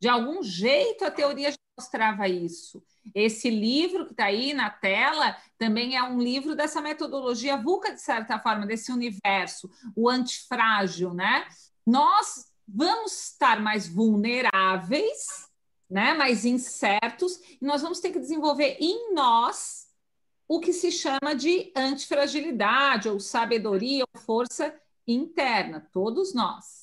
De 0.00 0.08
algum 0.08 0.42
jeito 0.42 1.04
a 1.04 1.10
teoria 1.10 1.50
já 1.50 1.58
mostrava 1.78 2.28
isso. 2.28 2.82
Esse 3.14 3.50
livro 3.50 4.06
que 4.06 4.12
está 4.12 4.26
aí 4.26 4.54
na 4.54 4.70
tela 4.70 5.36
também 5.58 5.96
é 5.96 6.02
um 6.02 6.18
livro 6.18 6.54
dessa 6.54 6.80
metodologia 6.80 7.56
VUCA, 7.56 7.92
de 7.92 8.00
certa 8.00 8.38
forma, 8.38 8.66
desse 8.66 8.92
universo, 8.92 9.70
o 9.96 10.08
antifrágil, 10.08 11.12
né? 11.12 11.46
Nós 11.86 12.52
vamos 12.66 13.30
estar 13.30 13.60
mais 13.60 13.88
vulneráveis, 13.88 15.48
né? 15.90 16.14
mais 16.14 16.44
incertos, 16.44 17.38
e 17.60 17.64
nós 17.64 17.82
vamos 17.82 18.00
ter 18.00 18.10
que 18.12 18.18
desenvolver 18.18 18.78
em 18.80 19.12
nós 19.12 19.88
o 20.48 20.60
que 20.60 20.72
se 20.72 20.90
chama 20.90 21.34
de 21.36 21.72
antifragilidade, 21.76 23.08
ou 23.08 23.20
sabedoria, 23.20 24.04
ou 24.14 24.20
força 24.20 24.74
interna, 25.06 25.88
todos 25.92 26.34
nós. 26.34 26.81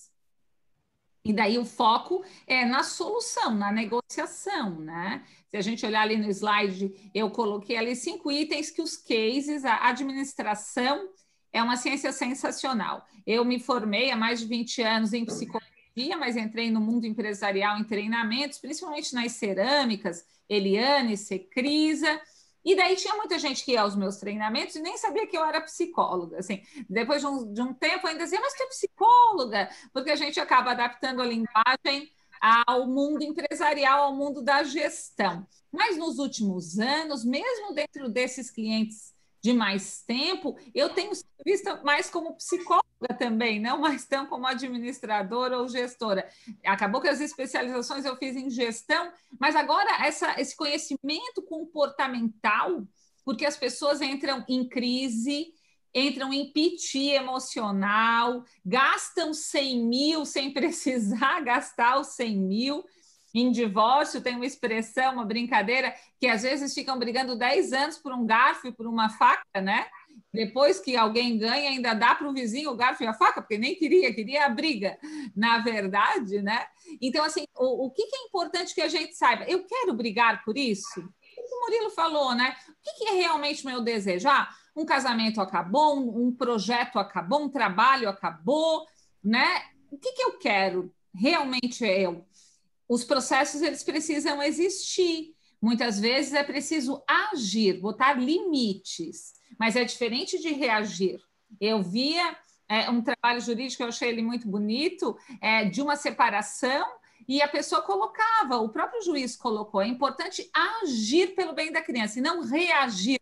E 1.24 1.34
daí 1.34 1.58
o 1.58 1.66
foco 1.66 2.24
é 2.48 2.66
na 2.66 2.84
solução, 2.84 3.54
na 3.54 3.72
negociação, 3.72 4.80
né? 4.80 5.24
Se 5.50 5.58
a 5.58 5.62
gente 5.62 5.86
olhar 5.86 6.02
ali 6.02 6.16
no 6.18 6.30
slide, 6.30 7.12
eu 7.14 7.30
coloquei 7.30 7.76
ali 7.76 7.96
cinco 7.96 8.32
itens 8.32 8.70
que 8.70 8.82
os 8.82 8.96
cases, 8.96 9.66
a 9.66 9.90
administração 9.90 11.10
é 11.52 11.62
uma 11.62 11.76
ciência 11.76 12.12
sensacional. 12.12 13.06
Eu 13.26 13.44
me 13.44 13.60
formei 13.60 14.12
há 14.12 14.16
mais 14.16 14.40
de 14.40 14.46
20 14.46 14.82
anos 14.82 15.14
em 15.14 15.26
psicologia, 15.26 16.18
mas 16.18 16.38
entrei 16.38 16.72
no 16.72 16.80
mundo 16.80 17.06
empresarial 17.06 17.78
em 17.78 17.84
treinamentos, 17.84 18.60
principalmente 18.60 19.14
nas 19.14 19.34
cerâmicas, 19.34 20.26
Eliane, 20.48 21.18
Secrisa, 21.18 22.22
e 22.64 22.76
daí 22.76 22.96
tinha 22.96 23.16
muita 23.16 23.40
gente 23.40 23.64
que 23.64 23.72
ia 23.72 23.82
aos 23.82 23.96
meus 23.96 24.18
treinamentos 24.18 24.76
e 24.76 24.82
nem 24.82 24.98
sabia 24.98 25.26
que 25.28 25.38
eu 25.38 25.46
era 25.46 25.62
psicóloga. 25.62 26.40
Assim, 26.40 26.62
depois 26.90 27.22
de 27.22 27.28
um, 27.28 27.54
de 27.54 27.62
um 27.62 27.74
tempo 27.74 28.08
ainda 28.08 28.24
dizia, 28.24 28.40
mas 28.40 28.54
tu 28.54 28.64
é 28.64 28.68
psicóloga, 28.68 29.70
porque 29.94 30.12
a 30.12 30.16
gente 30.16 30.40
acaba 30.40 30.72
adaptando 30.72 31.22
a 31.22 31.26
linguagem 31.26 32.12
ao 32.42 32.88
mundo 32.88 33.24
empresarial, 33.24 34.06
ao 34.06 34.16
mundo 34.16 34.42
da 34.42 34.64
gestão. 34.64 35.46
Mas 35.72 35.98
nos 35.98 36.20
últimos 36.20 36.80
anos, 36.80 37.24
mesmo 37.24 37.74
dentro 37.74 38.10
desses 38.10 38.50
clientes 38.50 39.14
de 39.42 39.54
mais 39.54 40.02
tempo, 40.02 40.58
eu 40.76 40.90
tenho 40.90 41.12
visto 41.46 41.84
mais 41.84 42.10
como 42.10 42.36
psicóloga 42.36 42.84
também, 43.18 43.60
não 43.60 43.80
mais 43.80 44.06
tão 44.06 44.26
como 44.26 44.46
administradora 44.46 45.58
ou 45.58 45.68
gestora. 45.68 46.28
Acabou 46.66 47.02
que 47.02 47.08
as 47.08 47.22
especializações 47.22 48.06
eu 48.06 48.18
fiz 48.18 48.36
em 48.36 48.50
gestão, 48.50 49.12
mas 49.40 49.56
agora 49.56 50.06
essa, 50.06 50.40
esse 50.40 50.56
conhecimento 50.56 51.42
comportamental, 51.48 52.84
porque 53.24 53.46
as 53.46 53.56
pessoas 53.56 54.02
entram 54.02 54.44
em 54.48 54.68
crise, 54.68 55.54
entram 55.94 56.34
em 56.34 56.52
piti 56.52 57.10
emocional, 57.10 58.44
gastam 58.66 59.34
100 59.34 59.86
mil 59.86 60.26
sem 60.26 60.52
precisar 60.52 61.42
gastar 61.42 62.00
os 62.00 62.08
100 62.08 62.38
mil. 62.38 62.84
Em 63.34 63.52
divórcio, 63.52 64.22
tem 64.22 64.36
uma 64.36 64.46
expressão, 64.46 65.14
uma 65.14 65.26
brincadeira, 65.26 65.94
que 66.20 66.28
às 66.28 66.42
vezes 66.42 66.74
ficam 66.74 66.98
brigando 66.98 67.38
10 67.38 67.74
anos 67.74 67.98
por 67.98 68.12
um 68.12 68.26
garfo 68.26 68.68
e 68.68 68.72
por 68.72 68.88
uma 68.88 69.10
faca, 69.10 69.62
né? 69.62 69.88
Depois 70.34 70.80
que 70.80 70.96
alguém 70.96 71.38
ganha, 71.38 71.70
ainda 71.70 71.94
dá 71.94 72.14
para 72.14 72.28
o 72.28 72.34
vizinho 72.34 72.72
o 72.72 72.76
garfo 72.76 73.04
e 73.04 73.08
a 73.08 73.14
faca, 73.14 73.42
porque 73.42 73.58
nem 73.58 73.76
queria, 73.76 74.14
queria 74.14 74.46
a 74.46 74.50
briga, 74.50 74.98
na 75.36 75.60
verdade, 75.60 76.42
né? 76.42 76.66
Então, 77.02 77.24
assim, 77.24 77.46
o, 77.56 77.86
o 77.86 77.92
que, 77.92 78.06
que 78.06 78.16
é 78.16 78.26
importante 78.28 78.76
que 78.76 78.82
a 78.82 78.88
gente 78.88 79.16
saiba? 79.16 79.46
Eu 79.46 79.66
quero 79.66 79.94
brigar 79.94 80.44
por 80.44 80.58
isso? 80.58 81.00
O 81.38 81.66
Murilo 81.66 81.90
falou, 81.92 82.36
né? 82.36 82.56
O 82.68 82.74
que, 82.84 82.98
que 82.98 83.10
é 83.10 83.14
realmente 83.14 83.66
meu 83.66 83.82
desejo? 83.82 84.30
Ah, 84.30 84.50
um 84.76 84.86
casamento 84.86 85.42
acabou, 85.42 85.98
um, 86.00 86.28
um 86.28 86.32
projeto 86.32 87.00
acabou, 87.00 87.42
um 87.44 87.50
trabalho 87.50 88.08
acabou, 88.08 88.86
né? 89.24 89.64
O 89.92 89.98
que, 89.98 90.12
que 90.12 90.24
eu 90.24 90.38
quero? 90.38 90.94
Realmente 91.14 91.84
eu 91.84 92.24
os 92.90 93.04
processos 93.04 93.62
eles 93.62 93.84
precisam 93.84 94.42
existir. 94.42 95.36
Muitas 95.62 96.00
vezes 96.00 96.34
é 96.34 96.44
preciso 96.44 97.04
agir, 97.08 97.80
botar 97.80 98.14
limites, 98.14 99.34
mas 99.60 99.76
é 99.76 99.84
diferente 99.84 100.40
de 100.40 100.50
reagir. 100.50 101.20
Eu 101.62 101.84
via 101.84 102.36
é, 102.68 102.90
um 102.90 103.02
trabalho 103.02 103.42
jurídico, 103.42 103.84
eu 103.84 103.90
achei 103.90 104.10
ele 104.10 104.24
muito 104.24 104.48
bonito, 104.48 105.16
é, 105.40 105.66
de 105.66 105.82
uma 105.82 105.96
separação, 105.96 106.86
e 107.28 107.42
a 107.44 107.48
pessoa 107.48 107.82
colocava, 107.82 108.58
o 108.58 108.70
próprio 108.70 109.04
juiz 109.04 109.36
colocou, 109.36 109.82
é 109.82 109.88
importante 109.88 110.50
agir 110.82 111.36
pelo 111.36 111.54
bem 111.54 111.72
da 111.72 111.82
criança 111.82 112.18
e 112.18 112.24
não 112.24 112.42
reagir 112.42 113.20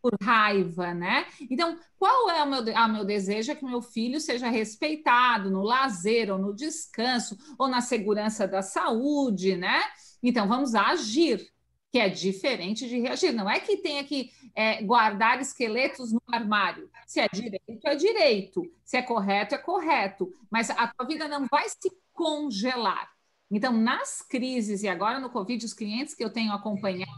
por 0.00 0.16
raiva, 0.20 0.94
né? 0.94 1.26
Então, 1.50 1.78
qual 1.98 2.30
é 2.30 2.42
o 2.42 2.46
meu, 2.46 2.62
ah, 2.74 2.88
meu 2.88 3.04
desejo? 3.04 3.52
É 3.52 3.54
que 3.54 3.64
meu 3.64 3.82
filho 3.82 4.20
seja 4.20 4.48
respeitado 4.48 5.50
no 5.50 5.62
lazer, 5.62 6.30
ou 6.30 6.38
no 6.38 6.54
descanso, 6.54 7.36
ou 7.58 7.68
na 7.68 7.80
segurança 7.80 8.46
da 8.46 8.62
saúde, 8.62 9.56
né? 9.56 9.82
Então, 10.22 10.48
vamos 10.48 10.74
agir, 10.74 11.46
que 11.92 11.98
é 11.98 12.08
diferente 12.08 12.88
de 12.88 13.00
reagir. 13.00 13.32
Não 13.32 13.48
é 13.48 13.60
que 13.60 13.78
tenha 13.78 14.04
que 14.04 14.30
é, 14.54 14.82
guardar 14.82 15.40
esqueletos 15.40 16.12
no 16.12 16.20
armário. 16.30 16.90
Se 17.06 17.20
é 17.20 17.28
direito, 17.32 17.86
é 17.86 17.94
direito. 17.94 18.62
Se 18.84 18.96
é 18.96 19.02
correto, 19.02 19.54
é 19.54 19.58
correto. 19.58 20.32
Mas 20.50 20.70
a 20.70 20.88
tua 20.88 21.06
vida 21.06 21.28
não 21.28 21.46
vai 21.46 21.68
se 21.68 21.90
congelar. 22.12 23.10
Então, 23.50 23.72
nas 23.72 24.22
crises, 24.22 24.82
e 24.82 24.88
agora 24.88 25.20
no 25.20 25.30
Covid, 25.30 25.64
os 25.64 25.72
clientes 25.72 26.14
que 26.14 26.24
eu 26.24 26.30
tenho 26.30 26.52
acompanhado, 26.52 27.12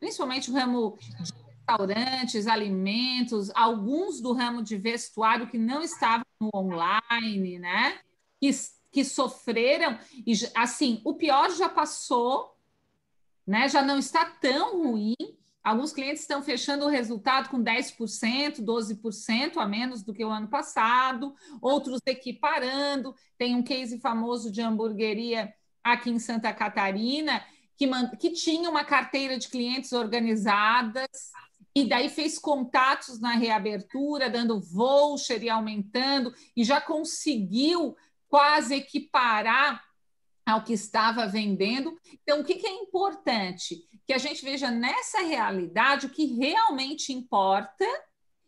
principalmente 0.00 0.50
o 0.50 0.54
ramo 0.54 0.98
de 1.20 1.32
restaurantes, 1.62 2.46
alimentos, 2.46 3.50
alguns 3.54 4.20
do 4.20 4.32
ramo 4.32 4.62
de 4.62 4.76
vestuário 4.76 5.48
que 5.48 5.58
não 5.58 5.82
estavam 5.82 6.26
no 6.40 6.50
online, 6.54 7.58
né? 7.58 7.98
Que, 8.40 8.50
que 8.90 9.04
sofreram 9.04 9.98
e 10.26 10.32
assim, 10.54 11.00
o 11.04 11.14
pior 11.14 11.50
já 11.50 11.68
passou, 11.68 12.56
né? 13.46 13.68
Já 13.68 13.82
não 13.82 13.98
está 13.98 14.24
tão 14.24 14.82
ruim. 14.82 15.14
Alguns 15.62 15.92
clientes 15.92 16.22
estão 16.22 16.42
fechando 16.42 16.84
o 16.86 16.88
resultado 16.88 17.48
com 17.48 17.62
10%, 17.62 18.60
12% 18.60 19.58
a 19.58 19.66
menos 19.66 20.02
do 20.02 20.12
que 20.12 20.24
o 20.24 20.30
ano 20.30 20.48
passado, 20.48 21.34
outros 21.60 22.00
equiparando. 22.04 23.14
Tem 23.38 23.54
um 23.54 23.62
case 23.62 24.00
famoso 24.00 24.50
de 24.50 24.60
hamburgueria 24.60 25.54
aqui 25.84 26.10
em 26.10 26.18
Santa 26.18 26.52
Catarina 26.52 27.40
que, 27.76 28.16
que 28.16 28.30
tinha 28.30 28.68
uma 28.68 28.84
carteira 28.84 29.38
de 29.38 29.48
clientes 29.48 29.92
organizadas, 29.92 31.08
e 31.74 31.88
daí 31.88 32.08
fez 32.08 32.38
contatos 32.38 33.18
na 33.18 33.32
reabertura, 33.32 34.28
dando 34.28 34.60
voucher 34.60 35.42
e 35.42 35.48
aumentando, 35.48 36.34
e 36.54 36.62
já 36.64 36.80
conseguiu 36.80 37.96
quase 38.28 38.74
equiparar 38.74 39.82
ao 40.44 40.64
que 40.64 40.72
estava 40.72 41.26
vendendo. 41.26 41.98
Então, 42.22 42.40
o 42.40 42.44
que, 42.44 42.66
é 42.66 42.70
importante? 42.70 43.88
Que 44.06 44.12
a 44.12 44.18
gente 44.18 44.44
veja 44.44 44.70
nessa 44.70 45.20
realidade 45.20 46.06
o 46.06 46.10
que 46.10 46.26
realmente 46.26 47.12
importa 47.12 47.86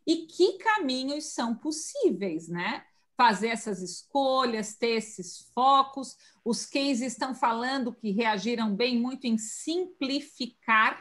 e 0.06 0.26
que 0.26 0.58
caminhos 0.58 1.32
são 1.32 1.54
possíveis, 1.54 2.48
né? 2.48 2.84
Fazer 3.16 3.48
essas 3.48 3.80
escolhas, 3.80 4.74
ter 4.74 4.96
esses 4.96 5.50
focos. 5.54 6.16
Os 6.44 6.66
cases 6.66 7.12
estão 7.12 7.34
falando 7.34 7.94
que 7.94 8.10
reagiram 8.10 8.74
bem 8.74 9.00
muito 9.00 9.26
em 9.26 9.38
simplificar, 9.38 11.00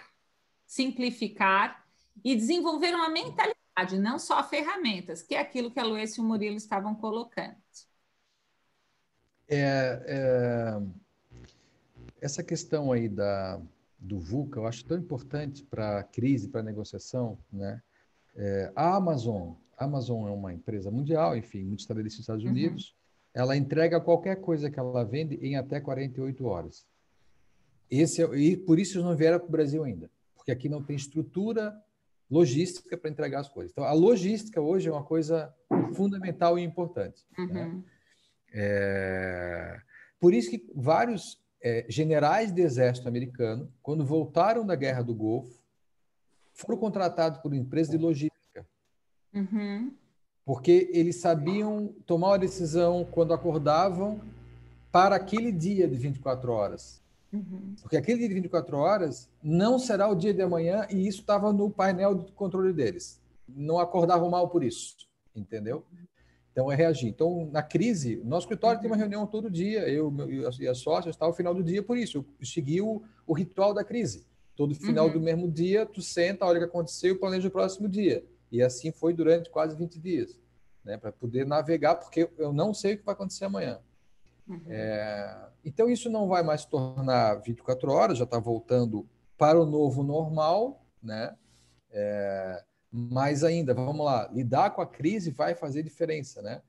simplificar 0.66 1.83
e 2.24 2.36
desenvolver 2.36 2.94
uma 2.94 3.10
mentalidade, 3.10 3.98
não 3.98 4.20
só 4.20 4.44
ferramentas, 4.44 5.22
que 5.22 5.36
é 5.36 5.40
aquilo 5.40 5.72
que 5.72 5.80
a 5.80 5.86
Luiz 5.86 6.16
e 6.18 6.22
o 6.22 6.24
Murilo 6.24 6.58
estavam 6.58 6.96
colocando. 6.96 7.56
É, 9.48 10.04
é, 10.08 10.82
essa 12.22 12.44
questão 12.44 12.92
aí 12.92 13.10
da, 13.10 13.62
do 14.00 14.20
VUCA 14.20 14.60
eu 14.60 14.68
acho 14.68 14.86
tão 14.86 14.98
importante 14.98 15.64
para 15.64 16.00
a 16.00 16.04
crise, 16.04 16.50
para 16.50 16.62
a 16.62 16.64
negociação. 16.64 17.38
Né? 17.52 17.82
É, 18.36 18.72
a 18.76 18.96
Amazon, 18.96 19.54
a 19.78 19.86
Amazon 19.86 20.28
é 20.28 20.32
uma 20.32 20.54
empresa 20.54 20.90
mundial, 20.90 21.38
enfim, 21.38 21.64
muito 21.64 21.82
estabelecida 21.82 22.20
nos 22.20 22.24
Estados 22.24 22.44
uhum. 22.44 22.52
Unidos, 22.52 22.90
uhum. 22.90 23.42
ela 23.42 23.58
entrega 23.58 24.00
qualquer 24.00 24.38
coisa 24.38 24.70
que 24.70 24.80
ela 24.80 25.04
vende 25.04 25.36
em 25.36 25.56
até 25.56 25.80
48 25.80 26.46
horas. 26.46 26.86
Esse 27.90 28.24
é, 28.24 28.36
e 28.36 28.58
por 28.58 28.80
isso 28.80 28.98
eles 28.98 29.06
não 29.06 29.16
vieram 29.16 29.40
para 29.40 29.48
o 29.48 29.52
Brasil 29.52 29.84
ainda, 29.84 30.10
porque 30.36 30.52
aqui 30.52 30.68
não 30.68 30.82
tem 30.82 30.96
estrutura 30.96 31.76
logística 32.34 32.98
para 32.98 33.12
entregar 33.12 33.42
as 33.42 33.50
coisas. 33.50 33.72
Então, 33.72 33.84
a 33.84 33.94
logística 33.94 34.60
hoje 34.60 34.90
é 34.90 34.92
uma 34.92 35.04
coisa 35.04 35.54
fundamental 35.94 36.58
e 36.58 36.64
importante. 36.64 37.24
Né? 37.38 37.44
Uhum. 37.44 37.54
Né? 37.54 37.84
É... 38.54 39.80
Por 40.20 40.34
isso 40.34 40.50
que 40.50 40.66
vários 40.74 41.40
é, 41.62 41.86
generais 41.88 42.52
do 42.52 42.60
exército 42.60 43.08
americano, 43.08 43.72
quando 43.84 44.04
voltaram 44.04 44.66
da 44.66 44.76
Guerra 44.76 45.04
do 45.04 45.14
Golfo, 45.14 45.62
foram 46.54 46.80
contratados 46.80 47.40
por 47.40 47.54
empresas 47.54 47.92
de 47.92 47.98
logística. 47.98 48.66
Uhum. 49.34 49.94
Porque 50.44 50.90
eles 50.92 51.18
sabiam 51.18 51.94
tomar 52.06 52.30
uma 52.30 52.40
decisão 52.40 53.06
quando 53.06 53.34
acordavam 53.34 54.20
para 54.92 55.16
aquele 55.16 55.52
dia 55.52 55.88
de 55.88 55.98
24 55.98 56.52
horas. 56.52 57.03
Uhum. 57.34 57.76
Porque 57.82 57.98
aquele 57.98 58.20
dia 58.20 58.28
de 58.28 58.36
24 58.36 58.78
horas 58.78 59.30
não 59.42 59.80
será 59.80 60.08
o 60.08 60.16
dia 60.16 60.34
de 60.34 60.42
amanhã 60.42 60.88
e 60.90 61.08
isso 61.08 61.22
estava 61.22 61.52
no 61.52 61.70
painel 61.70 62.16
de 62.16 62.32
controle 62.34 62.72
deles. 62.72 63.20
Não 63.48 63.80
acordavam 63.80 64.30
mal 64.30 64.48
por 64.50 64.64
isso, 64.64 64.96
entendeu? 65.36 65.84
Então, 66.52 66.72
é 66.72 66.76
reagir. 66.76 67.10
Então, 67.10 67.50
na 67.52 67.64
crise, 67.64 68.22
nosso 68.24 68.46
escritório 68.46 68.80
tem 68.80 68.90
uma 68.90 68.96
reunião 68.96 69.26
todo 69.26 69.50
dia, 69.50 69.90
eu 69.90 70.14
e 70.60 70.68
as 70.68 70.78
sócias, 70.78 71.16
está 71.16 71.26
ao 71.26 71.34
final 71.34 71.54
do 71.54 71.64
dia 71.64 71.82
por 71.82 71.98
isso. 71.98 72.24
Eu 72.40 72.46
segui 72.46 72.80
o, 72.80 73.02
o 73.26 73.34
ritual 73.34 73.74
da 73.74 73.84
crise. 73.84 74.28
Todo 74.56 74.76
final 74.76 75.08
uhum. 75.08 75.14
do 75.14 75.20
mesmo 75.20 75.52
dia, 75.52 75.84
tu 75.84 76.00
senta, 76.00 76.46
olha 76.46 76.58
o 76.58 76.60
que 76.60 76.70
aconteceu 76.70 77.16
e 77.16 77.18
planeja 77.18 77.48
o 77.48 77.52
próximo 77.52 77.90
dia. 77.90 78.24
E 78.52 78.62
assim 78.62 78.92
foi 78.92 79.16
durante 79.16 79.50
quase 79.50 79.76
20 79.76 80.00
dias, 80.00 80.40
né? 80.86 80.96
para 80.96 81.12
poder 81.12 81.44
navegar, 81.44 81.96
porque 81.96 82.30
eu 82.38 82.54
não 82.54 82.72
sei 82.72 82.94
o 82.94 82.98
que 83.00 83.04
vai 83.04 83.14
acontecer 83.14 83.46
amanhã. 83.46 83.80
Uhum. 84.54 84.62
É, 84.68 85.48
então, 85.66 85.90
isso 85.90 86.10
não 86.10 86.28
vai 86.28 86.44
mais 86.44 86.62
se 86.62 86.70
tornar 86.70 87.36
24 87.42 87.92
horas, 87.92 88.18
já 88.18 88.24
está 88.24 88.40
voltando 88.40 89.08
para 89.38 89.60
o 89.60 89.66
novo 89.66 90.04
normal, 90.04 90.86
né? 91.02 91.36
É, 91.92 92.64
mas 92.92 93.44
ainda, 93.44 93.74
vamos 93.74 94.06
lá, 94.06 94.30
lidar 94.32 94.72
com 94.72 94.82
a 94.82 94.88
crise 94.88 95.32
vai 95.32 95.56
fazer 95.56 95.84
diferença, 95.84 96.42
né? 96.42 96.62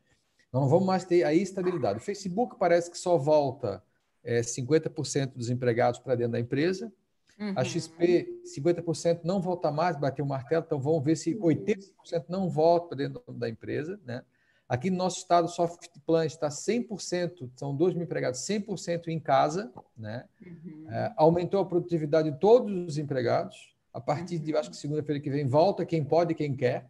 não 0.54 0.68
vamos 0.68 0.86
mais 0.86 1.04
ter 1.04 1.24
a 1.24 1.34
estabilidade. 1.34 1.98
O 1.98 2.02
Facebook 2.02 2.54
parece 2.56 2.88
que 2.88 2.96
só 2.96 3.18
volta 3.18 3.82
é, 4.22 4.40
50% 4.40 5.32
dos 5.34 5.50
empregados 5.50 5.98
para 5.98 6.14
dentro 6.14 6.30
da 6.32 6.38
empresa. 6.38 6.92
Uhum. 7.40 7.54
A 7.56 7.64
XP, 7.64 8.40
50% 8.56 9.22
não 9.24 9.40
volta 9.40 9.72
mais, 9.72 9.96
bateu 9.96 10.24
o 10.24 10.28
martelo, 10.28 10.62
então 10.64 10.80
vamos 10.80 11.02
ver 11.02 11.16
se 11.16 11.34
80% 11.34 12.26
não 12.28 12.48
volta 12.48 12.86
para 12.86 12.98
dentro 12.98 13.20
da 13.32 13.48
empresa. 13.48 14.00
Né? 14.04 14.22
Aqui 14.68 14.90
no 14.90 14.96
nosso 14.96 15.18
estado, 15.18 15.44
o 15.44 15.48
Softplan 15.48 16.24
está 16.24 16.48
100%, 16.48 17.50
são 17.54 17.76
2 17.76 17.94
mil 17.94 18.04
empregados, 18.04 18.40
100% 18.40 19.08
em 19.08 19.20
casa. 19.20 19.70
Né? 19.96 20.24
Uhum. 20.40 20.86
É, 20.90 21.12
aumentou 21.16 21.60
a 21.60 21.66
produtividade 21.66 22.30
de 22.30 22.38
todos 22.38 22.72
os 22.88 22.98
empregados. 22.98 23.74
A 23.92 24.00
partir 24.00 24.38
de, 24.38 24.56
acho 24.56 24.70
que 24.70 24.76
segunda-feira 24.76 25.20
que 25.20 25.30
vem, 25.30 25.46
volta 25.46 25.84
quem 25.84 26.02
pode 26.02 26.34
quem 26.34 26.56
quer. 26.56 26.88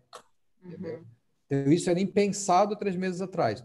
Uhum. 0.65 1.05
Então, 1.47 1.73
isso 1.73 1.91
era 1.91 2.01
impensado 2.01 2.77
três 2.77 2.97
meses 2.97 3.21
atrás. 3.21 3.65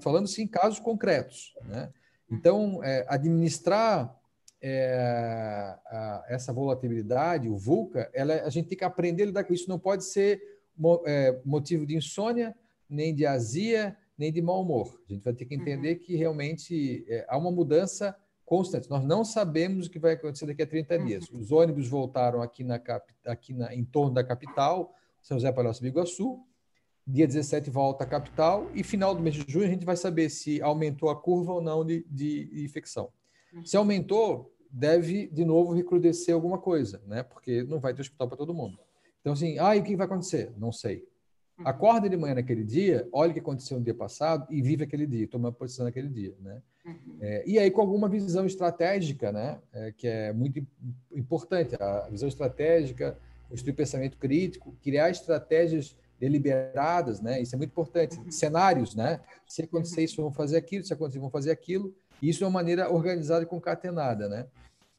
Falando-se 0.00 0.42
em 0.42 0.46
casos 0.46 0.80
concretos. 0.80 1.54
Né? 1.64 1.90
Então, 2.30 2.82
é, 2.82 3.06
administrar 3.08 4.14
é, 4.60 5.78
a, 5.86 6.24
essa 6.28 6.52
volatilidade, 6.52 7.48
o 7.48 7.56
VUCA, 7.56 8.10
ela, 8.12 8.34
a 8.34 8.50
gente 8.50 8.68
tem 8.68 8.78
que 8.78 8.84
aprender 8.84 9.22
a 9.22 9.26
lidar 9.26 9.44
com 9.44 9.54
isso. 9.54 9.68
Não 9.68 9.78
pode 9.78 10.04
ser 10.04 10.40
mo, 10.76 11.02
é, 11.06 11.40
motivo 11.44 11.86
de 11.86 11.96
insônia, 11.96 12.54
nem 12.88 13.14
de 13.14 13.26
azia, 13.26 13.96
nem 14.16 14.32
de 14.32 14.40
mau 14.40 14.62
humor. 14.62 15.00
A 15.08 15.12
gente 15.12 15.24
vai 15.24 15.32
ter 15.32 15.44
que 15.44 15.54
entender 15.54 15.94
uhum. 15.94 15.98
que 15.98 16.16
realmente 16.16 17.04
é, 17.08 17.26
há 17.28 17.36
uma 17.36 17.50
mudança 17.50 18.16
constante. 18.44 18.90
Nós 18.90 19.04
não 19.04 19.24
sabemos 19.24 19.86
o 19.86 19.90
que 19.90 19.98
vai 19.98 20.12
acontecer 20.12 20.46
daqui 20.46 20.62
a 20.62 20.66
30 20.66 20.96
uhum. 20.96 21.04
dias. 21.04 21.30
Os 21.30 21.50
ônibus 21.50 21.88
voltaram 21.88 22.42
aqui, 22.42 22.62
na, 22.62 22.80
aqui 23.26 23.52
na, 23.52 23.74
em 23.74 23.84
torno 23.84 24.14
da 24.14 24.22
capital, 24.22 24.94
São 25.22 25.38
José 25.38 25.50
Palhoça 25.50 25.80
do 25.80 25.86
Iguaçu. 25.86 26.40
Dia 27.06 27.26
17 27.26 27.68
volta 27.68 28.04
à 28.04 28.06
capital 28.06 28.70
e 28.74 28.82
final 28.82 29.14
do 29.14 29.20
mês 29.20 29.34
de 29.34 29.44
junho 29.52 29.66
a 29.66 29.68
gente 29.68 29.84
vai 29.84 29.96
saber 29.96 30.30
se 30.30 30.62
aumentou 30.62 31.10
a 31.10 31.20
curva 31.20 31.52
ou 31.52 31.60
não 31.60 31.84
de, 31.84 32.06
de 32.10 32.64
infecção. 32.64 33.10
Uhum. 33.52 33.66
Se 33.66 33.76
aumentou, 33.76 34.54
deve 34.70 35.26
de 35.28 35.44
novo 35.44 35.74
recrudescer 35.74 36.34
alguma 36.34 36.58
coisa, 36.58 37.02
né? 37.06 37.22
Porque 37.22 37.62
não 37.64 37.78
vai 37.78 37.92
ter 37.92 38.00
hospital 38.00 38.26
para 38.26 38.38
todo 38.38 38.54
mundo. 38.54 38.78
Então, 39.20 39.32
assim, 39.32 39.58
ah, 39.58 39.76
e 39.76 39.80
o 39.80 39.82
que 39.82 39.96
vai 39.96 40.06
acontecer? 40.06 40.52
Não 40.56 40.72
sei. 40.72 41.06
Uhum. 41.58 41.68
Acorda 41.68 42.08
de 42.08 42.16
manhã 42.16 42.34
naquele 42.34 42.64
dia, 42.64 43.08
olha 43.12 43.30
o 43.30 43.34
que 43.34 43.40
aconteceu 43.40 43.78
no 43.78 43.84
dia 43.84 43.94
passado 43.94 44.46
e 44.50 44.60
vive 44.60 44.84
aquele 44.84 45.06
dia, 45.06 45.28
toma 45.28 45.52
posição 45.52 45.84
naquele 45.84 46.08
dia, 46.08 46.34
né? 46.40 46.60
Uhum. 46.84 47.16
É, 47.20 47.44
e 47.46 47.58
aí 47.58 47.70
com 47.70 47.80
alguma 47.80 48.08
visão 48.08 48.44
estratégica, 48.44 49.30
né? 49.30 49.58
É, 49.72 49.92
que 49.92 50.06
é 50.06 50.32
muito 50.32 50.66
importante. 51.14 51.76
A 51.80 52.08
visão 52.10 52.28
estratégica, 52.28 53.16
construir 53.48 53.74
pensamento 53.74 54.18
crítico, 54.18 54.74
criar 54.82 55.10
estratégias 55.10 55.96
deliberadas, 56.18 57.20
né? 57.20 57.40
Isso 57.40 57.54
é 57.54 57.58
muito 57.58 57.70
importante. 57.70 58.18
Uhum. 58.18 58.30
Cenários, 58.30 58.94
né? 58.94 59.20
Se 59.46 59.62
acontecer 59.62 60.02
isso, 60.02 60.20
vão 60.20 60.32
fazer 60.32 60.56
aquilo. 60.56 60.84
Se 60.84 60.92
acontecer, 60.92 61.20
vão 61.20 61.30
fazer 61.30 61.50
aquilo. 61.50 61.94
E 62.20 62.28
isso 62.28 62.42
é 62.42 62.46
uma 62.46 62.52
maneira 62.52 62.92
organizada 62.92 63.44
e 63.44 63.46
concatenada, 63.46 64.28
né? 64.28 64.46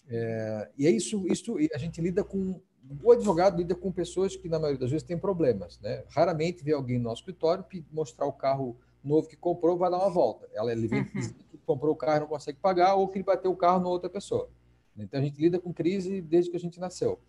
É, 0.08 0.70
e 0.78 0.88
é 0.88 0.92
isso, 0.92 1.26
isso 1.28 1.58
a 1.74 1.78
gente 1.78 2.00
lida 2.00 2.24
com 2.24 2.62
o 3.04 3.12
advogado 3.12 3.58
lida 3.58 3.76
com 3.76 3.92
pessoas 3.92 4.36
que, 4.36 4.48
na 4.48 4.60
maioria 4.60 4.80
das 4.80 4.92
vezes, 4.92 5.06
têm 5.06 5.18
problemas. 5.18 5.80
Né? 5.80 6.04
Raramente 6.10 6.64
vê 6.64 6.74
alguém 6.74 6.98
no 6.98 7.06
nosso 7.06 7.22
escritório 7.22 7.66
mostrar 7.92 8.26
o 8.26 8.34
carro 8.34 8.78
novo 9.04 9.28
que 9.28 9.36
comprou, 9.36 9.78
vai 9.78 9.90
dar 9.90 9.98
uma 9.98 10.10
volta. 10.10 10.48
Ela, 10.54 10.72
ele 10.72 10.88
vem 10.88 11.02
uhum. 11.02 11.06
que 11.52 11.58
comprou 11.66 11.94
o 11.94 11.96
carro 11.96 12.18
e 12.18 12.20
não 12.22 12.28
consegue 12.28 12.60
pagar, 12.60 12.96
ou 12.96 13.08
que 13.08 13.18
ele 13.18 13.24
bateu 13.24 13.52
o 13.52 13.56
carro 13.56 13.80
na 13.80 13.90
outra 13.90 14.10
pessoa. 14.10 14.50
Então, 14.98 15.20
a 15.20 15.24
gente 15.24 15.40
lida 15.40 15.60
com 15.60 15.74
crise 15.74 16.22
desde 16.22 16.50
que 16.50 16.58
a 16.58 16.60
gente 16.60 16.80
nasceu, 16.80 17.20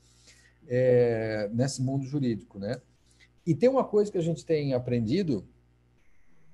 é, 0.69 1.51
nesse 1.53 1.83
mundo 1.83 2.07
jurídico. 2.07 2.59
Né? 2.59 2.81
E 3.47 3.55
tem 3.55 3.69
uma 3.69 3.85
coisa 3.85 4.11
que 4.11 4.19
a 4.19 4.23
gente 4.23 4.45
tem 4.45 4.73
aprendido, 4.73 5.47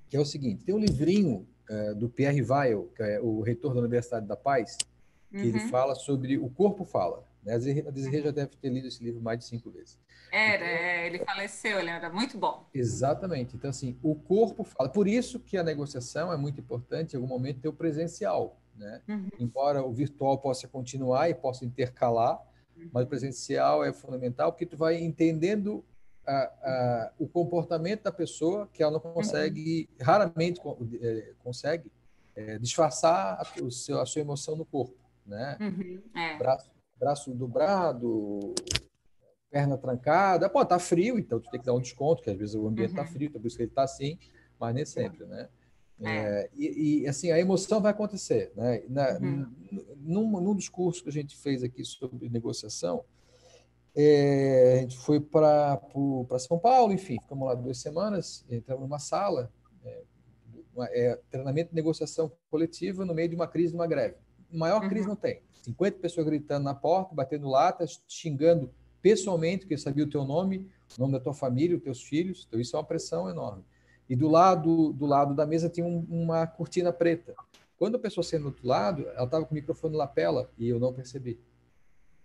que 0.08 0.16
é 0.16 0.20
o 0.20 0.24
seguinte: 0.24 0.64
tem 0.64 0.74
um 0.74 0.78
livrinho 0.78 1.46
é, 1.68 1.94
do 1.94 2.08
Pierre 2.08 2.42
Weil, 2.42 2.88
que 2.96 3.02
é 3.02 3.20
o 3.20 3.40
reitor 3.40 3.74
da 3.74 3.80
Universidade 3.80 4.26
da 4.26 4.36
Paz, 4.36 4.76
que 5.30 5.36
uhum. 5.36 5.44
ele 5.44 5.60
fala 5.68 5.94
sobre 5.94 6.38
o 6.38 6.48
corpo 6.48 6.84
fala. 6.84 7.24
Né? 7.42 7.54
A 7.54 7.90
Desirê 7.90 8.22
já 8.22 8.30
deve 8.30 8.56
ter 8.56 8.68
lido 8.68 8.88
esse 8.88 9.02
livro 9.02 9.20
mais 9.20 9.38
de 9.38 9.44
cinco 9.46 9.70
vezes. 9.70 9.98
Era, 10.32 10.54
então, 10.54 10.66
é, 10.66 11.06
ele 11.06 11.18
faleceu, 11.18 11.78
ele 11.78 11.90
era 11.90 12.10
muito 12.10 12.38
bom. 12.38 12.66
Exatamente. 12.72 13.56
Então, 13.56 13.68
assim, 13.68 13.98
o 14.02 14.14
corpo 14.14 14.64
fala. 14.64 14.88
Por 14.88 15.06
isso 15.06 15.38
que 15.38 15.58
a 15.58 15.62
negociação 15.62 16.32
é 16.32 16.36
muito 16.36 16.60
importante, 16.60 17.12
em 17.12 17.16
algum 17.16 17.28
momento, 17.28 17.60
ter 17.60 17.68
o 17.68 17.72
presencial. 17.72 18.58
Né? 18.74 19.02
Uhum. 19.08 19.28
Embora 19.38 19.82
o 19.84 19.92
virtual 19.92 20.38
possa 20.38 20.66
continuar 20.66 21.28
e 21.28 21.34
possa 21.34 21.64
intercalar, 21.64 22.40
uhum. 22.76 22.88
mas 22.92 23.04
o 23.04 23.06
presencial 23.06 23.84
é 23.84 23.92
fundamental, 23.92 24.52
porque 24.52 24.64
tu 24.64 24.76
vai 24.76 25.02
entendendo 25.02 25.84
a, 26.26 26.32
a, 26.32 27.12
o 27.18 27.28
comportamento 27.28 28.04
da 28.04 28.12
pessoa, 28.12 28.68
que 28.72 28.82
ela 28.82 28.92
não 28.92 29.00
consegue, 29.00 29.88
uhum. 30.00 30.06
raramente 30.06 30.60
é, 31.02 31.32
consegue, 31.44 31.92
é, 32.34 32.58
disfarçar 32.58 33.38
a, 33.38 33.62
o 33.62 33.70
seu, 33.70 34.00
a 34.00 34.06
sua 34.06 34.22
emoção 34.22 34.56
no 34.56 34.64
corpo. 34.64 34.96
Né? 35.26 35.58
Uhum. 35.60 36.02
É. 36.16 36.38
Braço 36.38 36.71
braço 37.02 37.34
dobrado, 37.34 38.54
perna 39.50 39.76
trancada. 39.76 40.48
Pô, 40.48 40.64
tá 40.64 40.78
frio, 40.78 41.18
então 41.18 41.40
tu 41.40 41.50
tem 41.50 41.58
que 41.58 41.66
dar 41.66 41.74
um 41.74 41.80
desconto, 41.80 42.22
que 42.22 42.30
às 42.30 42.36
vezes 42.36 42.54
o 42.54 42.66
ambiente 42.66 42.94
tá 42.94 43.02
uhum. 43.02 43.06
tá 43.06 43.12
frio, 43.12 43.28
então 43.28 43.40
por 43.40 43.48
isso 43.48 43.56
que 43.56 43.64
ele 43.64 43.72
tá 43.72 43.82
assim, 43.82 44.16
mas 44.58 44.74
nem 44.74 44.84
sempre, 44.84 45.26
né? 45.26 45.48
É. 46.00 46.08
É, 46.08 46.50
e, 46.56 47.02
e, 47.02 47.08
assim, 47.08 47.30
a 47.30 47.38
emoção 47.38 47.80
vai 47.80 47.92
acontecer. 47.92 48.52
Né? 48.56 48.82
Na, 48.88 49.18
uhum. 49.18 49.46
num, 49.98 50.40
num 50.40 50.54
dos 50.54 50.68
cursos 50.68 51.02
que 51.02 51.08
a 51.08 51.12
gente 51.12 51.36
fez 51.36 51.62
aqui 51.62 51.84
sobre 51.84 52.28
negociação, 52.28 53.04
é, 53.94 54.76
a 54.78 54.80
gente 54.82 54.96
foi 54.98 55.20
para 55.20 55.78
São 56.38 56.58
Paulo, 56.58 56.92
enfim, 56.92 57.18
ficamos 57.20 57.46
lá 57.46 57.54
duas 57.54 57.78
semanas, 57.78 58.44
entramos 58.50 58.82
numa 58.82 58.98
sala, 58.98 59.52
é, 59.84 60.02
uma, 60.74 60.86
é, 60.86 61.20
treinamento 61.30 61.70
de 61.70 61.76
negociação 61.76 62.32
coletiva 62.50 63.04
no 63.04 63.14
meio 63.14 63.28
de 63.28 63.34
uma 63.34 63.46
crise, 63.46 63.68
de 63.70 63.76
uma 63.76 63.86
greve. 63.86 64.16
Maior 64.52 64.88
crise 64.88 65.06
uhum. 65.06 65.10
não 65.10 65.16
tem. 65.16 65.42
50 65.62 65.98
pessoas 65.98 66.26
gritando 66.26 66.64
na 66.64 66.74
porta, 66.74 67.14
batendo 67.14 67.48
latas, 67.48 68.02
xingando 68.08 68.70
pessoalmente, 69.00 69.60
porque 69.60 69.78
sabia 69.78 70.04
o 70.04 70.10
teu 70.10 70.24
nome, 70.24 70.68
o 70.96 71.00
nome 71.00 71.12
da 71.12 71.20
tua 71.20 71.34
família, 71.34 71.76
os 71.76 71.82
teus 71.82 72.02
filhos. 72.02 72.44
Então, 72.46 72.60
isso 72.60 72.76
é 72.76 72.78
uma 72.78 72.84
pressão 72.84 73.28
enorme. 73.28 73.64
E 74.08 74.16
do 74.16 74.28
lado, 74.28 74.92
do 74.92 75.06
lado 75.06 75.34
da 75.34 75.46
mesa 75.46 75.68
tinha 75.68 75.86
um, 75.86 76.06
uma 76.08 76.46
cortina 76.46 76.92
preta. 76.92 77.34
Quando 77.76 77.96
a 77.96 77.98
pessoa 77.98 78.22
saiu 78.22 78.42
do 78.42 78.46
outro 78.46 78.66
lado, 78.66 79.08
ela 79.08 79.24
estava 79.24 79.44
com 79.44 79.52
o 79.52 79.54
microfone 79.54 79.96
lapela 79.96 80.50
e 80.58 80.68
eu 80.68 80.78
não 80.78 80.92
percebi. 80.92 81.40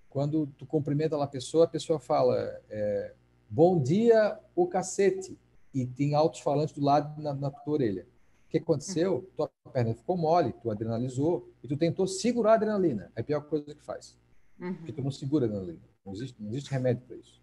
quando 0.09 0.47
tu 0.57 0.65
cumprimenta 0.65 1.21
a 1.21 1.27
pessoa, 1.27 1.65
a 1.65 1.67
pessoa 1.67 1.99
fala 1.99 2.35
é, 2.69 3.13
bom 3.49 3.81
dia, 3.81 4.39
o 4.55 4.67
cacete, 4.67 5.37
e 5.73 5.85
tem 5.85 6.15
altos-falantes 6.15 6.73
do 6.73 6.83
lado 6.83 7.21
na, 7.21 7.33
na 7.33 7.51
tua 7.51 7.73
orelha. 7.73 8.07
O 8.47 8.49
que 8.49 8.57
aconteceu? 8.59 9.29
Tua 9.35 9.51
perna 9.73 9.93
ficou 9.93 10.17
mole, 10.17 10.53
tu 10.61 10.71
adrenalizou 10.71 11.49
e 11.61 11.67
tu 11.67 11.75
tentou 11.75 12.07
segurar 12.07 12.53
a 12.53 12.55
adrenalina. 12.55 13.11
É 13.15 13.21
a 13.21 13.23
pior 13.23 13.41
coisa 13.41 13.75
que 13.75 13.83
faz. 13.83 14.17
Uhum. 14.59 14.73
Porque 14.73 14.93
tu 14.93 15.01
não 15.01 15.11
segura 15.11 15.45
a 15.45 15.49
adrenalina. 15.49 15.81
Não 16.05 16.13
existe, 16.13 16.41
não 16.41 16.49
existe 16.49 16.71
remédio 16.71 17.03
para 17.05 17.17
isso. 17.17 17.41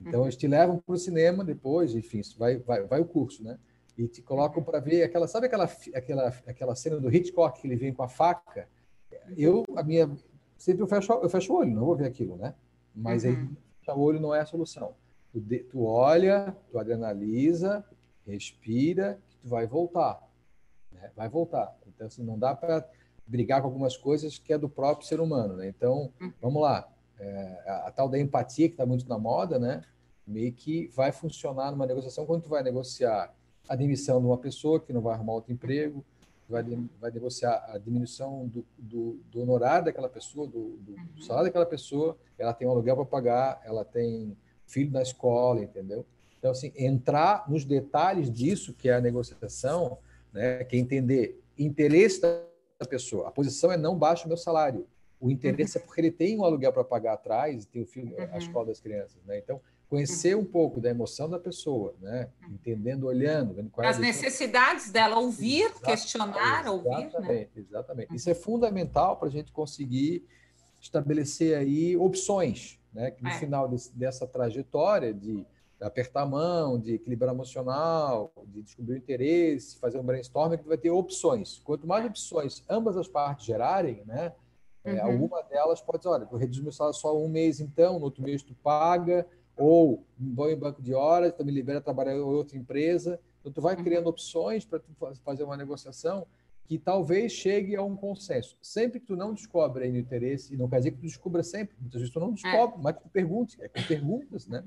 Então, 0.00 0.20
uhum. 0.20 0.26
eles 0.26 0.36
te 0.36 0.46
levam 0.46 0.78
para 0.78 0.94
o 0.94 0.98
cinema 0.98 1.42
depois, 1.42 1.94
enfim, 1.94 2.20
vai, 2.36 2.58
vai, 2.58 2.84
vai 2.84 3.00
o 3.00 3.06
curso, 3.06 3.42
né? 3.42 3.58
E 3.96 4.06
te 4.06 4.20
colocam 4.20 4.62
para 4.62 4.80
ver 4.80 5.02
aquela, 5.02 5.26
sabe 5.26 5.46
aquela, 5.46 5.64
aquela, 5.94 6.28
aquela 6.46 6.74
cena 6.74 6.98
do 6.98 7.14
Hitchcock 7.14 7.60
que 7.60 7.66
ele 7.66 7.76
vem 7.76 7.94
com 7.94 8.02
a 8.02 8.08
faca? 8.08 8.68
Eu, 9.36 9.64
a 9.76 9.82
minha, 9.82 10.10
sempre 10.58 10.82
eu 10.82 10.86
fecho, 10.86 11.12
eu 11.12 11.28
fecho 11.30 11.52
o 11.52 11.56
olho, 11.56 11.70
não 11.70 11.86
vou 11.86 11.96
ver 11.96 12.06
aquilo, 12.06 12.36
né? 12.36 12.54
Mas 12.94 13.24
uhum. 13.24 13.30
aí, 13.30 13.48
fechar 13.78 13.96
o 13.96 14.00
olho 14.00 14.20
não 14.20 14.34
é 14.34 14.40
a 14.40 14.46
solução. 14.46 14.94
Tu, 15.32 15.40
de, 15.40 15.60
tu 15.60 15.84
olha, 15.84 16.54
tu 16.70 16.78
adrenaliza, 16.78 17.84
respira, 18.26 19.18
que 19.30 19.38
tu 19.38 19.48
vai 19.48 19.66
voltar? 19.66 20.20
Vai 21.16 21.28
voltar. 21.28 21.74
Então, 21.86 22.06
assim, 22.06 22.22
não 22.22 22.38
dá 22.38 22.54
para 22.54 22.88
brigar 23.26 23.60
com 23.60 23.68
algumas 23.68 23.96
coisas 23.96 24.38
que 24.38 24.52
é 24.52 24.58
do 24.58 24.68
próprio 24.68 25.06
ser 25.06 25.20
humano, 25.20 25.56
né? 25.56 25.68
Então, 25.68 26.12
hum. 26.20 26.32
vamos 26.40 26.62
lá. 26.62 26.88
É, 27.18 27.62
a, 27.66 27.88
a, 27.88 27.90
tal 27.90 28.08
da 28.08 28.18
empatia 28.18 28.68
que 28.68 28.74
está 28.74 28.84
muito 28.84 29.08
na 29.08 29.18
moda, 29.18 29.58
né? 29.58 29.82
Meio 30.26 30.52
que 30.52 30.88
vai 30.88 31.12
funcionar 31.12 31.70
numa 31.70 31.86
negociação 31.86 32.26
quando 32.26 32.42
tu 32.42 32.48
vai 32.48 32.62
negociar 32.62 33.32
a 33.68 33.76
demissão 33.76 34.20
de 34.20 34.26
uma 34.26 34.38
pessoa 34.38 34.80
que 34.80 34.92
não 34.92 35.00
vai 35.00 35.14
arrumar 35.14 35.34
outro 35.34 35.52
emprego, 35.52 36.04
vai, 36.48 36.62
vai 37.00 37.10
negociar 37.10 37.64
a 37.68 37.78
diminuição 37.78 38.46
do, 38.48 38.64
do, 38.76 39.20
do 39.30 39.40
honorário 39.40 39.86
daquela 39.86 40.08
pessoa, 40.08 40.46
do, 40.46 40.76
do, 40.76 40.94
do, 41.14 41.22
salário 41.22 41.48
daquela 41.48 41.66
pessoa, 41.66 42.16
ela 42.38 42.52
tem 42.52 42.66
um 42.66 42.70
aluguel 42.70 42.96
para 42.96 43.04
pagar, 43.04 43.62
ela 43.64 43.84
tem 43.84 44.36
filho 44.66 44.90
na 44.90 45.02
escola, 45.02 45.62
entendeu? 45.62 46.04
Então, 46.38 46.50
assim, 46.50 46.72
entrar 46.76 47.48
nos 47.48 47.64
detalhes 47.64 48.30
disso, 48.30 48.74
que 48.74 48.88
é 48.88 48.94
a 48.94 49.00
negociação, 49.00 49.98
né? 50.34 50.64
que 50.64 50.76
é 50.76 50.78
entender 50.78 51.40
interesse 51.56 52.20
da 52.20 52.42
pessoa. 52.88 53.28
A 53.28 53.30
posição 53.30 53.70
é 53.72 53.76
não 53.76 53.96
baixa 53.96 54.24
o 54.24 54.28
meu 54.28 54.36
salário. 54.36 54.86
O 55.20 55.30
interesse 55.30 55.78
uhum. 55.78 55.82
é 55.82 55.86
porque 55.86 56.00
ele 56.00 56.10
tem 56.10 56.38
um 56.38 56.44
aluguel 56.44 56.72
para 56.72 56.84
pagar 56.84 57.14
atrás, 57.14 57.64
tem 57.64 57.80
o 57.80 57.86
filho, 57.86 58.14
uhum. 58.18 58.28
a 58.32 58.36
escola 58.36 58.66
das 58.66 58.80
crianças, 58.80 59.16
né? 59.24 59.38
Então, 59.38 59.60
conhecer 59.88 60.36
um 60.36 60.44
pouco 60.44 60.80
da 60.80 60.90
emoção 60.90 61.30
da 61.30 61.38
pessoa, 61.38 61.94
né? 62.00 62.28
Entendendo, 62.50 63.04
olhando, 63.04 63.54
vendo 63.54 63.70
qual 63.70 63.86
é 63.86 63.88
as 63.88 63.98
necessidades 63.98 64.90
dela, 64.90 65.18
ouvir, 65.18 65.62
exatamente, 65.62 65.84
questionar, 65.84 66.68
ouvir, 66.68 66.88
né? 66.88 67.06
Exatamente, 67.06 67.50
exatamente. 67.56 68.14
Isso 68.14 68.28
é 68.28 68.34
fundamental 68.34 69.16
para 69.16 69.28
a 69.28 69.30
gente 69.30 69.52
conseguir 69.52 70.26
estabelecer 70.80 71.56
aí 71.56 71.96
opções, 71.96 72.78
né? 72.92 73.10
Que 73.12 73.22
no 73.22 73.30
é. 73.30 73.38
final 73.38 73.68
desse, 73.68 73.96
dessa 73.96 74.26
trajetória 74.26 75.14
de 75.14 75.46
apertar 75.80 76.22
a 76.22 76.26
mão, 76.26 76.78
de 76.78 76.94
equilibrar 76.94 77.34
emocional, 77.34 78.32
de 78.46 78.62
descobrir 78.62 78.94
o 78.94 78.98
interesse, 78.98 79.78
fazer 79.78 79.98
um 79.98 80.02
brainstorming, 80.02 80.58
que 80.58 80.68
vai 80.68 80.78
ter 80.78 80.90
opções. 80.90 81.60
Quanto 81.64 81.86
mais 81.86 82.04
opções 82.06 82.62
ambas 82.68 82.96
as 82.96 83.08
partes 83.08 83.46
gerarem, 83.46 84.02
né? 84.06 84.32
É, 84.84 84.94
uhum. 84.94 85.12
alguma 85.12 85.42
delas 85.42 85.80
pode 85.80 85.98
dizer, 85.98 86.10
olha, 86.10 86.28
eu 86.30 86.36
reduzo 86.36 86.62
meu 86.62 86.72
salário 86.72 86.98
só 86.98 87.16
um 87.18 87.28
mês 87.28 87.58
então, 87.58 87.98
no 87.98 88.04
outro 88.04 88.22
mês 88.22 88.42
tu 88.42 88.54
paga, 88.62 89.26
ou 89.56 90.04
vou 90.18 90.50
em 90.50 90.56
banco 90.56 90.82
de 90.82 90.92
horas, 90.92 91.32
tu 91.32 91.44
me 91.44 91.52
libera 91.52 91.80
trabalhar 91.80 92.14
em 92.14 92.20
outra 92.20 92.56
empresa. 92.56 93.18
Então, 93.40 93.52
tu 93.52 93.60
vai 93.60 93.76
uhum. 93.76 93.84
criando 93.84 94.08
opções 94.08 94.64
para 94.64 94.80
fazer 95.24 95.44
uma 95.44 95.56
negociação 95.56 96.26
que 96.66 96.78
talvez 96.78 97.32
chegue 97.32 97.76
a 97.76 97.82
um 97.82 97.94
consenso. 97.94 98.56
Sempre 98.60 98.98
que 99.00 99.06
tu 99.06 99.16
não 99.16 99.34
descobre 99.34 99.86
o 99.86 99.96
interesse, 99.96 100.54
e 100.54 100.56
não 100.56 100.68
quer 100.68 100.78
dizer 100.78 100.92
que 100.92 100.98
tu 100.98 101.06
descubra 101.06 101.42
sempre, 101.42 101.76
muitas 101.78 102.00
vezes 102.00 102.12
tu 102.12 102.20
não 102.20 102.32
descobre, 102.32 102.78
é. 102.78 102.82
mas 102.82 102.96
tu 102.96 103.08
pergunte, 103.10 103.62
é 103.62 103.68
com 103.68 103.82
perguntas, 103.82 104.46
né? 104.46 104.64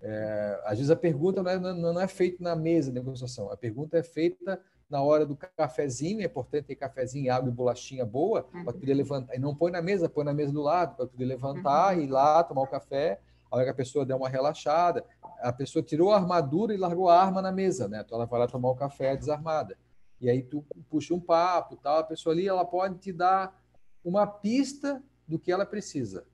É, 0.00 0.60
às 0.64 0.78
vezes 0.78 0.90
a 0.90 0.96
pergunta 0.96 1.42
não 1.42 1.50
é, 1.50 1.58
não 1.58 2.00
é 2.00 2.06
feita 2.06 2.42
na 2.42 2.54
mesa 2.54 2.90
de 2.90 2.98
negociação, 2.98 3.50
a 3.50 3.56
pergunta 3.56 3.96
é 3.96 4.02
feita 4.02 4.60
na 4.88 5.02
hora 5.02 5.26
do 5.26 5.36
cafezinho, 5.36 6.20
é 6.20 6.26
importante 6.26 6.66
ter 6.66 6.76
cafezinho, 6.76 7.32
água 7.32 7.48
e 7.48 7.52
bolachinha 7.52 8.04
boa, 8.04 8.46
uhum. 8.54 8.64
para 8.64 8.72
poder 8.72 8.94
levantar. 8.94 9.34
E 9.34 9.38
não 9.38 9.54
põe 9.54 9.72
na 9.72 9.82
mesa, 9.82 10.08
põe 10.08 10.24
na 10.24 10.32
mesa 10.32 10.52
do 10.52 10.62
lado, 10.62 10.96
para 10.96 11.06
poder 11.06 11.24
levantar, 11.24 11.96
uhum. 11.96 12.02
ir 12.02 12.06
lá, 12.06 12.44
tomar 12.44 12.62
o 12.62 12.66
café. 12.66 13.20
A 13.50 13.56
hora 13.56 13.64
que 13.64 13.70
a 13.70 13.74
pessoa 13.74 14.06
der 14.06 14.14
uma 14.14 14.28
relaxada, 14.28 15.04
a 15.40 15.52
pessoa 15.52 15.82
tirou 15.82 16.12
a 16.12 16.16
armadura 16.16 16.72
e 16.72 16.76
largou 16.76 17.08
a 17.08 17.20
arma 17.20 17.42
na 17.42 17.50
mesa, 17.50 17.88
né? 17.88 18.02
Então 18.04 18.16
ela 18.16 18.26
vai 18.26 18.40
lá 18.40 18.46
tomar 18.46 18.70
o 18.70 18.76
café 18.76 19.16
desarmada. 19.16 19.76
E 20.20 20.30
aí 20.30 20.42
tu 20.42 20.64
puxa 20.88 21.14
um 21.14 21.20
papo, 21.20 21.76
tal, 21.76 21.98
a 21.98 22.04
pessoa 22.04 22.32
ali 22.32 22.46
ela 22.46 22.64
pode 22.64 22.98
te 22.98 23.12
dar 23.12 23.60
uma 24.04 24.26
pista 24.26 25.02
do 25.26 25.38
que 25.38 25.50
ela 25.50 25.66
precisa. 25.66 26.26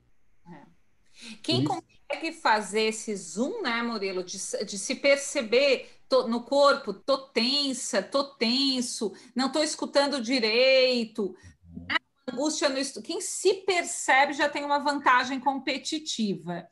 É. 0.47 0.61
Quem 1.41 1.63
Isso 1.63 1.83
consegue 2.13 2.31
fazer 2.31 2.81
esse 2.83 3.15
zoom, 3.15 3.61
né, 3.61 3.81
Murilo, 3.81 4.23
de, 4.23 4.37
de 4.65 4.77
se 4.77 4.95
perceber 4.95 5.89
tô, 6.07 6.27
no 6.27 6.43
corpo, 6.43 6.93
tô 6.93 7.17
tensa, 7.17 8.01
tô 8.01 8.23
tenso, 8.23 9.13
não 9.35 9.51
tô 9.51 9.63
escutando 9.63 10.21
direito, 10.21 11.35
né? 11.87 11.95
angústia 12.29 12.69
no 12.69 12.77
estudo. 12.77 13.03
Quem 13.03 13.19
se 13.19 13.55
percebe 13.65 14.33
já 14.33 14.47
tem 14.47 14.63
uma 14.63 14.79
vantagem 14.79 15.39
competitiva. 15.39 16.67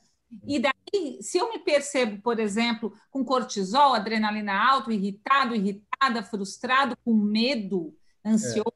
E 0.47 0.59
daí, 0.59 1.21
se 1.21 1.37
eu 1.37 1.49
me 1.49 1.59
percebo, 1.59 2.21
por 2.21 2.39
exemplo, 2.39 2.93
com 3.09 3.23
cortisol, 3.23 3.93
adrenalina 3.93 4.53
alto, 4.53 4.91
irritado, 4.91 5.53
irritada, 5.53 6.23
frustrado, 6.23 6.95
com 7.03 7.13
medo, 7.13 7.93
ansioso, 8.25 8.71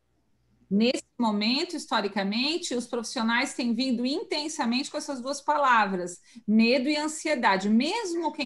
Nesse 0.76 1.06
momento, 1.18 1.74
historicamente, 1.74 2.76
os 2.76 2.86
profissionais 2.86 3.54
têm 3.54 3.74
vindo 3.74 4.06
intensamente 4.06 4.92
com 4.92 4.98
essas 4.98 5.22
duas 5.22 5.40
palavras, 5.40 6.20
medo 6.46 6.90
e 6.90 6.98
ansiedade. 6.98 7.70
Mesmo 7.70 8.34
quem 8.34 8.46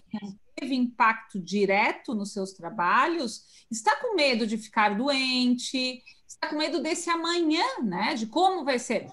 teve 0.54 0.76
impacto 0.76 1.40
direto 1.40 2.14
nos 2.14 2.32
seus 2.32 2.52
trabalhos, 2.52 3.64
está 3.68 3.96
com 3.96 4.14
medo 4.14 4.46
de 4.46 4.56
ficar 4.56 4.96
doente, 4.96 6.04
está 6.24 6.46
com 6.46 6.56
medo 6.56 6.80
desse 6.80 7.10
amanhã, 7.10 7.64
né? 7.82 8.14
De 8.14 8.28
como 8.28 8.64
vai 8.64 8.78
ser. 8.78 9.08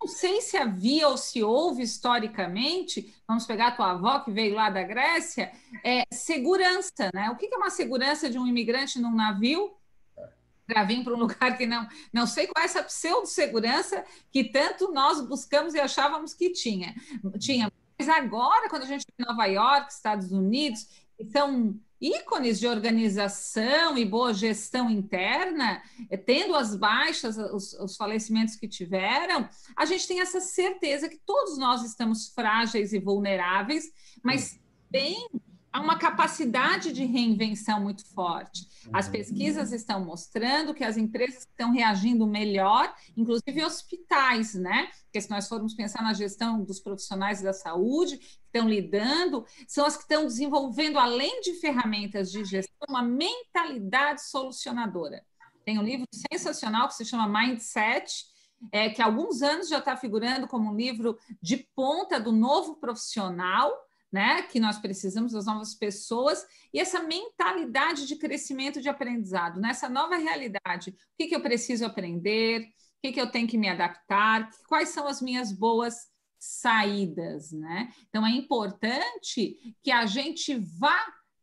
Não 0.00 0.08
sei 0.08 0.40
se 0.40 0.56
havia 0.56 1.06
ou 1.06 1.16
se 1.16 1.40
houve 1.44 1.84
historicamente, 1.84 3.14
vamos 3.28 3.46
pegar 3.46 3.68
a 3.68 3.72
tua 3.76 3.92
avó 3.92 4.18
que 4.18 4.32
veio 4.32 4.56
lá 4.56 4.68
da 4.68 4.82
Grécia, 4.82 5.52
é, 5.84 6.02
segurança, 6.12 7.08
né? 7.14 7.30
O 7.30 7.36
que 7.36 7.46
é 7.46 7.56
uma 7.56 7.70
segurança 7.70 8.28
de 8.28 8.36
um 8.36 8.48
imigrante 8.48 8.98
num 8.98 9.14
navio? 9.14 9.78
Para 10.68 10.84
vir 10.84 11.02
para 11.02 11.14
um 11.14 11.18
lugar 11.18 11.56
que 11.56 11.66
não, 11.66 11.88
não 12.12 12.26
sei 12.26 12.46
qual 12.46 12.62
é 12.62 12.66
essa 12.66 12.82
pseudo-segurança 12.82 14.04
que 14.30 14.44
tanto 14.44 14.92
nós 14.92 15.26
buscamos 15.26 15.72
e 15.72 15.80
achávamos 15.80 16.34
que 16.34 16.50
tinha. 16.50 16.94
tinha. 17.38 17.72
Mas 17.98 18.08
agora, 18.08 18.68
quando 18.68 18.82
a 18.82 18.86
gente 18.86 19.04
em 19.18 19.24
Nova 19.24 19.46
York, 19.46 19.90
Estados 19.90 20.30
Unidos, 20.30 20.86
que 21.16 21.24
são 21.24 21.74
ícones 22.00 22.60
de 22.60 22.68
organização 22.68 23.98
e 23.98 24.04
boa 24.04 24.32
gestão 24.32 24.88
interna, 24.88 25.82
eh, 26.08 26.16
tendo 26.16 26.54
as 26.54 26.76
baixas, 26.76 27.36
os, 27.36 27.72
os, 27.72 27.96
falecimentos 27.96 28.54
que 28.54 28.68
tiveram, 28.68 29.48
a 29.74 29.84
gente 29.84 30.06
tem 30.06 30.20
essa 30.20 30.40
certeza 30.40 31.08
que 31.08 31.18
todos 31.26 31.58
nós 31.58 31.82
estamos 31.82 32.28
frágeis 32.28 32.92
e 32.92 33.00
vulneráveis, 33.00 33.90
mas 34.22 34.60
bem 34.88 35.28
há 35.72 35.80
uma 35.80 35.98
capacidade 35.98 36.92
de 36.92 37.04
reinvenção 37.04 37.80
muito 37.80 38.06
forte. 38.14 38.66
As 38.92 39.06
uhum. 39.06 39.12
pesquisas 39.12 39.72
estão 39.72 40.04
mostrando 40.04 40.74
que 40.74 40.84
as 40.84 40.96
empresas 40.96 41.40
estão 41.40 41.72
reagindo 41.72 42.26
melhor, 42.26 42.94
inclusive 43.16 43.64
hospitais, 43.64 44.54
né? 44.54 44.90
Porque 45.04 45.20
se 45.20 45.30
nós 45.30 45.48
formos 45.48 45.74
pensar 45.74 46.02
na 46.02 46.12
gestão 46.12 46.62
dos 46.62 46.80
profissionais 46.80 47.42
da 47.42 47.52
saúde, 47.52 48.18
que 48.18 48.38
estão 48.46 48.68
lidando, 48.68 49.44
são 49.66 49.84
as 49.84 49.96
que 49.96 50.02
estão 50.02 50.24
desenvolvendo, 50.24 50.98
além 50.98 51.40
de 51.40 51.54
ferramentas 51.54 52.30
de 52.30 52.44
gestão, 52.44 52.86
uma 52.88 53.02
mentalidade 53.02 54.22
solucionadora. 54.22 55.22
Tem 55.64 55.78
um 55.78 55.82
livro 55.82 56.06
sensacional 56.30 56.88
que 56.88 56.94
se 56.94 57.04
chama 57.04 57.28
Mindset, 57.28 58.26
é, 58.72 58.88
que 58.88 59.00
há 59.00 59.04
alguns 59.04 59.42
anos 59.42 59.68
já 59.68 59.78
está 59.78 59.96
figurando 59.96 60.48
como 60.48 60.70
um 60.70 60.76
livro 60.76 61.18
de 61.40 61.58
ponta 61.74 62.18
do 62.18 62.32
novo 62.32 62.76
profissional, 62.76 63.72
né? 64.12 64.42
Que 64.42 64.58
nós 64.58 64.78
precisamos 64.78 65.32
das 65.32 65.46
novas 65.46 65.74
pessoas 65.74 66.44
e 66.72 66.80
essa 66.80 67.02
mentalidade 67.02 68.06
de 68.06 68.16
crescimento 68.16 68.80
de 68.80 68.88
aprendizado, 68.88 69.60
nessa 69.60 69.88
nova 69.88 70.16
realidade. 70.16 70.90
O 70.90 70.94
que, 71.18 71.28
que 71.28 71.36
eu 71.36 71.42
preciso 71.42 71.84
aprender? 71.84 72.62
O 72.62 72.66
que, 73.02 73.12
que 73.12 73.20
eu 73.20 73.30
tenho 73.30 73.46
que 73.46 73.58
me 73.58 73.68
adaptar? 73.68 74.50
Quais 74.66 74.88
são 74.88 75.06
as 75.06 75.20
minhas 75.20 75.52
boas 75.52 76.06
saídas, 76.38 77.52
né? 77.52 77.90
Então 78.08 78.26
é 78.26 78.30
importante 78.30 79.56
que 79.82 79.90
a 79.90 80.06
gente 80.06 80.54
vá 80.78 80.96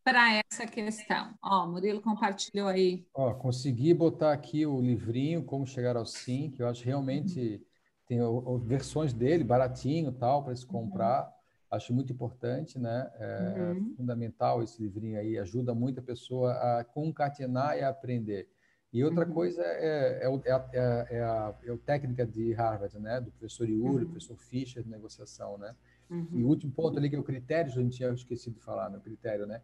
para 0.03 0.41
essa 0.51 0.68
questão. 0.68 1.34
Ó, 1.43 1.68
Murilo 1.68 2.01
compartilhou 2.01 2.68
aí. 2.68 3.05
Ó, 3.13 3.34
consegui 3.34 3.93
botar 3.93 4.34
aqui 4.34 4.66
o 4.66 4.80
livrinho 4.80 5.43
Como 5.43 5.66
Chegar 5.66 5.97
ao 5.97 6.05
Sim, 6.05 6.51
que 6.51 6.61
eu 6.61 6.68
acho 6.68 6.86
realmente 6.86 7.39
uhum. 7.39 7.66
tem 8.07 8.22
o, 8.22 8.38
o, 8.38 8.59
versões 8.59 9.13
dele 9.13 9.43
baratinho, 9.43 10.11
tal, 10.11 10.43
para 10.43 10.55
se 10.55 10.66
comprar. 10.66 11.26
Uhum 11.26 11.34
acho 11.70 11.93
muito 11.93 12.13
importante, 12.13 12.80
né? 12.80 13.11
É 13.16 13.74
uhum. 13.74 13.93
fundamental 13.95 14.63
esse 14.63 14.82
livrinho 14.82 15.20
aí, 15.20 15.38
ajuda 15.38 15.74
muito 15.74 15.99
a 15.99 16.03
pessoa 16.03 16.51
a 16.53 16.84
concatenar 16.84 17.78
e 17.78 17.82
a 17.82 17.89
aprender. 17.89 18.47
E 18.93 19.03
outra 19.03 19.28
uhum. 19.28 19.34
coisa 19.34 19.61
é, 19.61 20.22
é, 20.24 20.41
é, 20.45 20.51
a, 20.51 20.70
é, 20.72 21.22
a, 21.22 21.55
é 21.63 21.72
a 21.72 21.78
técnica 21.86 22.26
de 22.26 22.53
Harvard, 22.53 22.97
né? 22.97 23.20
Do 23.20 23.32
professor 23.32 23.68
Yuri, 23.68 24.05
uhum. 24.05 24.11
professor 24.11 24.38
Fischer 24.38 24.84
de 24.84 24.89
negociação, 24.89 25.57
né? 25.57 25.76
Uhum. 26.09 26.28
E 26.32 26.43
o 26.43 26.47
último 26.47 26.72
ponto 26.72 26.97
ali 26.97 27.09
que 27.09 27.16
é 27.16 27.20
o 27.20 27.24
critério, 27.24 27.72
a 27.72 27.76
gente 27.76 27.97
tinha 27.97 28.09
esquecido 28.11 28.53
de 28.55 28.61
falar, 28.61 28.89
né? 28.89 28.99
critério, 29.03 29.45
né? 29.45 29.61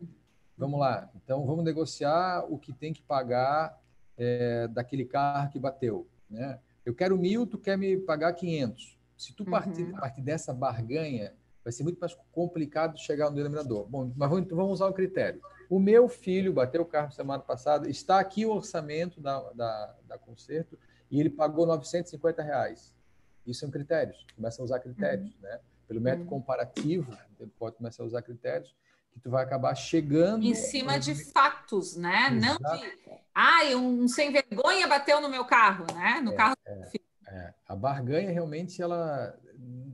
Vamos 0.58 0.80
lá. 0.80 1.10
Então, 1.16 1.46
vamos 1.46 1.64
negociar 1.64 2.46
o 2.50 2.58
que 2.58 2.74
tem 2.74 2.92
que 2.92 3.02
pagar 3.02 3.82
é, 4.18 4.68
daquele 4.68 5.06
carro 5.06 5.50
que 5.50 5.60
bateu, 5.60 6.08
né? 6.30 6.60
Eu 6.86 6.94
quero 6.94 7.18
mil, 7.18 7.46
tu 7.46 7.58
quer 7.58 7.78
me 7.78 7.98
pagar 7.98 8.34
500. 8.34 9.00
Se 9.16 9.34
tu 9.34 9.46
partir, 9.46 9.84
uhum. 9.84 9.92
partir 9.94 10.22
dessa 10.22 10.52
barganha, 10.52 11.34
vai 11.64 11.72
ser 11.72 11.84
muito 11.84 12.00
mais 12.00 12.16
complicado 12.32 12.98
chegar 12.98 13.30
no 13.30 13.36
denominador. 13.36 13.88
Bom, 13.88 14.12
mas 14.16 14.30
vamos, 14.30 14.48
vamos 14.50 14.74
usar 14.74 14.88
o 14.88 14.94
critério. 14.94 15.42
O 15.70 15.80
meu 15.80 16.08
filho 16.10 16.54
bateu 16.54 16.82
o 16.82 16.86
carro 16.86 17.12
semana 17.12 17.42
passada, 17.42 17.90
está 17.90 18.20
aqui 18.20 18.46
o 18.46 18.52
orçamento 18.52 19.22
da, 19.22 19.40
da, 19.54 19.96
da 20.08 20.18
conserto 20.18 20.78
e 21.10 21.20
ele 21.20 21.30
pagou 21.30 21.66
950 21.66 22.42
reais. 22.42 22.94
Isso 23.46 23.62
são 23.62 23.72
critérios. 23.72 24.26
Começa 24.36 24.62
a 24.62 24.66
usar 24.66 24.80
critérios, 24.80 25.34
uhum. 25.36 25.42
né? 25.42 25.60
Pelo 25.88 26.02
método 26.02 26.24
uhum. 26.24 26.30
comparativo, 26.30 27.16
pode 27.58 27.76
começar 27.76 28.04
a 28.04 28.06
usar 28.06 28.22
critérios 28.22 28.74
que 29.12 29.20
tu 29.20 29.30
vai 29.30 29.44
acabar 29.44 29.76
chegando 29.76 30.46
em 30.46 30.56
cima 30.56 30.98
de 30.98 31.14
fatos, 31.32 31.98
né? 31.98 32.30
Exato. 32.32 32.64
Não 32.64 32.78
de, 32.78 32.92
ai, 33.36 33.76
um 33.76 34.08
sem 34.08 34.32
vergonha 34.32 34.88
bateu 34.88 35.20
no 35.20 35.30
meu 35.30 35.44
carro, 35.44 35.86
né? 35.94 36.22
No 36.22 36.32
é, 36.32 36.36
carro. 36.36 36.56
É, 36.66 36.92
é. 37.28 37.54
A 37.68 37.76
barganha 37.76 38.32
realmente 38.32 38.82
ela 38.82 39.38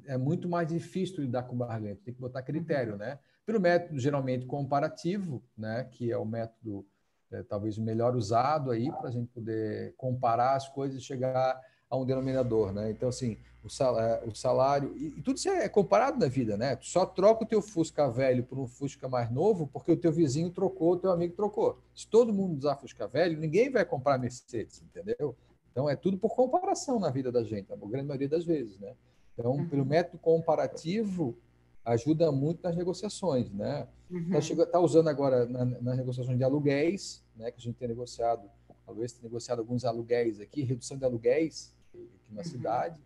é 0.06 0.18
muito 0.18 0.48
mais 0.48 0.68
difícil 0.68 1.22
lidar 1.22 1.44
com 1.44 1.56
barganha. 1.56 1.98
Tem 2.04 2.14
que 2.14 2.20
botar 2.20 2.42
critério, 2.42 2.94
uhum. 2.94 3.00
né? 3.00 3.20
Pelo 3.46 3.60
método 3.60 4.00
geralmente 4.00 4.46
comparativo, 4.46 5.44
né? 5.58 5.86
Que 5.92 6.12
é 6.12 6.18
o 6.18 6.26
método 6.26 6.86
é, 7.32 7.44
talvez 7.44 7.78
melhor 7.78 8.16
usado 8.16 8.72
aí 8.72 8.92
para 8.92 9.10
a 9.10 9.12
gente 9.12 9.28
poder 9.28 9.94
comparar 9.98 10.56
as 10.56 10.68
coisas 10.70 11.02
e 11.02 11.06
chegar 11.06 11.60
a 11.90 11.98
um 11.98 12.06
denominador, 12.06 12.74
né? 12.74 12.92
Então 12.92 13.10
assim 13.10 13.38
o 13.64 13.70
salário, 13.70 14.30
o 14.30 14.36
salário 14.36 14.94
e, 14.96 15.08
e, 15.08 15.22
tudo 15.22 15.38
isso 15.38 15.50
é 15.50 15.68
comparado 15.68 16.18
na 16.18 16.28
vida, 16.28 16.56
né? 16.56 16.76
Tu 16.76 16.86
só 16.86 17.06
troca 17.06 17.44
o 17.44 17.48
teu 17.48 17.62
Fusca 17.62 18.10
velho 18.10 18.44
por 18.44 18.58
um 18.58 18.68
Fusca 18.68 19.10
mais 19.10 19.30
novo 19.30 19.68
porque 19.68 19.92
o 19.92 19.98
teu 19.98 20.12
vizinho 20.12 20.50
trocou, 20.50 20.94
o 20.94 20.98
teu 20.98 21.12
amigo 21.12 21.36
trocou. 21.36 21.80
Se 21.94 22.08
todo 22.08 22.34
mundo 22.34 22.58
usar 22.58 22.76
Fusca 22.78 23.08
velho, 23.08 23.38
ninguém 23.40 23.70
vai 23.70 23.84
comprar 23.84 24.18
Mercedes, 24.18 24.82
entendeu? 24.82 25.36
Então 25.72 25.90
é 25.90 25.96
tudo 25.96 26.18
por 26.18 26.34
comparação 26.36 27.00
na 27.00 27.10
vida 27.10 27.32
da 27.32 27.44
gente, 27.44 27.72
a 27.72 27.76
grande 27.76 28.08
maioria 28.08 28.30
das 28.30 28.46
vezes, 28.46 28.80
né? 28.80 28.96
Então, 29.38 29.52
uhum. 29.52 29.68
pelo 29.68 29.86
método 29.86 30.18
comparativo, 30.18 31.38
ajuda 31.86 32.32
muito 32.32 32.64
nas 32.64 32.76
negociações, 32.76 33.52
né? 33.52 33.88
Está 34.10 34.56
uhum. 34.56 34.66
tá 34.66 34.80
usando 34.80 35.10
agora 35.10 35.46
na, 35.46 35.64
nas 35.64 35.98
negociações 35.98 36.38
de 36.38 36.44
aluguéis, 36.44 37.24
né? 37.36 37.52
Que 37.52 37.60
a 37.60 37.62
gente 37.62 37.76
tem 37.76 37.88
negociado, 37.88 38.50
a 38.88 38.92
Luiz 38.92 39.14
tem 39.14 39.24
negociado 39.24 39.60
alguns 39.60 39.86
aluguéis 39.86 40.40
aqui, 40.40 40.64
redução 40.64 40.98
de 40.98 41.06
aluguéis 41.06 41.76
aqui 41.88 42.10
na 42.32 42.40
uhum. 42.40 42.44
cidade. 42.44 43.00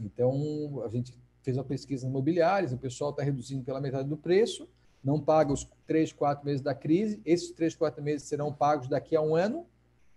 Então, 0.00 0.82
a 0.84 0.88
gente 0.88 1.14
fez 1.42 1.56
uma 1.56 1.64
pesquisa 1.64 2.06
imobiliária, 2.06 2.68
o 2.72 2.78
pessoal 2.78 3.10
está 3.10 3.22
reduzindo 3.22 3.64
pela 3.64 3.80
metade 3.80 4.08
do 4.08 4.16
preço, 4.16 4.68
não 5.02 5.18
paga 5.18 5.52
os 5.52 5.68
três, 5.86 6.12
quatro 6.12 6.44
meses 6.44 6.60
da 6.60 6.74
crise, 6.74 7.20
esses 7.24 7.50
três, 7.50 7.74
quatro 7.74 8.02
meses 8.02 8.28
serão 8.28 8.52
pagos 8.52 8.88
daqui 8.88 9.16
a 9.16 9.20
um 9.20 9.34
ano, 9.34 9.66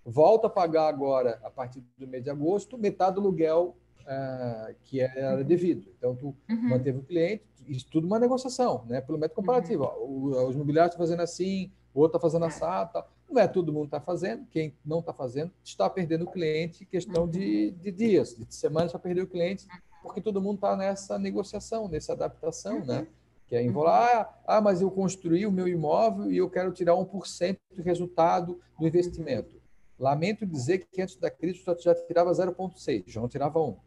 volta 0.03 0.47
a 0.47 0.49
pagar 0.49 0.87
agora, 0.87 1.39
a 1.43 1.49
partir 1.49 1.83
do 1.97 2.07
mês 2.07 2.23
de 2.23 2.29
agosto, 2.29 2.77
metade 2.77 3.15
do 3.15 3.21
aluguel 3.21 3.75
uh, 4.05 4.75
que 4.83 5.01
era 5.01 5.43
devido. 5.43 5.91
Então, 5.97 6.15
tu 6.15 6.35
uhum. 6.49 6.69
manteve 6.69 6.99
o 6.99 7.03
cliente, 7.03 7.43
isso 7.67 7.87
tudo 7.89 8.07
uma 8.07 8.19
negociação, 8.19 8.85
né? 8.87 9.01
pelo 9.01 9.17
método 9.17 9.35
comparativo. 9.35 9.83
Uhum. 9.83 10.33
Ó, 10.33 10.47
os 10.47 10.55
imobiliários 10.55 10.93
estão 10.93 11.05
fazendo 11.05 11.21
assim, 11.21 11.71
o 11.93 12.01
outro 12.01 12.17
está 12.17 12.27
fazendo 12.27 12.45
assado, 12.45 12.93
tal. 12.93 13.09
Não 13.29 13.41
é 13.41 13.47
todo 13.47 13.73
mundo 13.73 13.85
está 13.85 13.99
fazendo, 13.99 14.45
quem 14.51 14.75
não 14.85 14.99
está 14.99 15.11
fazendo 15.11 15.51
está 15.63 15.89
perdendo 15.89 16.25
o 16.25 16.31
cliente 16.31 16.85
questão 16.85 17.27
de, 17.27 17.71
de 17.71 17.91
dias, 17.91 18.35
de 18.35 18.53
semanas 18.53 18.91
para 18.91 18.99
perder 18.99 19.23
o 19.23 19.27
cliente, 19.27 19.65
porque 20.01 20.21
todo 20.21 20.41
mundo 20.41 20.55
está 20.55 20.75
nessa 20.75 21.17
negociação, 21.17 21.87
nessa 21.87 22.13
adaptação, 22.13 22.85
né? 22.85 23.07
Que 23.47 23.55
é 23.55 23.63
enrolar, 23.63 24.39
ah, 24.45 24.57
ah, 24.57 24.61
mas 24.61 24.81
eu 24.81 24.91
construí 24.91 25.45
o 25.45 25.51
meu 25.51 25.67
imóvel 25.67 26.31
e 26.31 26.37
eu 26.37 26.49
quero 26.49 26.71
tirar 26.71 26.93
1% 26.93 27.57
do 27.75 27.81
resultado 27.81 28.59
do 28.79 28.87
investimento. 28.87 29.61
Lamento 29.97 30.45
dizer 30.45 30.85
que 30.91 31.01
antes 31.01 31.15
da 31.15 31.31
crise 31.31 31.63
já 31.79 31.95
tirava 31.95 32.31
0,6, 32.31 33.03
já 33.07 33.21
não 33.21 33.27
tirava 33.27 33.59
1. 33.59 33.77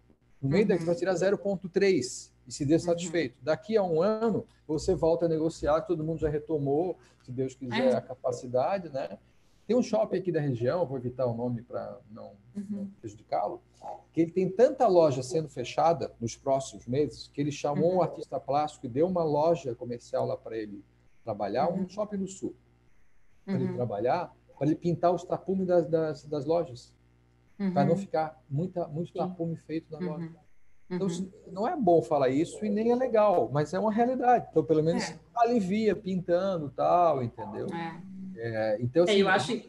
No 0.40 0.48
meio 0.48 0.66
daqui 0.66 0.84
vai 0.84 0.94
tirar 0.94 1.14
0,3 1.14 2.30
e 2.46 2.52
se 2.52 2.64
der 2.64 2.80
satisfeito. 2.80 3.36
Daqui 3.42 3.76
a 3.76 3.82
um 3.82 4.00
ano, 4.00 4.46
você 4.66 4.94
volta 4.94 5.26
a 5.26 5.28
negociar, 5.28 5.82
todo 5.82 6.04
mundo 6.04 6.20
já 6.20 6.28
retomou, 6.28 6.96
se 7.22 7.32
Deus 7.32 7.54
quiser, 7.54 7.94
a 7.94 8.00
capacidade, 8.00 8.88
né? 8.88 9.18
Tem 9.66 9.76
um 9.76 9.82
shopping 9.82 10.16
aqui 10.16 10.32
da 10.32 10.40
região, 10.40 10.86
vou 10.86 10.96
evitar 10.96 11.26
o 11.26 11.34
nome 11.34 11.60
para 11.60 11.98
não, 12.10 12.32
uhum. 12.56 12.66
não 12.70 12.86
prejudicá-lo, 13.00 13.60
que 14.14 14.22
ele 14.22 14.30
tem 14.30 14.48
tanta 14.48 14.86
loja 14.86 15.22
sendo 15.22 15.46
fechada 15.46 16.10
nos 16.18 16.34
próximos 16.34 16.86
meses 16.86 17.28
que 17.28 17.38
ele 17.38 17.52
chamou 17.52 17.90
uhum. 17.90 17.96
um 17.98 18.02
artista 18.02 18.40
plástico 18.40 18.86
e 18.86 18.88
deu 18.88 19.06
uma 19.06 19.22
loja 19.22 19.74
comercial 19.74 20.26
lá 20.26 20.38
para 20.38 20.56
ele 20.56 20.82
trabalhar, 21.22 21.68
uhum. 21.68 21.82
um 21.82 21.88
shopping 21.88 22.16
no 22.16 22.28
sul, 22.28 22.54
para 23.44 23.56
ele 23.56 23.66
uhum. 23.66 23.74
trabalhar, 23.74 24.34
para 24.56 24.66
ele 24.66 24.76
pintar 24.76 25.12
os 25.12 25.22
tapumes 25.22 25.66
das, 25.66 25.86
das, 25.86 26.24
das 26.24 26.46
lojas, 26.46 26.94
para 27.72 27.84
não 27.84 27.92
uhum. 27.92 27.98
ficar 27.98 28.40
muita, 28.48 28.86
muito 28.86 29.12
tapume 29.12 29.56
feito 29.56 29.90
na 29.90 29.98
loja. 29.98 30.26
Uhum. 30.26 30.48
Então, 30.90 31.08
não 31.52 31.68
é 31.68 31.76
bom 31.76 32.00
falar 32.00 32.30
isso 32.30 32.64
e 32.64 32.70
nem 32.70 32.92
é 32.92 32.94
legal, 32.94 33.50
mas 33.52 33.74
é 33.74 33.78
uma 33.78 33.92
realidade. 33.92 34.46
Então, 34.50 34.64
pelo 34.64 34.82
menos 34.82 35.10
é. 35.10 35.18
alivia 35.34 35.94
pintando 35.94 36.70
tal, 36.70 37.22
entendeu? 37.22 37.66
É. 37.74 38.08
É, 38.40 38.78
então, 38.80 39.04
assim, 39.04 39.16
eu 39.16 39.28
acho. 39.28 39.60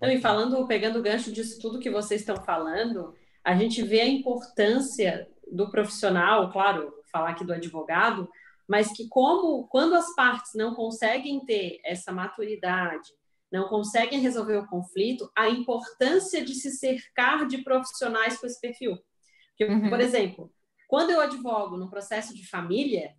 Não, 0.00 0.10
e 0.10 0.20
falando, 0.20 0.66
pegando 0.66 0.98
o 0.98 1.02
gancho 1.02 1.32
disso 1.32 1.60
tudo 1.60 1.78
que 1.78 1.90
vocês 1.90 2.20
estão 2.20 2.36
falando, 2.36 3.14
a 3.44 3.54
gente 3.54 3.82
vê 3.82 4.00
a 4.00 4.08
importância 4.08 5.28
do 5.50 5.70
profissional, 5.70 6.50
claro, 6.50 6.92
falar 7.12 7.30
aqui 7.30 7.44
do 7.44 7.52
advogado, 7.52 8.28
mas 8.68 8.92
que 8.92 9.08
como 9.08 9.66
quando 9.68 9.94
as 9.94 10.14
partes 10.14 10.52
não 10.54 10.74
conseguem 10.74 11.44
ter 11.44 11.80
essa 11.84 12.12
maturidade, 12.12 13.08
não 13.50 13.68
conseguem 13.68 14.20
resolver 14.20 14.56
o 14.56 14.66
conflito, 14.66 15.30
a 15.36 15.48
importância 15.48 16.44
de 16.44 16.54
se 16.54 16.70
cercar 16.70 17.46
de 17.46 17.58
profissionais 17.58 18.38
com 18.38 18.46
esse 18.46 18.60
perfil. 18.60 18.96
Porque, 19.50 19.64
uhum. 19.64 19.90
Por 19.90 20.00
exemplo, 20.00 20.52
quando 20.88 21.10
eu 21.10 21.20
advogo 21.20 21.76
no 21.76 21.90
processo 21.90 22.34
de 22.34 22.48
família, 22.48 23.14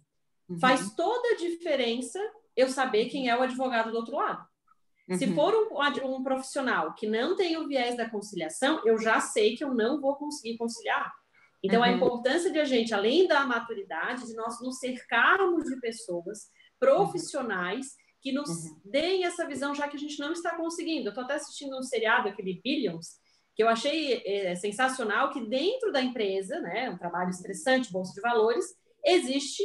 uhum. 0.49 0.59
faz 0.59 0.93
toda 0.95 1.29
a 1.29 1.37
diferença 1.37 2.19
eu 2.55 2.69
saber 2.69 3.05
quem 3.05 3.29
é 3.29 3.37
o 3.37 3.41
advogado 3.41 3.91
do 3.91 3.97
outro 3.97 4.15
lado. 4.15 4.45
Uhum. 5.09 5.17
Se 5.17 5.33
for 5.33 5.53
um, 5.53 6.15
um, 6.15 6.23
profissional 6.23 6.93
que 6.93 7.07
não 7.07 7.35
tem 7.35 7.57
o 7.57 7.67
viés 7.67 7.97
da 7.97 8.09
conciliação, 8.09 8.81
eu 8.85 8.97
já 8.97 9.19
sei 9.19 9.55
que 9.55 9.63
eu 9.63 9.73
não 9.73 9.99
vou 9.99 10.15
conseguir 10.15 10.57
conciliar. 10.57 11.11
Então, 11.63 11.81
uhum. 11.81 11.85
a 11.85 11.91
importância 11.91 12.51
de 12.51 12.59
a 12.59 12.65
gente, 12.65 12.93
além 12.93 13.27
da 13.27 13.45
maturidade, 13.45 14.25
de 14.25 14.33
nós 14.33 14.59
nos 14.61 14.79
cercarmos 14.79 15.65
de 15.65 15.79
pessoas 15.79 16.49
profissionais 16.79 17.85
uhum. 17.85 18.10
Que 18.21 18.31
nos 18.31 18.49
uhum. 18.49 18.81
deem 18.85 19.25
essa 19.25 19.47
visão, 19.47 19.73
já 19.73 19.87
que 19.87 19.97
a 19.97 19.99
gente 19.99 20.19
não 20.19 20.31
está 20.31 20.55
conseguindo. 20.55 21.07
Eu 21.07 21.09
estou 21.09 21.23
até 21.23 21.33
assistindo 21.33 21.77
um 21.77 21.81
seriado, 21.81 22.29
aquele 22.29 22.61
Billions, 22.63 23.19
que 23.55 23.63
eu 23.63 23.67
achei 23.67 24.21
é, 24.25 24.55
sensacional, 24.55 25.31
que 25.31 25.45
dentro 25.45 25.91
da 25.91 26.01
empresa, 26.01 26.59
né, 26.61 26.89
um 26.89 26.97
trabalho 26.97 27.31
estressante, 27.31 27.91
bolsa 27.91 28.13
de 28.13 28.21
valores, 28.21 28.65
existe 29.03 29.63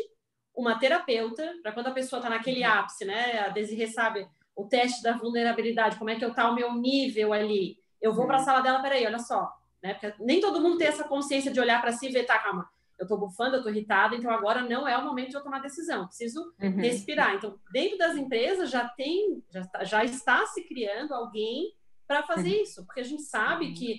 uma 0.56 0.78
terapeuta, 0.78 1.54
para 1.62 1.72
quando 1.72 1.88
a 1.88 1.92
pessoa 1.92 2.18
está 2.18 2.30
naquele 2.30 2.64
uhum. 2.64 2.72
ápice, 2.72 3.04
né? 3.04 3.40
A 3.40 3.48
Desirê 3.50 3.86
sabe 3.88 4.26
o 4.56 4.64
teste 4.64 5.02
da 5.02 5.12
vulnerabilidade, 5.12 5.98
como 5.98 6.08
é 6.08 6.16
que 6.16 6.24
eu 6.24 6.32
tá 6.32 6.50
o 6.50 6.54
meu 6.54 6.72
nível 6.72 7.34
ali. 7.34 7.78
Eu 8.00 8.14
vou 8.14 8.26
para 8.26 8.36
a 8.36 8.38
uhum. 8.38 8.44
sala 8.44 8.60
dela, 8.62 8.80
peraí, 8.80 9.04
olha 9.04 9.18
só, 9.18 9.52
né? 9.82 9.92
Porque 9.92 10.14
nem 10.18 10.40
todo 10.40 10.62
mundo 10.62 10.78
tem 10.78 10.86
essa 10.86 11.04
consciência 11.04 11.52
de 11.52 11.60
olhar 11.60 11.80
para 11.82 11.92
si 11.92 12.06
e 12.06 12.12
ver, 12.12 12.24
tá, 12.24 12.38
calma, 12.38 12.66
eu 12.98 13.04
estou 13.04 13.18
bufando, 13.18 13.56
eu 13.56 13.58
estou 13.58 13.72
irritada, 13.72 14.16
então 14.16 14.30
agora 14.30 14.62
não 14.62 14.86
é 14.88 14.96
o 14.96 15.04
momento 15.04 15.30
de 15.30 15.36
eu 15.36 15.42
tomar 15.42 15.60
decisão, 15.60 16.06
preciso 16.06 16.54
uhum. 16.60 16.76
respirar. 16.76 17.34
Então, 17.34 17.58
dentro 17.72 17.98
das 17.98 18.16
empresas 18.16 18.70
já 18.70 18.88
tem, 18.88 19.42
já, 19.50 19.64
tá, 19.66 19.84
já 19.84 20.04
está 20.04 20.46
se 20.46 20.62
criando 20.62 21.12
alguém 21.12 21.72
para 22.06 22.22
fazer 22.22 22.56
uhum. 22.56 22.62
isso, 22.62 22.86
porque 22.86 23.00
a 23.00 23.04
gente 23.04 23.22
sabe 23.22 23.72
que 23.72 23.98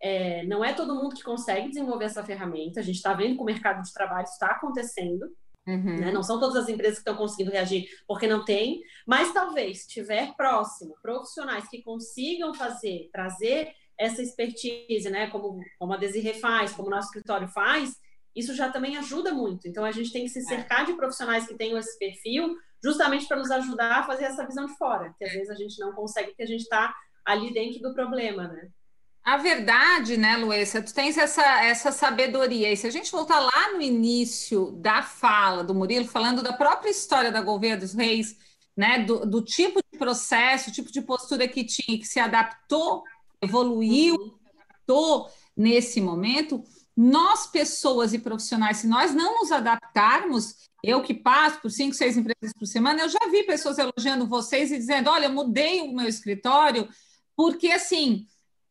é, 0.00 0.44
não 0.44 0.64
é 0.64 0.72
todo 0.72 0.94
mundo 0.94 1.16
que 1.16 1.22
consegue 1.22 1.68
desenvolver 1.68 2.04
essa 2.04 2.24
ferramenta, 2.24 2.80
a 2.80 2.82
gente 2.82 2.96
está 2.96 3.12
vendo 3.12 3.34
que 3.34 3.42
o 3.42 3.46
mercado 3.46 3.82
de 3.82 3.92
trabalho 3.92 4.24
está 4.24 4.48
acontecendo, 4.48 5.28
Uhum. 5.66 5.98
Né? 5.98 6.10
Não 6.10 6.22
são 6.22 6.40
todas 6.40 6.56
as 6.56 6.68
empresas 6.70 6.94
que 6.94 7.02
estão 7.02 7.14
conseguindo 7.14 7.50
reagir 7.50 7.86
porque 8.06 8.26
não 8.26 8.42
tem, 8.42 8.80
mas 9.06 9.34
talvez 9.34 9.80
estiver 9.80 10.34
próximo 10.34 10.96
profissionais 11.02 11.68
que 11.68 11.82
consigam 11.82 12.54
fazer, 12.54 13.10
trazer 13.12 13.74
essa 13.98 14.22
expertise, 14.22 15.10
né? 15.10 15.28
Como, 15.28 15.60
como 15.78 15.92
a 15.92 15.98
Desirê 15.98 16.32
faz, 16.34 16.72
como 16.72 16.88
o 16.88 16.90
nosso 16.90 17.08
escritório 17.08 17.48
faz, 17.48 17.98
isso 18.34 18.54
já 18.54 18.68
também 18.70 18.96
ajuda 18.96 19.32
muito. 19.32 19.66
Então 19.66 19.84
a 19.84 19.92
gente 19.92 20.12
tem 20.12 20.24
que 20.24 20.30
se 20.30 20.40
é. 20.40 20.42
cercar 20.42 20.86
de 20.86 20.94
profissionais 20.94 21.46
que 21.46 21.54
tenham 21.54 21.78
esse 21.78 21.98
perfil, 21.98 22.56
justamente 22.82 23.26
para 23.26 23.36
nos 23.36 23.50
ajudar 23.50 23.98
a 23.98 24.02
fazer 24.04 24.24
essa 24.24 24.46
visão 24.46 24.66
de 24.66 24.76
fora, 24.76 25.14
que 25.18 25.24
às 25.24 25.32
vezes 25.32 25.50
a 25.50 25.54
gente 25.54 25.78
não 25.80 25.92
consegue 25.92 26.28
porque 26.28 26.42
a 26.42 26.46
gente 26.46 26.62
está 26.62 26.94
ali 27.24 27.52
dentro 27.52 27.80
do 27.80 27.94
problema, 27.94 28.48
né? 28.48 28.68
A 29.24 29.36
verdade, 29.36 30.16
né, 30.16 30.38
Luísa, 30.38 30.80
tu 30.80 30.94
tens 30.94 31.18
essa, 31.18 31.42
essa 31.62 31.92
sabedoria. 31.92 32.72
E 32.72 32.76
se 32.76 32.86
a 32.86 32.90
gente 32.90 33.12
voltar 33.12 33.40
lá 33.40 33.74
no 33.74 33.82
início 33.82 34.72
da 34.80 35.02
fala 35.02 35.62
do 35.62 35.74
Murilo, 35.74 36.06
falando 36.06 36.42
da 36.42 36.54
própria 36.54 36.88
história 36.88 37.30
da 37.30 37.42
Gouveia 37.42 37.76
dos 37.76 37.92
Reis, 37.92 38.38
né, 38.74 39.00
do, 39.00 39.26
do 39.26 39.42
tipo 39.42 39.80
de 39.92 39.98
processo, 39.98 40.72
tipo 40.72 40.90
de 40.90 41.02
postura 41.02 41.46
que 41.46 41.62
tinha, 41.62 41.98
que 41.98 42.06
se 42.06 42.18
adaptou, 42.18 43.04
evoluiu, 43.42 44.14
uhum. 44.14 44.38
adaptou 44.56 45.28
nesse 45.54 46.00
momento, 46.00 46.64
nós, 47.00 47.46
pessoas 47.46 48.12
e 48.12 48.18
profissionais, 48.18 48.78
se 48.78 48.88
nós 48.88 49.14
não 49.14 49.38
nos 49.38 49.52
adaptarmos, 49.52 50.68
eu 50.82 51.00
que 51.00 51.14
passo 51.14 51.60
por 51.60 51.70
cinco, 51.70 51.94
seis 51.94 52.16
empresas 52.16 52.52
por 52.58 52.66
semana, 52.66 53.00
eu 53.00 53.08
já 53.08 53.20
vi 53.30 53.44
pessoas 53.44 53.78
elogiando 53.78 54.26
vocês 54.26 54.72
e 54.72 54.78
dizendo: 54.78 55.08
olha, 55.08 55.26
eu 55.26 55.32
mudei 55.32 55.80
o 55.80 55.94
meu 55.94 56.08
escritório, 56.08 56.88
porque 57.36 57.70
assim. 57.70 58.26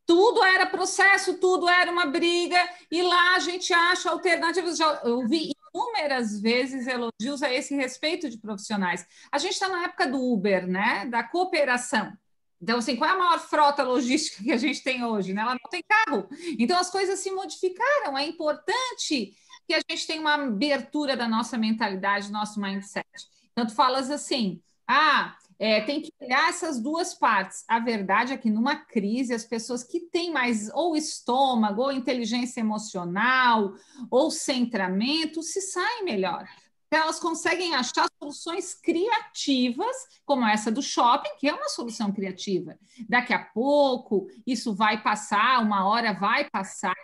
Tudo 0.09 0.41
era 0.41 0.65
processo, 0.65 1.33
tudo 1.33 1.67
era 1.67 1.91
uma 1.91 2.05
briga, 2.05 2.57
e 2.89 3.01
lá 3.01 3.35
a 3.35 3.39
gente 3.39 3.73
acha 3.73 4.09
alternativas. 4.09 4.77
Já 4.77 5.01
ouvi 5.03 5.51
inúmeras 5.73 6.39
vezes 6.39 6.87
elogios 6.87 7.43
a 7.43 7.53
esse 7.53 7.75
respeito 7.75 8.29
de 8.29 8.37
profissionais. 8.37 9.05
A 9.29 9.37
gente 9.37 9.51
está 9.51 9.67
na 9.67 9.83
época 9.83 10.07
do 10.07 10.17
Uber, 10.17 10.65
né? 10.65 11.05
Da 11.07 11.23
cooperação. 11.23 12.13
Então, 12.61 12.79
assim, 12.79 12.95
qual 12.95 13.09
é 13.09 13.13
a 13.13 13.17
maior 13.17 13.39
frota 13.39 13.83
logística 13.83 14.43
que 14.43 14.51
a 14.51 14.57
gente 14.57 14.83
tem 14.83 15.03
hoje? 15.03 15.33
Né? 15.33 15.41
Ela 15.41 15.53
não 15.53 15.69
tem 15.69 15.81
carro. 15.87 16.27
Então, 16.57 16.77
as 16.77 16.89
coisas 16.89 17.19
se 17.19 17.31
modificaram. 17.31 18.17
É 18.17 18.25
importante 18.25 19.35
que 19.67 19.73
a 19.73 19.81
gente 19.89 20.07
tenha 20.07 20.21
uma 20.21 20.33
abertura 20.33 21.15
da 21.15 21.27
nossa 21.27 21.57
mentalidade, 21.57 22.31
nosso 22.31 22.59
mindset. 22.59 23.05
Então, 23.51 23.65
tu 23.65 23.75
falas 23.75 24.09
assim, 24.09 24.61
ah, 24.87 25.35
é, 25.59 25.81
tem 25.81 26.01
que 26.01 26.11
olhar 26.21 26.49
essas 26.49 26.79
duas 26.79 27.13
partes. 27.13 27.63
A 27.67 27.79
verdade 27.79 28.33
é 28.33 28.37
que 28.37 28.49
numa 28.49 28.75
crise, 28.75 29.33
as 29.33 29.43
pessoas 29.43 29.83
que 29.83 29.99
têm 29.99 30.31
mais 30.31 30.69
ou 30.73 30.95
estômago, 30.95 31.81
ou 31.81 31.91
inteligência 31.91 32.59
emocional, 32.59 33.73
ou 34.09 34.31
centramento, 34.31 35.43
se 35.43 35.61
saem 35.61 36.03
melhor 36.03 36.47
elas 36.95 37.19
conseguem 37.19 37.75
achar 37.75 38.07
soluções 38.17 38.73
criativas, 38.73 39.95
como 40.25 40.45
essa 40.45 40.71
do 40.71 40.81
shopping, 40.81 41.29
que 41.39 41.47
é 41.47 41.53
uma 41.53 41.69
solução 41.69 42.11
criativa. 42.11 42.77
Daqui 43.09 43.33
a 43.33 43.43
pouco, 43.43 44.27
isso 44.45 44.73
vai 44.73 45.01
passar, 45.01 45.61
uma 45.61 45.87
hora 45.87 46.13
vai 46.13 46.49
passar, 46.49 46.95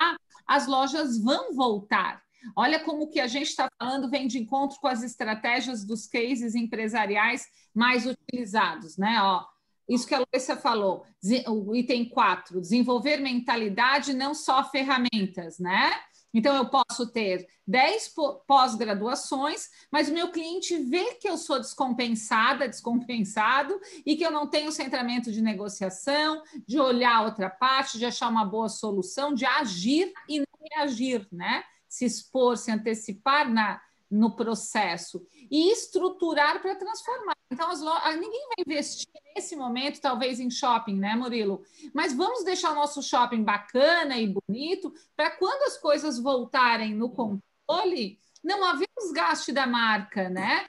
as 0.47 0.67
lojas 0.67 1.21
vão 1.21 1.53
voltar. 1.53 2.21
Olha 2.55 2.79
como 2.79 3.09
que 3.09 3.19
a 3.19 3.27
gente 3.27 3.47
está 3.47 3.67
falando 3.79 4.09
vem 4.09 4.27
de 4.27 4.37
encontro 4.39 4.77
com 4.79 4.87
as 4.87 5.01
estratégias 5.01 5.85
dos 5.85 6.07
cases 6.07 6.55
empresariais 6.55 7.45
mais 7.73 8.05
utilizados, 8.05 8.97
né? 8.97 9.17
Ó, 9.21 9.45
isso 9.87 10.07
que 10.07 10.15
a 10.15 10.19
Luísa 10.19 10.55
falou, 10.55 11.05
o 11.47 11.75
item 11.75 12.09
4, 12.09 12.59
desenvolver 12.59 13.17
mentalidade, 13.17 14.13
não 14.13 14.33
só 14.33 14.63
ferramentas, 14.63 15.59
né? 15.59 15.91
Então, 16.33 16.55
eu 16.55 16.65
posso 16.65 17.11
ter 17.11 17.47
10 17.67 18.13
pós-graduações, 18.47 19.69
mas 19.91 20.09
o 20.09 20.13
meu 20.13 20.31
cliente 20.31 20.77
vê 20.77 21.15
que 21.15 21.29
eu 21.29 21.37
sou 21.37 21.59
descompensada, 21.59 22.67
descompensado, 22.69 23.79
e 24.05 24.15
que 24.15 24.25
eu 24.25 24.31
não 24.31 24.47
tenho 24.47 24.71
centramento 24.71 25.31
de 25.31 25.41
negociação, 25.41 26.41
de 26.67 26.79
olhar 26.79 27.23
outra 27.23 27.49
parte, 27.49 27.99
de 27.99 28.05
achar 28.05 28.29
uma 28.29 28.45
boa 28.45 28.67
solução, 28.67 29.33
de 29.33 29.45
agir 29.45 30.11
e 30.27 30.39
não 30.39 30.45
reagir, 30.71 31.27
né? 31.31 31.63
Se 31.87 32.05
expor, 32.05 32.57
se 32.57 32.71
antecipar 32.71 33.47
na, 33.51 33.79
no 34.09 34.35
processo 34.35 35.25
e 35.53 35.71
estruturar 35.71 36.59
para 36.63 36.73
transformar. 36.73 37.37
Então, 37.51 37.69
as 37.69 37.79
lo... 37.79 37.93
ninguém 38.19 38.47
vai 38.47 38.65
investir 38.65 39.07
nesse 39.35 39.55
momento, 39.55 40.01
talvez 40.01 40.39
em 40.39 40.49
shopping, 40.49 40.97
né, 40.97 41.15
Murilo? 41.15 41.61
Mas 41.93 42.11
vamos 42.11 42.43
deixar 42.43 42.71
o 42.71 42.75
nosso 42.75 43.03
shopping 43.03 43.43
bacana 43.43 44.17
e 44.17 44.33
bonito 44.33 44.91
para 45.15 45.29
quando 45.29 45.61
as 45.67 45.77
coisas 45.77 46.17
voltarem 46.17 46.95
no 46.95 47.07
controle, 47.11 48.17
não 48.43 48.63
haver 48.63 48.89
desgaste 48.97 49.51
da 49.51 49.67
marca, 49.67 50.27
né? 50.27 50.65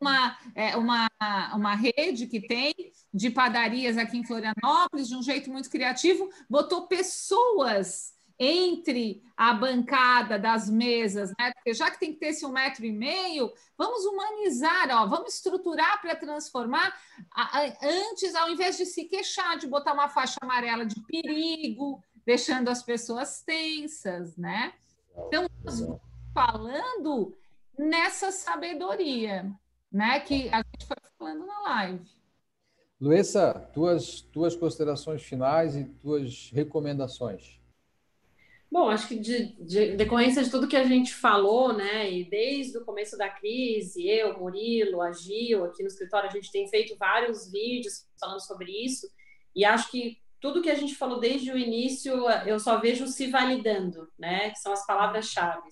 Uma, 0.00 0.36
é, 0.56 0.76
uma, 0.76 1.08
uma 1.54 1.76
rede 1.76 2.26
que 2.26 2.40
tem 2.40 2.74
de 3.12 3.30
padarias 3.30 3.96
aqui 3.96 4.18
em 4.18 4.26
Florianópolis, 4.26 5.06
de 5.06 5.14
um 5.14 5.22
jeito 5.22 5.48
muito 5.48 5.70
criativo, 5.70 6.28
botou 6.50 6.88
pessoas 6.88 8.13
entre 8.38 9.22
a 9.36 9.52
bancada 9.52 10.38
das 10.38 10.68
mesas, 10.68 11.30
né? 11.38 11.52
Porque 11.54 11.74
já 11.74 11.90
que 11.90 11.98
tem 11.98 12.12
que 12.12 12.18
ter 12.18 12.28
esse 12.28 12.44
um 12.44 12.52
metro 12.52 12.84
e 12.84 12.92
meio, 12.92 13.52
vamos 13.76 14.04
humanizar, 14.04 14.88
ó, 14.90 15.06
vamos 15.06 15.34
estruturar 15.34 16.00
para 16.00 16.16
transformar. 16.16 16.94
Antes, 17.82 18.34
ao 18.34 18.50
invés 18.50 18.76
de 18.76 18.86
se 18.86 19.04
queixar, 19.04 19.58
de 19.58 19.66
botar 19.66 19.92
uma 19.92 20.08
faixa 20.08 20.38
amarela 20.40 20.84
de 20.84 21.00
perigo, 21.02 22.02
deixando 22.24 22.68
as 22.68 22.82
pessoas 22.82 23.42
tensas, 23.42 24.36
né? 24.36 24.72
Então, 25.26 25.46
falando 26.32 27.36
nessa 27.78 28.32
sabedoria, 28.32 29.50
né? 29.90 30.20
Que 30.20 30.48
a 30.48 30.58
gente 30.58 30.86
foi 30.86 30.96
falando 31.18 31.46
na 31.46 31.60
live. 31.62 32.04
Luísa, 33.00 33.52
tuas, 33.72 34.20
tuas 34.20 34.56
considerações 34.56 35.22
finais 35.22 35.76
e 35.76 35.84
tuas 35.84 36.50
recomendações. 36.52 37.60
Bom, 38.74 38.90
acho 38.90 39.06
que 39.06 39.14
de, 39.14 39.52
de, 39.64 39.94
decorrência 39.94 40.42
de 40.42 40.50
tudo 40.50 40.66
que 40.66 40.76
a 40.76 40.82
gente 40.82 41.14
falou, 41.14 41.72
né, 41.72 42.10
e 42.10 42.28
desde 42.28 42.76
o 42.76 42.84
começo 42.84 43.16
da 43.16 43.28
crise, 43.28 44.04
eu, 44.04 44.36
Murilo, 44.36 45.00
a 45.00 45.12
Gil, 45.12 45.64
aqui 45.64 45.80
no 45.80 45.86
escritório, 45.86 46.28
a 46.28 46.32
gente 46.32 46.50
tem 46.50 46.66
feito 46.66 46.96
vários 46.98 47.48
vídeos 47.52 48.04
falando 48.18 48.40
sobre 48.40 48.72
isso, 48.72 49.08
e 49.54 49.64
acho 49.64 49.88
que 49.92 50.18
tudo 50.40 50.60
que 50.60 50.68
a 50.68 50.74
gente 50.74 50.96
falou 50.96 51.20
desde 51.20 51.52
o 51.52 51.56
início, 51.56 52.28
eu 52.44 52.58
só 52.58 52.80
vejo 52.80 53.06
se 53.06 53.28
validando, 53.28 54.08
né, 54.18 54.50
que 54.50 54.58
são 54.58 54.72
as 54.72 54.84
palavras-chave: 54.84 55.68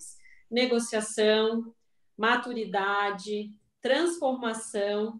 negociação, 0.49 1.75
maturidade, 2.17 3.49
transformação. 3.81 5.19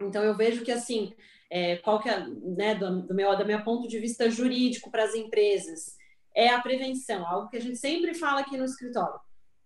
Então, 0.00 0.22
eu 0.22 0.36
vejo 0.36 0.64
que, 0.64 0.70
assim, 0.70 1.12
é, 1.50 1.74
qual 1.78 1.98
que 1.98 2.08
é, 2.08 2.24
né, 2.24 2.76
do, 2.76 3.02
do 3.02 3.14
meu, 3.16 3.36
do 3.36 3.44
meu 3.44 3.64
ponto 3.64 3.88
de 3.88 3.98
vista 3.98 4.30
jurídico 4.30 4.92
para 4.92 5.02
as 5.02 5.16
empresas, 5.16 5.96
é 6.36 6.50
a 6.50 6.60
prevenção, 6.60 7.26
algo 7.26 7.48
que 7.48 7.56
a 7.56 7.60
gente 7.60 7.78
sempre 7.78 8.12
fala 8.14 8.40
aqui 8.40 8.58
no 8.58 8.64
escritório. 8.64 9.18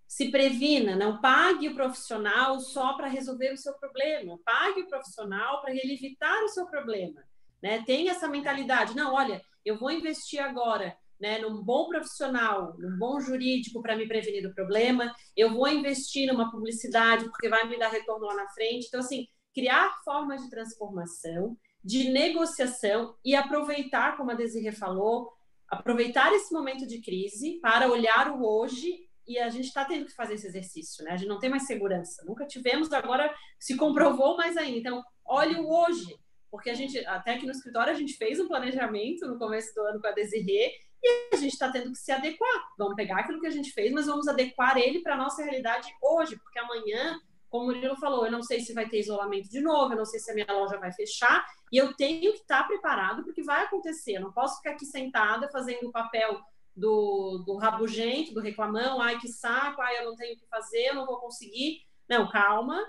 Se 0.06 0.30
previna, 0.30 0.94
não 0.94 1.20
pague 1.20 1.68
o 1.68 1.74
profissional 1.74 2.60
só 2.60 2.94
para 2.94 3.08
resolver 3.08 3.52
o 3.52 3.56
seu 3.56 3.74
problema, 3.74 4.38
pague 4.44 4.82
o 4.82 4.88
profissional 4.88 5.60
para 5.60 5.72
ele 5.72 5.94
evitar 5.94 6.42
o 6.44 6.48
seu 6.48 6.66
problema. 6.66 7.22
Né? 7.60 7.82
Tenha 7.84 8.12
essa 8.12 8.28
mentalidade, 8.28 8.94
não, 8.94 9.14
olha, 9.14 9.42
eu 9.64 9.76
vou 9.78 9.90
investir 9.90 10.40
agora 10.40 10.96
né, 11.20 11.38
num 11.38 11.62
bom 11.62 11.88
profissional, 11.88 12.74
num 12.78 12.96
bom 12.96 13.20
jurídico 13.20 13.82
para 13.82 13.96
me 13.96 14.08
prevenir 14.08 14.42
do 14.42 14.54
problema, 14.54 15.14
eu 15.36 15.52
vou 15.52 15.68
investir 15.68 16.32
numa 16.32 16.50
publicidade 16.50 17.26
porque 17.26 17.48
vai 17.48 17.68
me 17.68 17.78
dar 17.78 17.90
retorno 17.90 18.26
lá 18.26 18.34
na 18.34 18.48
frente. 18.48 18.86
Então, 18.86 19.00
assim, 19.00 19.26
criar 19.52 19.92
formas 20.02 20.42
de 20.42 20.48
transformação, 20.48 21.56
de 21.84 22.10
negociação 22.10 23.16
e 23.24 23.34
aproveitar, 23.34 24.16
como 24.16 24.30
a 24.30 24.34
Desirê 24.34 24.72
falou, 24.72 25.30
aproveitar 25.70 26.32
esse 26.32 26.52
momento 26.52 26.86
de 26.86 27.00
crise 27.00 27.60
para 27.60 27.88
olhar 27.88 28.30
o 28.30 28.44
hoje 28.44 29.08
e 29.26 29.38
a 29.38 29.48
gente 29.48 29.66
está 29.66 29.84
tendo 29.84 30.06
que 30.06 30.14
fazer 30.14 30.34
esse 30.34 30.46
exercício, 30.48 31.04
né? 31.04 31.12
A 31.12 31.16
gente 31.16 31.28
não 31.28 31.38
tem 31.38 31.48
mais 31.48 31.66
segurança, 31.66 32.24
nunca 32.26 32.46
tivemos, 32.46 32.92
agora 32.92 33.32
se 33.58 33.76
comprovou 33.76 34.36
mais 34.36 34.56
ainda. 34.56 34.78
Então, 34.78 35.02
olhe 35.24 35.54
o 35.54 35.68
hoje, 35.68 36.18
porque 36.50 36.68
a 36.68 36.74
gente, 36.74 36.98
até 37.06 37.34
aqui 37.34 37.46
no 37.46 37.52
escritório, 37.52 37.92
a 37.92 37.96
gente 37.96 38.14
fez 38.14 38.40
um 38.40 38.48
planejamento 38.48 39.28
no 39.28 39.38
começo 39.38 39.72
do 39.74 39.82
ano 39.82 40.00
com 40.00 40.08
a 40.08 40.12
Desirê 40.12 40.72
e 41.02 41.30
a 41.32 41.36
gente 41.36 41.52
está 41.52 41.70
tendo 41.70 41.92
que 41.92 41.98
se 41.98 42.10
adequar. 42.10 42.68
Vamos 42.76 42.96
pegar 42.96 43.20
aquilo 43.20 43.40
que 43.40 43.46
a 43.46 43.52
gente 43.52 43.70
fez, 43.70 43.92
mas 43.92 44.06
vamos 44.06 44.26
adequar 44.26 44.76
ele 44.76 45.00
para 45.00 45.14
a 45.14 45.18
nossa 45.18 45.44
realidade 45.44 45.88
hoje, 46.02 46.36
porque 46.36 46.58
amanhã 46.58 47.16
como 47.50 47.64
o 47.64 47.66
Murilo 47.66 47.96
falou, 47.96 48.24
eu 48.24 48.32
não 48.32 48.42
sei 48.42 48.60
se 48.60 48.72
vai 48.72 48.88
ter 48.88 49.00
isolamento 49.00 49.50
de 49.50 49.60
novo, 49.60 49.92
eu 49.92 49.98
não 49.98 50.04
sei 50.04 50.20
se 50.20 50.30
a 50.30 50.34
minha 50.34 50.46
loja 50.50 50.78
vai 50.78 50.92
fechar, 50.92 51.44
e 51.72 51.76
eu 51.76 51.94
tenho 51.94 52.32
que 52.32 52.38
estar 52.38 52.66
preparado 52.66 53.24
porque 53.24 53.42
vai 53.42 53.64
acontecer. 53.64 54.12
Eu 54.12 54.22
não 54.22 54.32
posso 54.32 54.56
ficar 54.58 54.70
aqui 54.70 54.86
sentada 54.86 55.50
fazendo 55.50 55.88
o 55.88 55.92
papel 55.92 56.40
do, 56.76 57.42
do 57.44 57.56
rabugento, 57.56 58.32
do 58.32 58.40
reclamão, 58.40 59.00
ai 59.00 59.18
que 59.18 59.28
saco, 59.28 59.82
ai 59.82 59.98
eu 59.98 60.04
não 60.04 60.16
tenho 60.16 60.36
o 60.36 60.38
que 60.38 60.46
fazer, 60.46 60.86
eu 60.86 60.94
não 60.94 61.04
vou 61.06 61.18
conseguir. 61.18 61.80
Não, 62.08 62.30
calma, 62.30 62.80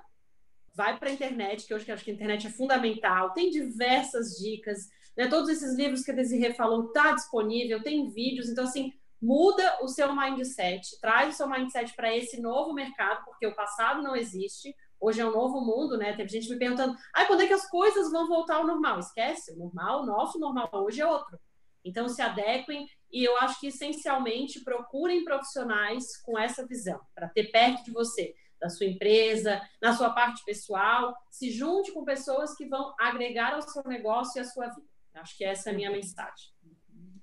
vai 0.73 0.97
para 0.97 1.09
a 1.09 1.13
internet, 1.13 1.65
que 1.65 1.73
hoje 1.73 1.85
que 1.85 1.91
acho 1.91 2.03
que 2.03 2.11
a 2.11 2.13
internet 2.13 2.45
é 2.45 2.51
fundamental, 2.51 3.33
tem 3.33 3.49
diversas 3.49 4.37
dicas, 4.37 4.87
né? 5.17 5.27
Todos 5.27 5.49
esses 5.49 5.75
livros 5.75 6.03
que 6.03 6.11
a 6.11 6.15
Desirê 6.15 6.53
falou 6.53 6.91
tá 6.91 7.13
disponível, 7.13 7.81
tem 7.81 8.09
vídeos, 8.09 8.47
então 8.47 8.63
assim, 8.63 8.93
muda 9.21 9.77
o 9.81 9.87
seu 9.87 10.15
mindset, 10.15 10.99
traz 10.99 11.35
o 11.35 11.37
seu 11.37 11.47
mindset 11.47 11.93
para 11.95 12.15
esse 12.15 12.41
novo 12.41 12.73
mercado, 12.73 13.23
porque 13.25 13.45
o 13.45 13.55
passado 13.55 14.01
não 14.01 14.15
existe, 14.15 14.75
hoje 14.99 15.21
é 15.21 15.25
um 15.25 15.31
novo 15.31 15.61
mundo, 15.61 15.97
né? 15.97 16.15
Teve 16.15 16.29
gente 16.29 16.49
me 16.49 16.57
perguntando, 16.57 16.95
ah, 17.13 17.25
quando 17.25 17.41
é 17.41 17.47
que 17.47 17.53
as 17.53 17.69
coisas 17.69 18.11
vão 18.11 18.27
voltar 18.27 18.57
ao 18.57 18.67
normal? 18.67 18.99
Esquece, 18.99 19.53
o 19.53 19.57
normal, 19.57 20.01
o 20.01 20.05
nosso 20.05 20.39
normal 20.39 20.69
hoje 20.73 21.01
é 21.01 21.07
outro. 21.07 21.39
Então 21.83 22.07
se 22.07 22.21
adequem 22.21 22.87
e 23.11 23.23
eu 23.23 23.37
acho 23.37 23.59
que 23.59 23.67
essencialmente 23.67 24.63
procurem 24.63 25.23
profissionais 25.23 26.17
com 26.23 26.37
essa 26.37 26.65
visão, 26.65 26.99
para 27.13 27.27
ter 27.27 27.51
perto 27.51 27.83
de 27.83 27.91
você, 27.91 28.33
da 28.59 28.69
sua 28.69 28.85
empresa, 28.85 29.59
na 29.81 29.93
sua 29.93 30.11
parte 30.11 30.43
pessoal, 30.45 31.15
se 31.31 31.49
junte 31.49 31.91
com 31.91 32.05
pessoas 32.05 32.55
que 32.55 32.67
vão 32.67 32.93
agregar 32.99 33.55
ao 33.55 33.61
seu 33.63 33.83
negócio 33.83 34.39
e 34.39 34.41
à 34.41 34.45
sua 34.45 34.67
vida. 34.67 34.87
Acho 35.15 35.35
que 35.35 35.43
essa 35.43 35.69
é 35.69 35.73
a 35.73 35.75
minha 35.75 35.91
mensagem. 35.91 36.51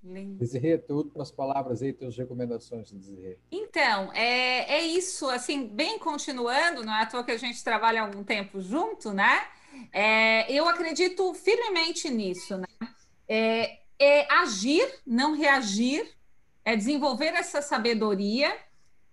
Desirê, 0.03 0.83
últimas 0.91 1.31
palavras 1.31 1.83
aí, 1.83 1.93
tuas 1.93 2.17
recomendações, 2.17 2.91
Desirê. 2.91 3.39
Então, 3.51 4.13
é, 4.13 4.77
é 4.77 4.83
isso, 4.83 5.29
assim, 5.29 5.67
bem 5.67 5.99
continuando, 5.99 6.85
não 6.85 6.95
é 6.95 7.03
à 7.03 7.07
toa 7.07 7.25
que 7.25 7.33
a 7.33 7.37
gente 7.37 7.63
trabalha 7.63 8.03
algum 8.03 8.23
tempo 8.23 8.61
junto, 8.61 9.13
né? 9.13 9.47
É, 9.93 10.51
eu 10.53 10.69
acredito 10.69 11.33
firmemente 11.35 12.09
nisso, 12.09 12.57
né? 12.57 12.67
É, 13.29 13.79
é 13.99 14.33
agir, 14.33 14.87
não 15.07 15.35
reagir, 15.35 16.09
é 16.65 16.77
desenvolver 16.77 17.35
essa 17.35 17.61
sabedoria. 17.61 18.57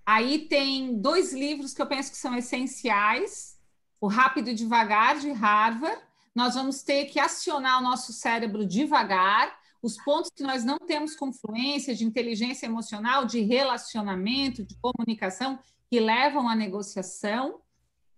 Aí 0.05 0.47
tem 0.47 0.99
dois 0.99 1.33
livros 1.33 1.73
que 1.73 1.81
eu 1.81 1.87
penso 1.87 2.11
que 2.11 2.17
são 2.17 2.35
essenciais: 2.35 3.57
O 3.99 4.07
Rápido 4.07 4.49
e 4.49 4.53
Devagar, 4.53 5.17
de 5.19 5.31
Harvard. 5.31 5.99
Nós 6.33 6.53
vamos 6.55 6.83
ter 6.83 7.05
que 7.05 7.19
acionar 7.19 7.79
o 7.79 7.83
nosso 7.83 8.11
cérebro 8.11 8.65
devagar, 8.65 9.57
os 9.85 9.97
pontos 10.03 10.31
que 10.35 10.41
nós 10.41 10.65
não 10.65 10.79
temos 10.79 11.15
confluência 11.15 11.93
de 11.93 12.03
inteligência 12.03 12.65
emocional, 12.65 13.23
de 13.23 13.41
relacionamento, 13.41 14.65
de 14.65 14.75
comunicação, 14.81 15.59
que 15.91 15.99
levam 15.99 16.49
à 16.49 16.55
negociação. 16.55 17.61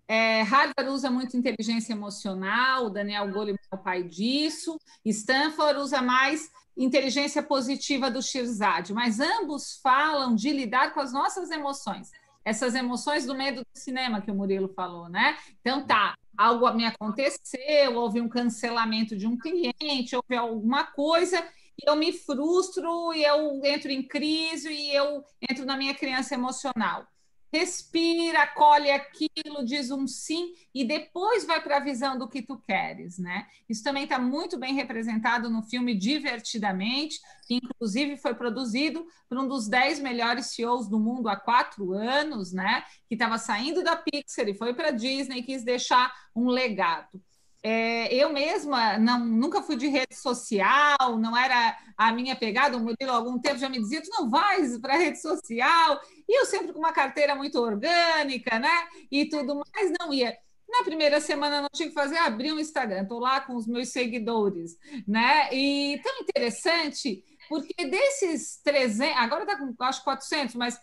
É, 0.08 0.44
Harvard 0.44 0.90
usa 0.90 1.12
muito 1.12 1.36
inteligência 1.36 1.92
emocional, 1.92 2.90
Daniel 2.90 3.30
Goleman 3.30 3.60
é 3.70 3.76
o 3.76 3.78
pai 3.78 4.04
disso, 4.04 4.80
Stanford 5.04 5.82
usa 5.82 6.02
mais 6.02 6.50
inteligência 6.78 7.44
positiva 7.44 8.10
do 8.10 8.22
Shirzad, 8.22 8.94
mas 8.94 9.20
ambos 9.20 9.78
falam 9.84 10.34
de 10.34 10.54
lidar 10.54 10.94
com 10.94 11.02
as 11.02 11.12
nossas 11.12 11.52
emoções, 11.52 12.10
essas 12.46 12.76
emoções 12.76 13.26
do 13.26 13.36
medo 13.36 13.60
do 13.60 13.80
cinema 13.80 14.22
que 14.22 14.32
o 14.32 14.36
Murilo 14.36 14.70
falou, 14.70 15.10
né? 15.10 15.38
Então 15.60 15.86
tá, 15.86 16.16
algo 16.38 16.72
me 16.72 16.86
aconteceu, 16.86 17.96
houve 17.96 18.22
um 18.22 18.30
cancelamento 18.30 19.18
de 19.18 19.28
um 19.28 19.38
cliente, 19.38 20.16
houve 20.16 20.38
alguma 20.38 20.86
coisa, 20.86 21.44
eu 21.86 21.96
me 21.96 22.12
frustro, 22.14 23.14
e 23.14 23.24
eu 23.24 23.64
entro 23.64 23.92
em 23.92 24.08
crise, 24.08 24.70
e 24.72 24.96
eu 24.96 25.24
entro 25.50 25.66
na 25.66 25.78
minha 25.78 25.94
criança 25.96 26.34
emocional 26.34 27.08
respira, 27.52 28.46
colhe 28.48 28.92
aquilo, 28.92 29.66
diz 29.66 29.90
um 29.90 30.06
sim 30.06 30.54
e 30.74 30.86
depois 30.86 31.46
vai 31.46 31.62
para 31.62 31.78
a 31.78 31.84
visão 31.84 32.18
do 32.18 32.28
que 32.28 32.42
tu 32.42 32.58
queres, 32.60 33.18
né? 33.18 33.48
Isso 33.70 33.84
também 33.84 34.04
está 34.04 34.20
muito 34.20 34.58
bem 34.58 34.74
representado 34.74 35.50
no 35.50 35.64
filme 35.64 35.96
Divertidamente, 35.98 37.20
que 37.48 37.56
inclusive 37.56 38.18
foi 38.18 38.36
produzido 38.36 39.06
por 39.30 39.38
um 39.38 39.48
dos 39.48 39.68
dez 39.68 40.00
melhores 40.00 40.48
CEOs 40.48 40.90
do 40.90 41.00
mundo 41.00 41.30
há 41.30 41.36
quatro 41.36 41.94
anos, 41.94 42.52
né? 42.52 42.84
Que 43.08 43.16
estava 43.16 43.38
saindo 43.38 43.84
da 43.84 43.96
Pixar 43.96 44.48
e 44.48 44.54
foi 44.54 44.74
para 44.74 44.90
a 44.90 44.92
Disney 44.92 45.40
e 45.40 45.44
quis 45.44 45.64
deixar 45.64 46.14
um 46.36 46.50
legado. 46.50 47.22
É, 47.70 48.16
eu 48.16 48.32
mesma 48.32 48.98
não, 48.98 49.20
nunca 49.26 49.62
fui 49.62 49.76
de 49.76 49.90
rede 49.90 50.16
social, 50.16 51.20
não 51.20 51.36
era 51.36 51.78
a 51.98 52.14
minha 52.14 52.34
pegada. 52.34 52.78
O 52.78 52.90
há 52.90 53.12
algum 53.12 53.38
tempo, 53.38 53.58
já 53.58 53.68
me 53.68 53.78
dizia: 53.78 54.02
tu 54.02 54.10
não 54.10 54.30
vais 54.30 54.78
para 54.78 54.96
rede 54.96 55.20
social. 55.22 56.00
E 56.26 56.40
eu 56.40 56.46
sempre 56.46 56.72
com 56.72 56.80
uma 56.80 56.94
carteira 56.94 57.36
muito 57.36 57.60
orgânica, 57.60 58.58
né? 58.58 58.72
E 59.12 59.28
tudo 59.28 59.56
mais, 59.56 59.92
não 60.00 60.14
ia. 60.14 60.34
Na 60.70 60.86
primeira 60.86 61.20
semana 61.20 61.62
não 61.62 61.68
tinha 61.74 61.90
que 61.90 61.94
fazer, 61.94 62.18
abrir 62.20 62.54
um 62.54 62.60
Instagram, 62.60 63.04
estou 63.04 63.20
lá 63.20 63.42
com 63.42 63.56
os 63.56 63.68
meus 63.68 63.90
seguidores, 63.90 64.78
né? 65.06 65.54
E 65.54 66.00
tão 66.02 66.22
interessante, 66.22 67.22
porque 67.50 67.86
desses 67.86 68.62
300, 68.64 69.18
agora 69.18 69.44
está 69.44 69.58
com 69.58 69.76
acho 69.84 70.06
400, 70.06 70.56
mas 70.56 70.80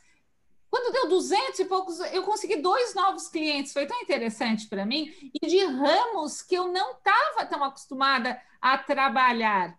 quando 0.85 0.93
deu 0.93 1.09
200 1.09 1.59
e 1.61 1.64
poucos, 1.64 1.99
eu 2.12 2.22
consegui 2.24 2.57
dois 2.57 2.95
novos 2.95 3.28
clientes. 3.28 3.72
Foi 3.72 3.87
tão 3.87 4.03
interessante 4.03 4.68
para 4.68 4.85
mim. 4.85 5.11
E 5.41 5.47
de 5.47 5.64
ramos 5.64 6.43
que 6.43 6.55
eu 6.55 6.68
não 6.68 6.93
estava 6.93 7.47
tão 7.47 7.64
acostumada 7.64 8.39
a 8.61 8.76
trabalhar. 8.76 9.78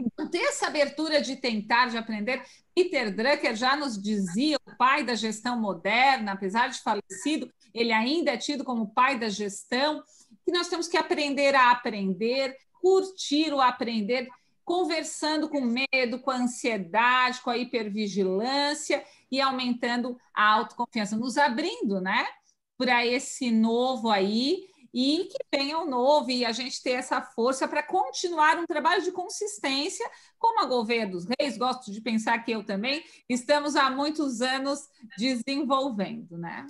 Então, 0.00 0.28
ter 0.28 0.38
essa 0.38 0.68
abertura 0.68 1.20
de 1.20 1.36
tentar, 1.36 1.88
de 1.88 1.98
aprender. 1.98 2.42
Peter 2.74 3.14
Drucker 3.14 3.56
já 3.56 3.76
nos 3.76 4.00
dizia, 4.00 4.56
o 4.64 4.76
pai 4.76 5.04
da 5.04 5.14
gestão 5.14 5.60
moderna, 5.60 6.32
apesar 6.32 6.68
de 6.68 6.80
falecido, 6.80 7.52
ele 7.74 7.92
ainda 7.92 8.30
é 8.30 8.36
tido 8.38 8.64
como 8.64 8.94
pai 8.94 9.18
da 9.18 9.28
gestão, 9.28 10.02
que 10.46 10.52
nós 10.52 10.68
temos 10.68 10.88
que 10.88 10.96
aprender 10.96 11.54
a 11.54 11.72
aprender, 11.72 12.56
curtir 12.80 13.52
o 13.52 13.60
aprender, 13.60 14.28
conversando 14.68 15.48
com 15.48 15.62
medo, 15.62 16.18
com 16.20 16.30
a 16.30 16.36
ansiedade, 16.36 17.40
com 17.40 17.48
a 17.48 17.56
hipervigilância 17.56 19.02
e 19.32 19.40
aumentando 19.40 20.14
a 20.34 20.52
autoconfiança, 20.56 21.16
nos 21.16 21.38
abrindo, 21.38 22.02
né, 22.02 22.26
para 22.76 23.06
esse 23.06 23.50
novo 23.50 24.10
aí 24.10 24.66
e 24.92 25.24
que 25.32 25.38
venha 25.50 25.78
o 25.78 25.86
novo 25.86 26.30
e 26.30 26.44
a 26.44 26.52
gente 26.52 26.82
ter 26.82 26.90
essa 26.90 27.22
força 27.22 27.66
para 27.66 27.82
continuar 27.82 28.58
um 28.58 28.66
trabalho 28.66 29.02
de 29.02 29.10
consistência, 29.10 30.06
como 30.38 30.60
a 30.60 30.66
Gouveia 30.66 31.06
dos 31.06 31.24
Reis, 31.24 31.56
gosto 31.56 31.90
de 31.90 32.02
pensar 32.02 32.38
que 32.44 32.52
eu 32.52 32.62
também, 32.62 33.02
estamos 33.26 33.74
há 33.74 33.90
muitos 33.90 34.42
anos 34.42 34.86
desenvolvendo, 35.16 36.36
né? 36.36 36.66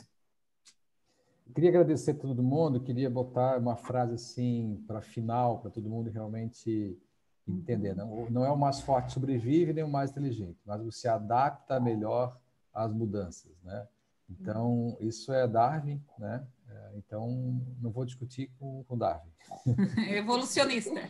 Queria 1.52 1.70
agradecer 1.70 2.12
a 2.12 2.14
todo 2.14 2.44
mundo, 2.44 2.80
queria 2.80 3.10
botar 3.10 3.58
uma 3.58 3.74
frase 3.74 4.14
assim 4.14 4.84
para 4.86 5.00
final, 5.00 5.58
para 5.58 5.70
todo 5.72 5.90
mundo 5.90 6.10
realmente 6.10 6.96
entender. 7.52 7.94
Não, 7.94 8.28
não 8.30 8.44
é 8.44 8.50
o 8.50 8.56
mais 8.56 8.80
forte 8.80 9.12
sobrevive, 9.12 9.72
nem 9.72 9.84
o 9.84 9.88
mais 9.88 10.10
inteligente, 10.10 10.58
mas 10.66 10.82
você 10.82 11.08
adapta 11.08 11.80
melhor 11.80 12.38
às 12.72 12.92
mudanças, 12.92 13.52
né? 13.62 13.86
Então, 14.30 14.96
isso 15.00 15.32
é 15.32 15.48
Darwin, 15.48 16.02
né? 16.18 16.46
É, 16.68 16.90
então, 16.98 17.60
não 17.80 17.90
vou 17.90 18.04
discutir 18.04 18.50
com, 18.58 18.84
com 18.84 18.98
Darwin. 18.98 19.30
Evolucionista. 20.12 21.00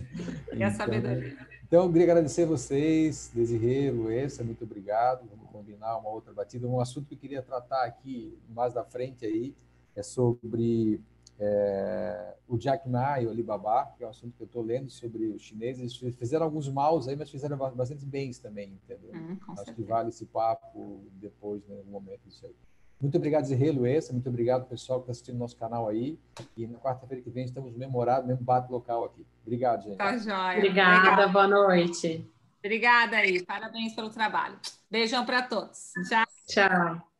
e 0.54 0.62
a 0.62 0.70
sabedoria. 0.70 1.28
Então, 1.28 1.56
então, 1.66 1.84
eu 1.84 1.92
queria 1.92 2.12
agradecer 2.12 2.44
a 2.44 2.46
vocês, 2.46 3.32
Desirê, 3.34 3.90
Luessa, 3.90 4.44
muito 4.44 4.62
obrigado. 4.62 5.26
Vamos 5.28 5.50
combinar 5.50 5.96
uma 5.96 6.10
outra 6.10 6.32
batida. 6.32 6.68
Um 6.68 6.78
assunto 6.78 7.08
que 7.08 7.14
eu 7.14 7.18
queria 7.18 7.42
tratar 7.42 7.84
aqui 7.84 8.38
mais 8.48 8.72
da 8.72 8.84
frente 8.84 9.26
aí 9.26 9.52
é 9.96 10.02
sobre 10.02 11.00
é, 11.38 12.34
o 12.48 12.56
Jack 12.56 12.88
Ma 12.88 13.20
e 13.20 13.26
o 13.26 13.30
Alibaba, 13.30 13.92
que 13.96 14.04
é 14.04 14.06
um 14.06 14.10
assunto 14.10 14.34
que 14.36 14.42
eu 14.42 14.46
estou 14.46 14.62
lendo 14.62 14.90
sobre 14.90 15.26
os 15.26 15.42
chineses. 15.42 15.96
Fizeram 15.96 16.44
alguns 16.44 16.68
maus 16.68 17.08
aí, 17.08 17.16
mas 17.16 17.30
fizeram 17.30 17.56
bastante 17.56 18.04
bens 18.06 18.38
também, 18.38 18.78
entendeu? 18.84 19.10
Hum, 19.14 19.36
Acho 19.48 19.56
certeza. 19.56 19.74
que 19.76 19.82
vale 19.82 20.08
esse 20.08 20.24
papo 20.26 21.04
depois, 21.14 21.66
né, 21.66 21.76
no 21.84 21.90
momento 21.92 22.20
disso 22.26 22.46
aí. 22.46 22.54
Muito 23.00 23.16
obrigado, 23.18 23.44
Zé 23.44 23.56
Luessa. 23.70 24.12
Muito 24.12 24.28
obrigado, 24.28 24.66
pessoal, 24.66 25.00
que 25.00 25.04
está 25.04 25.12
assistindo 25.12 25.36
nosso 25.36 25.56
canal 25.56 25.86
aí. 25.86 26.18
E 26.56 26.66
na 26.66 26.78
quarta-feira 26.78 27.22
que 27.22 27.28
vem 27.28 27.44
estamos 27.44 27.74
memorando 27.76 28.26
mesmo 28.26 28.42
bate 28.42 28.72
local 28.72 29.04
aqui. 29.04 29.26
Obrigado, 29.42 29.82
gente. 29.84 29.98
Tá. 29.98 30.14
Obrigada, 30.14 30.56
Obrigada. 30.56 31.28
boa 31.28 31.46
noite. 31.46 32.26
Obrigada 32.58 33.16
aí. 33.18 33.44
Parabéns 33.44 33.94
pelo 33.94 34.08
trabalho. 34.08 34.58
Beijão 34.90 35.26
para 35.26 35.42
todos. 35.42 35.92
Tchau. 36.08 36.24
Tchau. 36.48 37.15